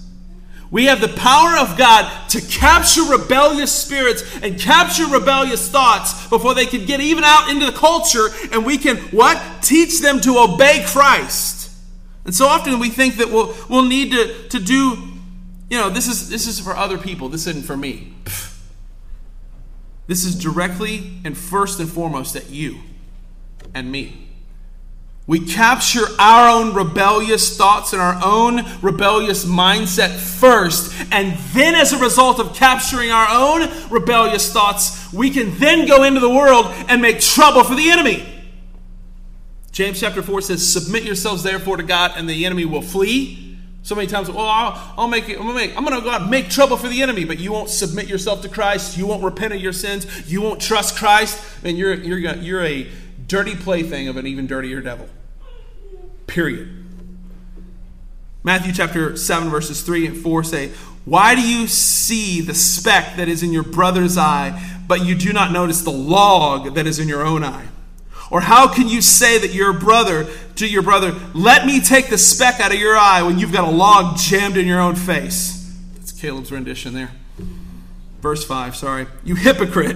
We 0.72 0.86
have 0.86 1.02
the 1.02 1.10
power 1.10 1.58
of 1.58 1.78
God 1.78 2.30
to 2.30 2.40
capture 2.40 3.04
rebellious 3.04 3.74
spirits 3.74 4.24
and 4.42 4.58
capture 4.58 5.06
rebellious 5.06 5.70
thoughts 5.70 6.28
before 6.30 6.56
they 6.56 6.66
can 6.66 6.86
get 6.86 7.02
even 7.02 7.26
out 7.26 7.50
into 7.50 7.66
the 7.66 7.74
culture, 7.74 8.30
and 8.54 8.66
we 8.66 8.78
can 8.78 8.96
what? 9.12 9.62
Teach 9.62 10.00
them 10.00 10.22
to 10.22 10.40
obey 10.40 10.86
Christ. 10.88 11.72
And 12.24 12.34
so 12.34 12.48
often 12.48 12.80
we 12.80 12.90
think 12.90 13.18
that 13.18 13.30
we'll, 13.30 13.54
we'll 13.70 13.86
need 13.86 14.12
to, 14.12 14.48
to 14.50 14.60
do, 14.60 14.98
you 15.70 15.78
know, 15.78 15.90
this 15.90 16.08
is, 16.08 16.30
this 16.30 16.48
is 16.48 16.60
for 16.60 16.76
other 16.76 16.98
people, 16.98 17.28
this 17.28 17.48
isn't 17.48 17.66
for 17.66 17.76
me. 17.76 18.14
This 20.08 20.24
is 20.24 20.36
directly 20.36 21.20
and 21.26 21.38
first 21.38 21.80
and 21.80 21.90
foremost 21.90 22.36
at 22.36 22.50
you 22.50 22.80
and 23.74 23.92
me. 23.92 24.31
We 25.28 25.40
capture 25.40 26.06
our 26.20 26.50
own 26.50 26.74
rebellious 26.74 27.56
thoughts 27.56 27.94
and 27.94 28.02
our 28.02 28.20
own 28.24 28.66
rebellious 28.82 29.46
mindset 29.46 30.10
first, 30.18 30.94
and 31.12 31.38
then, 31.54 31.76
as 31.76 31.94
a 31.94 32.00
result 32.00 32.40
of 32.40 32.56
capturing 32.56 33.12
our 33.12 33.28
own 33.30 33.70
rebellious 33.90 34.52
thoughts, 34.52 35.14
we 35.14 35.30
can 35.30 35.58
then 35.60 35.88
go 35.88 36.04
into 36.04 36.20
the 36.20 36.30
world 36.30 36.66
and 36.90 37.02
make 37.02 37.20
trouble 37.20 37.64
for 37.64 37.76
the 37.76 37.92
enemy. 37.92 38.28
James 39.72 40.00
chapter 40.00 40.22
4 40.22 40.42
says, 40.42 40.68
Submit 40.68 41.04
yourselves 41.04 41.44
therefore 41.44 41.78
to 41.78 41.84
God, 41.84 42.14
and 42.18 42.28
the 42.28 42.46
enemy 42.46 42.66
will 42.66 42.82
flee. 42.82 43.58
So 43.84 43.96
many 43.96 44.08
times, 44.08 44.30
well, 44.30 44.46
I'll, 44.46 44.94
I'll 44.98 45.08
make 45.08 45.28
it, 45.28 45.40
I'm 45.40 45.48
gonna 45.48 45.56
make, 45.56 45.76
I'm 45.76 45.84
gonna 45.84 46.02
go 46.02 46.12
out 46.12 46.22
and 46.22 46.30
make 46.30 46.50
trouble 46.50 46.78
for 46.78 46.88
the 46.88 47.02
enemy, 47.02 47.26
but 47.26 47.40
you 47.40 47.52
won't 47.52 47.70
submit 47.70 48.08
yourself 48.08 48.44
to 48.44 48.50
Christ, 48.50 48.96
you 48.96 49.08
won't 49.08 49.24
repent 49.24 49.54
of 49.54 49.62
your 49.62 49.74
sins, 49.74 50.32
you 50.32 50.42
won't 50.42 50.62
trust 50.62 50.98
Christ, 50.98 51.44
and 51.64 51.78
you're 51.78 51.96
you're 51.96 52.36
you're 52.36 52.64
a 52.64 52.88
dirty 53.32 53.56
plaything 53.56 54.10
of 54.10 54.18
an 54.18 54.28
even 54.28 54.46
dirtier 54.46 54.82
devil. 54.82 55.08
Period. 56.28 56.86
Matthew 58.44 58.74
chapter 58.74 59.16
7, 59.16 59.50
verses 59.50 59.84
3 59.84 60.08
and 60.08 60.18
4 60.18 60.44
say, 60.44 60.72
Why 61.06 61.34
do 61.34 61.42
you 61.42 61.68
see 61.68 62.42
the 62.42 62.54
speck 62.54 63.16
that 63.16 63.30
is 63.30 63.42
in 63.42 63.54
your 63.54 63.64
brother's 63.64 64.18
eye, 64.18 64.62
but 64.86 65.06
you 65.06 65.16
do 65.16 65.32
not 65.32 65.54
notice 65.54 65.82
the 65.82 65.92
log 65.92 66.76
that 66.76 66.86
is 66.86 67.00
in 67.00 67.08
your 67.08 67.26
own 67.26 67.42
eye? 67.42 67.68
Or 68.30 68.42
how 68.42 68.68
can 68.68 68.90
you 68.90 69.02
say 69.02 69.38
that 69.38 69.54
your 69.54 69.72
brother 69.72 70.28
to 70.58 70.68
your 70.68 70.82
brother, 70.82 71.16
Let 71.34 71.66
me 71.66 71.80
take 71.80 72.10
the 72.10 72.18
speck 72.18 72.60
out 72.60 72.74
of 72.74 72.80
your 72.80 72.98
eye 72.98 73.22
when 73.22 73.40
you've 73.40 73.54
got 73.54 73.66
a 73.66 73.72
log 73.72 74.18
jammed 74.18 74.58
in 74.58 74.68
your 74.68 74.82
own 74.82 74.96
face? 74.96 75.74
That's 75.94 76.12
Caleb's 76.12 76.52
rendition 76.52 76.94
there. 76.94 77.12
Verse 78.20 78.44
5, 78.44 78.76
sorry. 78.76 79.08
You 79.24 79.36
hypocrite. 79.36 79.96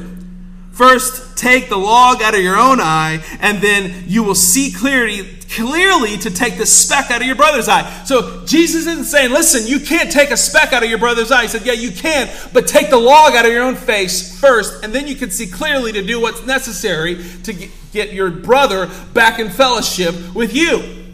First, 0.75 1.37
take 1.37 1.69
the 1.69 1.77
log 1.77 2.21
out 2.21 2.35
of 2.35 2.41
your 2.41 2.57
own 2.57 2.81
eye, 2.81 3.23
and 3.39 3.61
then 3.61 4.03
you 4.07 4.23
will 4.23 4.35
see 4.35 4.73
clearly, 4.73 5.23
clearly 5.49 6.17
to 6.17 6.29
take 6.29 6.57
the 6.57 6.65
speck 6.65 7.11
out 7.11 7.21
of 7.21 7.27
your 7.27 7.37
brother's 7.37 7.69
eye. 7.69 8.03
So 8.03 8.43
Jesus 8.45 8.85
isn't 8.85 9.05
saying, 9.05 9.31
listen, 9.31 9.65
you 9.67 9.79
can't 9.79 10.11
take 10.11 10.31
a 10.31 10.37
speck 10.37 10.73
out 10.73 10.83
of 10.83 10.89
your 10.89 10.99
brother's 10.99 11.31
eye. 11.31 11.43
He 11.43 11.47
said, 11.47 11.65
yeah, 11.65 11.71
you 11.71 11.91
can, 11.91 12.29
but 12.51 12.67
take 12.67 12.89
the 12.89 12.97
log 12.97 13.35
out 13.35 13.45
of 13.45 13.53
your 13.53 13.63
own 13.63 13.75
face 13.75 14.37
first, 14.37 14.83
and 14.83 14.93
then 14.93 15.07
you 15.07 15.15
can 15.15 15.31
see 15.31 15.47
clearly 15.47 15.93
to 15.93 16.01
do 16.03 16.19
what's 16.19 16.45
necessary 16.45 17.23
to 17.43 17.53
get 17.93 18.11
your 18.11 18.29
brother 18.29 18.89
back 19.13 19.39
in 19.39 19.49
fellowship 19.49 20.35
with 20.35 20.53
you. 20.53 21.05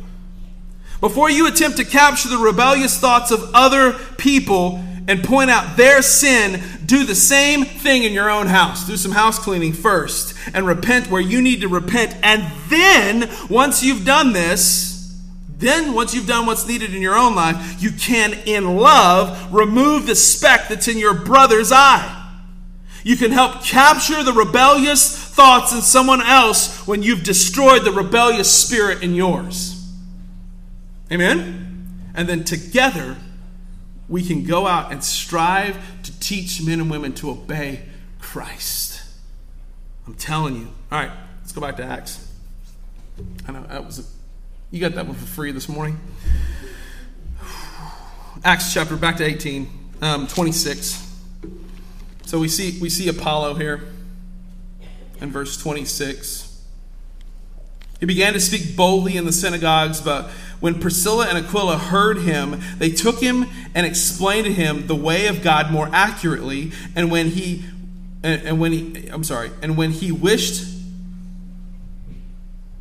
Before 1.02 1.30
you 1.30 1.46
attempt 1.46 1.78
to 1.78 1.86
capture 1.86 2.30
the 2.30 2.40
rebellious 2.40 3.00
thoughts 3.00 3.30
of 3.30 3.52
other 3.54 3.94
people, 4.18 4.84
and 5.08 5.24
point 5.24 5.50
out 5.50 5.78
their 5.78 6.02
sin, 6.02 6.62
do 6.92 7.06
the 7.06 7.16
same 7.16 7.64
thing 7.64 8.04
in 8.04 8.12
your 8.12 8.30
own 8.30 8.48
house. 8.48 8.86
Do 8.86 8.98
some 8.98 9.14
house 9.14 9.40
cleaning 9.40 9.72
first 9.72 10.36
and 10.54 10.68
repent 10.68 11.10
where 11.10 11.22
you 11.22 11.42
need 11.42 11.62
to 11.62 11.70
repent. 11.70 12.14
And 12.22 12.52
then, 12.68 13.30
once 13.50 13.82
you've 13.82 14.04
done 14.04 14.34
this, 14.34 15.18
then 15.58 15.94
once 15.94 16.14
you've 16.14 16.28
done 16.28 16.46
what's 16.46 16.68
needed 16.68 16.94
in 16.94 17.02
your 17.02 17.16
own 17.16 17.34
life, 17.34 17.82
you 17.82 17.92
can, 17.92 18.34
in 18.46 18.76
love, 18.76 19.54
remove 19.54 20.06
the 20.06 20.16
speck 20.16 20.68
that's 20.68 20.90
in 20.90 20.98
your 20.98 21.14
brother's 21.14 21.72
eye. 21.72 22.18
You 23.06 23.16
can 23.16 23.32
help 23.32 23.64
capture 23.64 24.22
the 24.22 24.34
rebellious 24.34 25.18
thoughts 25.18 25.72
in 25.72 25.82
someone 25.82 26.22
else 26.22 26.86
when 26.86 27.04
you've 27.04 27.24
destroyed 27.24 27.86
the 27.86 27.94
rebellious 27.94 28.52
spirit 28.52 29.02
in 29.02 29.16
yours. 29.16 29.90
Amen? 31.10 32.12
And 32.14 32.28
then 32.28 32.44
together, 32.44 33.16
we 34.12 34.22
can 34.22 34.44
go 34.44 34.68
out 34.68 34.92
and 34.92 35.02
strive 35.02 36.04
to 36.04 36.20
teach 36.20 36.62
men 36.62 36.82
and 36.82 36.92
women 36.92 37.14
to 37.14 37.32
obey 37.32 37.82
Christ. 38.20 39.02
I'm 40.06 40.16
telling 40.16 40.58
you. 40.58 40.68
All 40.92 41.00
right, 41.00 41.12
let's 41.40 41.54
go 41.54 41.62
back 41.62 41.78
to 41.78 41.86
Acts. 41.86 42.30
I 43.48 43.54
know 43.54 43.64
that 43.64 43.86
was 43.86 44.00
a, 44.00 44.04
you 44.70 44.82
got 44.82 44.96
that 44.96 45.08
one 45.08 45.16
for 45.16 45.26
free 45.26 45.54
this 45.54 45.70
morning. 45.70 45.98
Acts 48.44 48.74
chapter 48.74 48.98
back 48.98 49.16
to 49.18 49.24
18, 49.24 49.70
um, 50.02 50.28
26. 50.28 51.08
So 52.26 52.38
we 52.38 52.50
see 52.50 52.80
we 52.82 52.90
see 52.90 53.08
Apollo 53.08 53.56
here 53.56 53.82
in 55.22 55.32
verse 55.32 55.56
26. 55.56 56.50
He 58.02 58.06
began 58.06 58.34
to 58.34 58.42
speak 58.42 58.76
boldly 58.76 59.16
in 59.16 59.26
the 59.26 59.32
synagogues, 59.32 60.02
but 60.02 60.30
when 60.62 60.80
Priscilla 60.80 61.28
and 61.28 61.38
Aquila 61.38 61.78
heard 61.78 62.20
him, 62.20 62.62
they 62.78 62.92
took 62.92 63.20
him 63.20 63.48
and 63.76 63.86
explained 63.86 64.46
to 64.46 64.54
him 64.54 64.88
the 64.88 64.96
way 64.96 65.28
of 65.28 65.42
God 65.42 65.72
more 65.72 65.90
accurately. 65.92 66.72
And 66.96 67.12
when 67.12 67.28
he, 67.28 67.66
and 68.24 68.60
when 68.60 68.72
he, 68.72 69.08
I'm 69.08 69.24
sorry, 69.24 69.52
and 69.62 69.76
when 69.76 69.92
he 69.92 70.12
wished, 70.12 70.64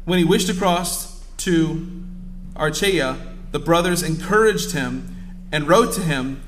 when 0.05 0.19
he 0.19 0.25
wished 0.25 0.47
to 0.49 0.55
cross 0.55 1.25
to 1.39 2.05
Achaia, 2.55 3.17
the 3.51 3.59
brothers 3.59 4.03
encouraged 4.03 4.73
him 4.73 5.17
and 5.51 5.67
wrote 5.67 5.95
to 5.95 6.03
him, 6.03 6.43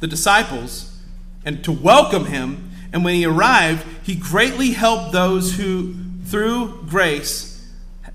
the 0.00 0.06
disciples, 0.06 0.98
and 1.44 1.62
to 1.62 1.70
welcome 1.70 2.24
him. 2.24 2.70
And 2.92 3.04
when 3.04 3.14
he 3.14 3.26
arrived, 3.26 3.86
he 4.02 4.14
greatly 4.14 4.70
helped 4.70 5.12
those 5.12 5.56
who, 5.56 5.94
through 6.24 6.86
grace, 6.88 7.68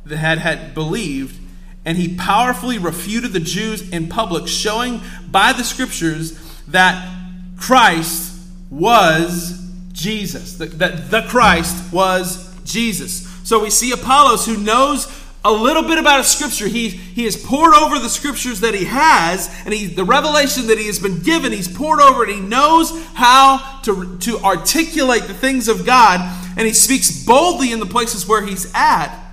had, 0.10 0.39
had 0.39 0.73
believed, 0.73 1.39
and 1.86 1.98
he 1.98 2.15
powerfully 2.15 2.78
refuted 2.78 3.32
the 3.32 3.39
Jews 3.39 3.88
in 3.89 4.08
public, 4.08 4.48
showing 4.48 5.02
by 5.30 5.54
the 5.54 5.63
scriptures 5.63 6.38
that 6.67 7.08
Christ 7.58 8.41
was 8.69 9.62
Jesus, 9.93 10.58
that, 10.58 11.10
the 11.10 11.21
Christ 11.30 11.93
was 11.93 12.54
Jesus. 12.63 13.28
So 13.43 13.62
we 13.62 13.69
see 13.69 13.91
Apollos 13.91 14.45
who 14.45 14.58
knows 14.58 15.08
a 15.45 15.52
little 15.52 15.84
bit 15.84 16.00
about 16.00 16.19
a 16.19 16.24
scripture. 16.24 16.67
He, 16.67 16.89
he 16.89 17.26
has 17.26 17.38
poured 17.38 17.76
over 17.76 18.00
the 18.00 18.10
scriptures 18.10 18.62
that 18.62 18.74
he 18.74 18.86
has, 18.86 19.48
and 19.63 19.74
he, 19.74 19.86
the 19.86 20.04
revelation 20.04 20.67
that 20.67 20.80
he 20.80 20.88
has 20.88 20.98
been 20.98 21.21
given, 21.21 21.52
he's 21.52 21.67
poured 21.67 22.02
over 22.02 22.24
it. 22.24 22.34
He 22.34 22.41
knows 22.41 22.91
how 23.13 23.80
to, 23.84 24.17
to 24.17 24.39
articulate 24.39 25.24
the 25.24 25.36
things 25.36 25.67
of 25.67 25.86
God, 25.86 26.19
and 26.58 26.65
he 26.65 26.74
speaks 26.74 27.24
boldly 27.24 27.71
in 27.71 27.80
the 27.80 27.86
places 27.86 28.28
where 28.28 28.44
he's 28.44 28.71
at. 28.73 29.25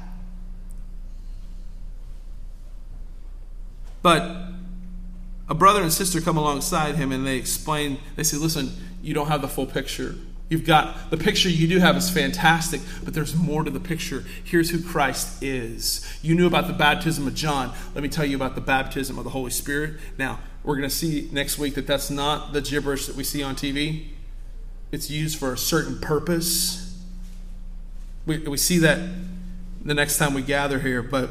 But 4.02 4.48
a 5.48 5.54
brother 5.54 5.82
and 5.82 5.92
sister 5.92 6.20
come 6.20 6.36
alongside 6.36 6.96
him 6.96 7.12
and 7.12 7.26
they 7.26 7.36
explain, 7.36 7.98
they 8.16 8.22
say, 8.22 8.36
listen, 8.36 8.72
you 9.02 9.14
don't 9.14 9.28
have 9.28 9.42
the 9.42 9.48
full 9.48 9.66
picture. 9.66 10.16
You've 10.48 10.66
got 10.66 11.10
the 11.10 11.16
picture 11.16 11.48
you 11.48 11.66
do 11.66 11.78
have 11.78 11.96
is 11.96 12.10
fantastic, 12.10 12.82
but 13.04 13.14
there's 13.14 13.34
more 13.34 13.64
to 13.64 13.70
the 13.70 13.80
picture. 13.80 14.22
Here's 14.44 14.68
who 14.68 14.82
Christ 14.82 15.42
is. 15.42 16.06
You 16.20 16.34
knew 16.34 16.46
about 16.46 16.66
the 16.66 16.74
baptism 16.74 17.26
of 17.26 17.34
John. 17.34 17.72
Let 17.94 18.02
me 18.02 18.10
tell 18.10 18.26
you 18.26 18.36
about 18.36 18.54
the 18.54 18.60
baptism 18.60 19.16
of 19.16 19.24
the 19.24 19.30
Holy 19.30 19.50
Spirit. 19.50 19.98
Now, 20.18 20.40
we're 20.62 20.76
going 20.76 20.88
to 20.88 20.94
see 20.94 21.28
next 21.32 21.58
week 21.58 21.74
that 21.76 21.86
that's 21.86 22.10
not 22.10 22.52
the 22.52 22.60
gibberish 22.60 23.06
that 23.06 23.16
we 23.16 23.24
see 23.24 23.42
on 23.42 23.56
TV. 23.56 24.08
It's 24.90 25.10
used 25.10 25.38
for 25.38 25.54
a 25.54 25.58
certain 25.58 25.98
purpose. 26.00 27.00
We, 28.26 28.38
we 28.38 28.58
see 28.58 28.76
that 28.78 29.00
the 29.82 29.94
next 29.94 30.18
time 30.18 30.34
we 30.34 30.42
gather 30.42 30.80
here, 30.80 31.02
but 31.02 31.30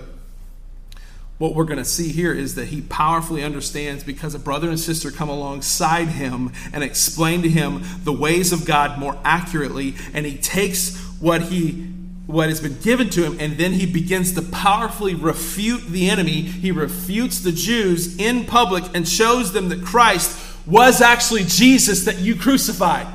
what 1.41 1.55
we're 1.55 1.65
going 1.65 1.79
to 1.79 1.83
see 1.83 2.09
here 2.09 2.31
is 2.31 2.53
that 2.53 2.67
he 2.67 2.81
powerfully 2.81 3.43
understands 3.43 4.03
because 4.03 4.35
a 4.35 4.39
brother 4.39 4.69
and 4.69 4.79
sister 4.79 5.09
come 5.09 5.27
alongside 5.27 6.07
him 6.07 6.51
and 6.71 6.83
explain 6.83 7.41
to 7.41 7.49
him 7.49 7.81
the 8.03 8.13
ways 8.13 8.53
of 8.53 8.63
God 8.63 8.99
more 8.99 9.17
accurately, 9.23 9.95
and 10.13 10.27
he 10.27 10.37
takes 10.37 10.95
what 11.19 11.41
he 11.41 11.87
what 12.27 12.47
has 12.49 12.61
been 12.61 12.79
given 12.81 13.09
to 13.09 13.23
him, 13.23 13.37
and 13.39 13.57
then 13.57 13.73
he 13.73 13.87
begins 13.87 14.33
to 14.33 14.41
powerfully 14.43 15.15
refute 15.15 15.87
the 15.87 16.11
enemy. 16.11 16.43
He 16.43 16.71
refutes 16.71 17.39
the 17.39 17.51
Jews 17.51 18.17
in 18.17 18.45
public 18.45 18.83
and 18.93 19.07
shows 19.07 19.51
them 19.51 19.69
that 19.69 19.83
Christ 19.83 20.39
was 20.67 21.01
actually 21.01 21.43
Jesus 21.45 22.05
that 22.05 22.19
you 22.19 22.35
crucified. 22.35 23.07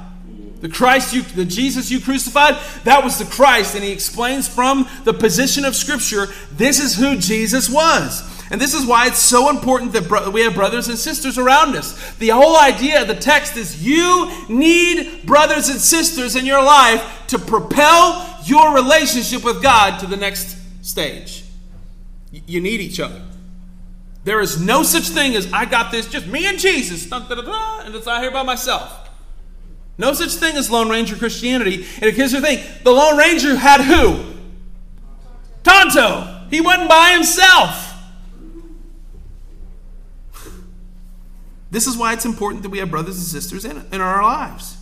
The 0.60 0.68
Christ 0.68 1.12
you, 1.12 1.22
the 1.22 1.44
Jesus 1.44 1.90
you 1.90 2.00
crucified, 2.00 2.56
that 2.84 3.04
was 3.04 3.18
the 3.18 3.24
Christ. 3.26 3.74
And 3.74 3.84
he 3.84 3.92
explains 3.92 4.48
from 4.48 4.88
the 5.04 5.12
position 5.12 5.64
of 5.64 5.76
Scripture, 5.76 6.26
this 6.52 6.80
is 6.80 6.96
who 6.96 7.16
Jesus 7.16 7.68
was. 7.68 8.34
And 8.50 8.60
this 8.60 8.74
is 8.74 8.86
why 8.86 9.06
it's 9.06 9.18
so 9.18 9.50
important 9.50 9.92
that 9.92 10.08
bro- 10.08 10.30
we 10.30 10.42
have 10.42 10.54
brothers 10.54 10.88
and 10.88 10.98
sisters 10.98 11.36
around 11.36 11.76
us. 11.76 12.14
The 12.16 12.28
whole 12.28 12.56
idea 12.56 13.02
of 13.02 13.08
the 13.08 13.16
text 13.16 13.56
is 13.56 13.84
you 13.84 14.30
need 14.48 15.26
brothers 15.26 15.68
and 15.68 15.80
sisters 15.80 16.36
in 16.36 16.46
your 16.46 16.62
life 16.62 17.24
to 17.28 17.38
propel 17.38 18.40
your 18.44 18.74
relationship 18.74 19.44
with 19.44 19.62
God 19.62 19.98
to 19.98 20.06
the 20.06 20.16
next 20.16 20.56
stage. 20.86 21.44
You 22.30 22.60
need 22.60 22.80
each 22.80 23.00
other. 23.00 23.20
There 24.24 24.40
is 24.40 24.60
no 24.60 24.82
such 24.82 25.08
thing 25.08 25.34
as 25.34 25.52
I 25.52 25.64
got 25.66 25.90
this, 25.90 26.08
just 26.08 26.26
me 26.26 26.46
and 26.46 26.58
Jesus, 26.58 27.10
and 27.10 27.24
it's 27.94 28.08
out 28.08 28.22
here 28.22 28.30
by 28.30 28.42
myself. 28.42 29.05
No 29.98 30.12
such 30.12 30.32
thing 30.32 30.56
as 30.56 30.70
Lone 30.70 30.88
Ranger 30.88 31.16
Christianity. 31.16 31.86
And 32.00 32.12
here's 32.12 32.32
the 32.32 32.40
thing 32.40 32.62
the 32.84 32.92
Lone 32.92 33.16
Ranger 33.16 33.56
had 33.56 33.80
who? 33.80 34.34
Tonto. 35.62 36.46
He 36.50 36.60
wasn't 36.60 36.88
by 36.88 37.12
himself. 37.12 37.82
This 41.70 41.86
is 41.86 41.96
why 41.96 42.12
it's 42.12 42.24
important 42.24 42.62
that 42.62 42.68
we 42.68 42.78
have 42.78 42.90
brothers 42.90 43.16
and 43.16 43.26
sisters 43.26 43.64
in, 43.64 43.84
in 43.92 44.00
our 44.00 44.22
lives. 44.22 44.76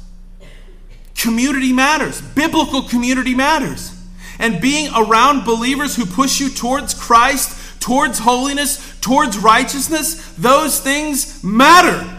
Community 1.14 1.72
matters, 1.72 2.20
biblical 2.20 2.82
community 2.82 3.34
matters. 3.34 3.98
And 4.38 4.60
being 4.60 4.92
around 4.94 5.44
believers 5.44 5.96
who 5.96 6.04
push 6.04 6.40
you 6.40 6.50
towards 6.50 6.92
Christ, 6.92 7.80
towards 7.80 8.18
holiness, 8.18 8.98
towards 9.00 9.38
righteousness, 9.38 10.34
those 10.36 10.80
things 10.80 11.42
matter. 11.42 12.10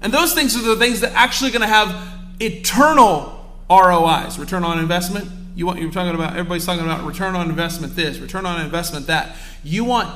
And 0.00 0.12
those 0.12 0.34
things 0.34 0.56
are 0.56 0.62
the 0.62 0.76
things 0.76 1.00
that 1.00 1.12
actually 1.12 1.50
going 1.50 1.62
to 1.62 1.68
have 1.68 2.13
eternal 2.44 3.44
ROIs, 3.70 4.38
return 4.38 4.64
on 4.64 4.78
investment. 4.78 5.28
You 5.56 5.66
want 5.66 5.80
you're 5.80 5.90
talking 5.90 6.14
about 6.14 6.32
everybody's 6.32 6.66
talking 6.66 6.84
about 6.84 7.04
return 7.04 7.36
on 7.36 7.48
investment 7.48 7.96
this, 7.96 8.18
return 8.18 8.46
on 8.46 8.60
investment 8.60 9.06
that. 9.06 9.36
You 9.62 9.84
want 9.84 10.14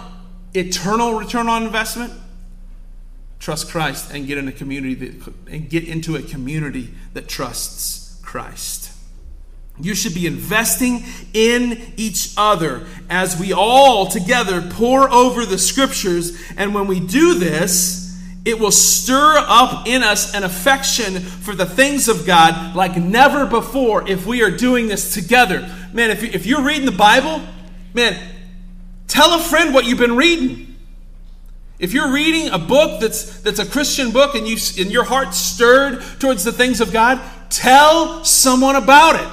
eternal 0.55 1.15
return 1.15 1.49
on 1.49 1.65
investment? 1.65 2.13
Trust 3.39 3.71
Christ 3.71 4.13
and 4.13 4.27
get 4.27 4.37
in 4.37 4.49
a 4.49 4.53
community 4.53 4.95
that, 4.95 5.33
and 5.47 5.71
get 5.71 5.85
into 5.85 6.17
a 6.17 6.23
community 6.23 6.91
that 7.15 7.29
trusts 7.29 8.21
Christ. 8.23 8.93
You 9.81 9.95
should 9.95 10.15
be 10.15 10.27
investing 10.27 11.05
in 11.33 11.93
each 11.97 12.35
other 12.37 12.87
as 13.09 13.39
we 13.39 13.53
all 13.53 14.07
together 14.07 14.61
pour 14.61 15.09
over 15.09 15.47
the 15.47 15.59
scriptures. 15.59 16.37
And 16.57 16.75
when 16.75 16.89
we 16.89 16.99
do 16.99 17.39
this, 17.39 17.98
it 18.49 18.59
will 18.59 18.73
stir 18.73 19.37
up 19.47 19.87
in 19.87 20.03
us 20.03 20.35
an 20.35 20.43
affection 20.43 21.21
for 21.21 21.55
the 21.55 21.67
things 21.67 22.09
of 22.09 22.25
God 22.25 22.75
like 22.75 22.97
never 22.97 23.45
before 23.45 24.09
if 24.09 24.25
we 24.25 24.43
are 24.43 24.51
doing 24.51 24.89
this 24.89 25.13
together. 25.13 25.71
Man, 25.93 26.11
if, 26.11 26.23
if 26.23 26.47
you're 26.47 26.63
reading 26.63 26.87
the 26.87 26.93
Bible, 26.93 27.43
man, 27.93 28.19
tell 29.07 29.35
a 29.35 29.39
friend 29.39 29.75
what 29.75 29.85
you've 29.85 29.99
been 29.99 30.17
reading. 30.17 30.77
If 31.79 31.93
you're 31.93 32.11
reading 32.11 32.49
a 32.49 32.59
book 32.59 33.03
that's, 33.03 33.41
that's 33.41 33.59
a 33.59 33.67
Christian 33.67 34.13
book 34.13 34.35
and, 34.35 34.49
you, 34.49 34.57
and 34.83 34.91
your 34.91 35.05
heart 35.05 35.35
stirred 35.35 36.03
towards 36.19 36.43
the 36.43 36.51
things 36.51 36.81
of 36.81 36.91
God, 36.91 37.21
tell 37.51 38.25
someone 38.25 38.77
about 38.77 39.17
it. 39.17 39.29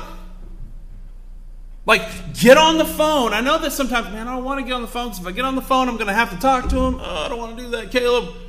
Like, 1.86 2.34
get 2.34 2.58
on 2.58 2.78
the 2.78 2.86
phone. 2.86 3.32
I 3.32 3.40
know 3.40 3.60
that 3.60 3.72
sometimes, 3.72 4.08
man, 4.08 4.28
I 4.28 4.36
don't 4.36 4.44
want 4.44 4.60
to 4.60 4.66
get 4.66 4.74
on 4.74 4.82
the 4.82 4.90
phone 4.90 5.08
because 5.08 5.22
if 5.22 5.28
I 5.28 5.32
get 5.32 5.46
on 5.46 5.56
the 5.56 5.62
phone, 5.62 5.88
I'm 5.88 5.96
going 5.96 6.08
to 6.08 6.14
have 6.14 6.32
to 6.32 6.38
talk 6.38 6.68
to 6.70 6.76
him. 6.76 6.96
Oh, 7.00 7.24
I 7.26 7.30
don't 7.30 7.38
want 7.38 7.58
to 7.58 7.64
do 7.64 7.70
that, 7.72 7.92
Caleb. 7.92 8.45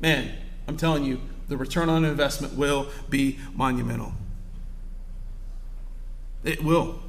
Man, 0.00 0.32
I'm 0.66 0.76
telling 0.76 1.04
you, 1.04 1.20
the 1.48 1.56
return 1.56 1.88
on 1.88 2.04
investment 2.04 2.54
will 2.54 2.88
be 3.08 3.38
monumental. 3.54 4.12
It 6.44 6.62
will. 6.62 7.00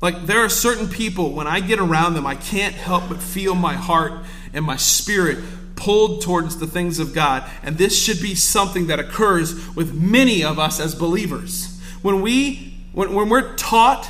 Like, 0.00 0.26
there 0.26 0.40
are 0.40 0.48
certain 0.48 0.88
people, 0.88 1.32
when 1.32 1.46
I 1.46 1.60
get 1.60 1.78
around 1.78 2.14
them, 2.14 2.26
I 2.26 2.34
can't 2.34 2.74
help 2.74 3.08
but 3.08 3.20
feel 3.20 3.54
my 3.54 3.74
heart 3.74 4.12
and 4.52 4.64
my 4.64 4.76
spirit 4.76 5.38
pulled 5.76 6.22
towards 6.22 6.58
the 6.58 6.66
things 6.66 6.98
of 6.98 7.14
God. 7.14 7.50
And 7.62 7.76
this 7.76 8.00
should 8.00 8.20
be 8.20 8.34
something 8.34 8.86
that 8.86 8.98
occurs 8.98 9.74
with 9.74 9.94
many 9.94 10.44
of 10.44 10.58
us 10.58 10.78
as 10.78 10.94
believers. 10.94 11.80
When 12.02 12.22
we 12.22 12.70
when, 12.92 13.14
when 13.14 13.28
we're 13.28 13.54
taught 13.54 14.08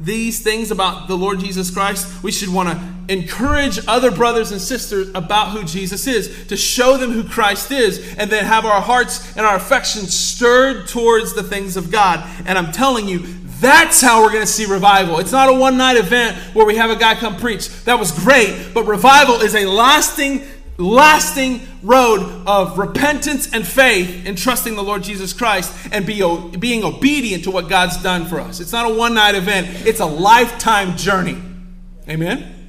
these 0.00 0.40
things 0.40 0.70
about 0.70 1.06
the 1.06 1.16
Lord 1.16 1.38
Jesus 1.38 1.70
Christ, 1.70 2.22
we 2.22 2.32
should 2.32 2.48
want 2.48 2.70
to 2.70 3.01
encourage 3.12 3.78
other 3.86 4.10
brothers 4.10 4.50
and 4.52 4.60
sisters 4.60 5.10
about 5.14 5.50
who 5.50 5.64
Jesus 5.64 6.06
is, 6.06 6.46
to 6.46 6.56
show 6.56 6.96
them 6.96 7.10
who 7.10 7.24
Christ 7.24 7.70
is, 7.70 8.14
and 8.16 8.30
then 8.30 8.44
have 8.44 8.64
our 8.64 8.80
hearts 8.80 9.36
and 9.36 9.44
our 9.44 9.56
affections 9.56 10.14
stirred 10.14 10.88
towards 10.88 11.34
the 11.34 11.42
things 11.42 11.76
of 11.76 11.90
God. 11.90 12.28
And 12.46 12.56
I'm 12.56 12.72
telling 12.72 13.08
you, 13.08 13.20
that's 13.60 14.00
how 14.00 14.22
we're 14.22 14.32
going 14.32 14.40
to 14.40 14.46
see 14.46 14.66
revival. 14.66 15.18
It's 15.18 15.30
not 15.30 15.48
a 15.48 15.52
one 15.52 15.76
night 15.76 15.96
event 15.96 16.36
where 16.54 16.66
we 16.66 16.76
have 16.76 16.90
a 16.90 16.96
guy 16.96 17.14
come 17.14 17.36
preach. 17.36 17.68
That 17.84 17.98
was 17.98 18.10
great, 18.10 18.70
but 18.74 18.86
revival 18.86 19.36
is 19.36 19.54
a 19.54 19.66
lasting 19.66 20.42
lasting 20.78 21.60
road 21.82 22.44
of 22.46 22.78
repentance 22.78 23.52
and 23.52 23.66
faith 23.66 24.26
in 24.26 24.34
trusting 24.34 24.74
the 24.74 24.82
Lord 24.82 25.02
Jesus 25.02 25.32
Christ 25.32 25.72
and 25.92 26.06
be, 26.06 26.22
being 26.58 26.82
obedient 26.82 27.44
to 27.44 27.50
what 27.50 27.68
God's 27.68 28.02
done 28.02 28.26
for 28.26 28.40
us. 28.40 28.58
It's 28.58 28.72
not 28.72 28.90
a 28.90 28.94
one 28.94 29.14
night 29.14 29.34
event, 29.34 29.68
it's 29.86 30.00
a 30.00 30.06
lifetime 30.06 30.96
journey. 30.96 31.40
Amen? 32.08 32.61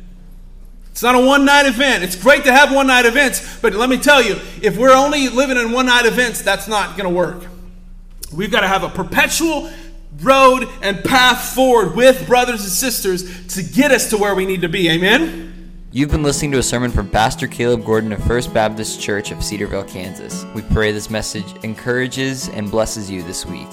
It's 0.93 1.01
not 1.01 1.15
a 1.15 1.19
one 1.19 1.43
night 1.43 1.65
event. 1.65 2.03
It's 2.03 2.15
great 2.15 2.43
to 2.43 2.53
have 2.53 2.71
one 2.71 2.85
night 2.85 3.07
events, 3.07 3.59
but 3.61 3.73
let 3.73 3.89
me 3.89 3.97
tell 3.97 4.21
you, 4.21 4.35
if 4.61 4.77
we're 4.77 4.95
only 4.95 5.27
living 5.27 5.57
in 5.57 5.71
one 5.71 5.87
night 5.87 6.05
events, 6.05 6.43
that's 6.43 6.67
not 6.67 6.95
going 6.95 7.09
to 7.09 7.15
work. 7.15 7.47
We've 8.31 8.51
got 8.51 8.59
to 8.59 8.67
have 8.67 8.83
a 8.83 8.89
perpetual 8.89 9.71
road 10.21 10.69
and 10.83 11.03
path 11.03 11.55
forward 11.55 11.95
with 11.95 12.27
brothers 12.27 12.61
and 12.61 12.71
sisters 12.71 13.47
to 13.55 13.63
get 13.63 13.89
us 13.89 14.11
to 14.11 14.17
where 14.17 14.35
we 14.35 14.45
need 14.45 14.61
to 14.61 14.69
be. 14.69 14.87
Amen? 14.87 15.71
You've 15.91 16.11
been 16.11 16.21
listening 16.21 16.51
to 16.51 16.59
a 16.59 16.63
sermon 16.63 16.91
from 16.91 17.09
Pastor 17.09 17.47
Caleb 17.47 17.85
Gordon 17.85 18.13
of 18.13 18.23
First 18.25 18.53
Baptist 18.53 19.01
Church 19.01 19.31
of 19.31 19.43
Cedar 19.43 19.65
Vale, 19.65 19.85
Kansas. 19.85 20.45
We 20.53 20.61
pray 20.61 20.91
this 20.91 21.09
message 21.09 21.51
encourages 21.63 22.49
and 22.49 22.69
blesses 22.69 23.09
you 23.09 23.23
this 23.23 23.47
week. 23.47 23.67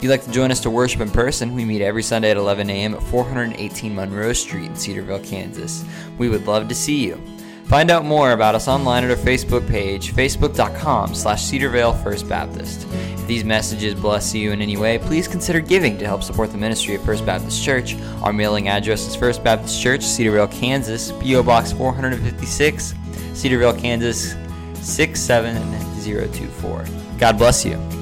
If 0.00 0.04
you'd 0.04 0.12
like 0.12 0.24
to 0.24 0.32
join 0.32 0.50
us 0.50 0.60
to 0.60 0.70
worship 0.70 1.02
in 1.02 1.10
person, 1.10 1.54
we 1.54 1.66
meet 1.66 1.82
every 1.82 2.02
Sunday 2.02 2.30
at 2.30 2.38
11 2.38 2.70
a.m. 2.70 2.94
at 2.94 3.02
418 3.02 3.94
Monroe 3.94 4.32
Street 4.32 4.64
in 4.64 4.74
Cedar 4.74 5.02
Vale, 5.02 5.20
Kansas. 5.20 5.84
We 6.16 6.30
would 6.30 6.46
love 6.46 6.68
to 6.68 6.74
see 6.74 7.04
you. 7.04 7.22
Find 7.66 7.90
out 7.90 8.06
more 8.06 8.32
about 8.32 8.54
us 8.54 8.66
online 8.66 9.04
at 9.04 9.10
our 9.10 9.16
Facebook 9.18 9.68
page, 9.68 10.14
facebook.com 10.14 11.14
slash 11.14 11.42
Cedarvale 11.42 12.02
First 12.02 12.26
Baptist. 12.30 12.86
If 12.90 13.26
these 13.26 13.44
messages 13.44 13.92
bless 13.92 14.34
you 14.34 14.52
in 14.52 14.62
any 14.62 14.78
way, 14.78 14.96
please 14.96 15.28
consider 15.28 15.60
giving 15.60 15.98
to 15.98 16.06
help 16.06 16.22
support 16.22 16.50
the 16.50 16.56
ministry 16.56 16.94
of 16.94 17.04
First 17.04 17.26
Baptist 17.26 17.62
Church. 17.62 17.94
Our 18.22 18.32
mailing 18.32 18.68
address 18.68 19.06
is 19.06 19.14
First 19.14 19.44
Baptist 19.44 19.82
Church, 19.82 20.02
Cedar 20.02 20.32
Vale, 20.32 20.48
Kansas, 20.48 21.12
P.O. 21.20 21.42
Box 21.42 21.72
456, 21.72 22.94
Cedar 23.34 23.58
Vale, 23.58 23.78
Kansas 23.78 24.34
67024. 24.80 26.86
God 27.18 27.36
bless 27.36 27.66
you. 27.66 27.99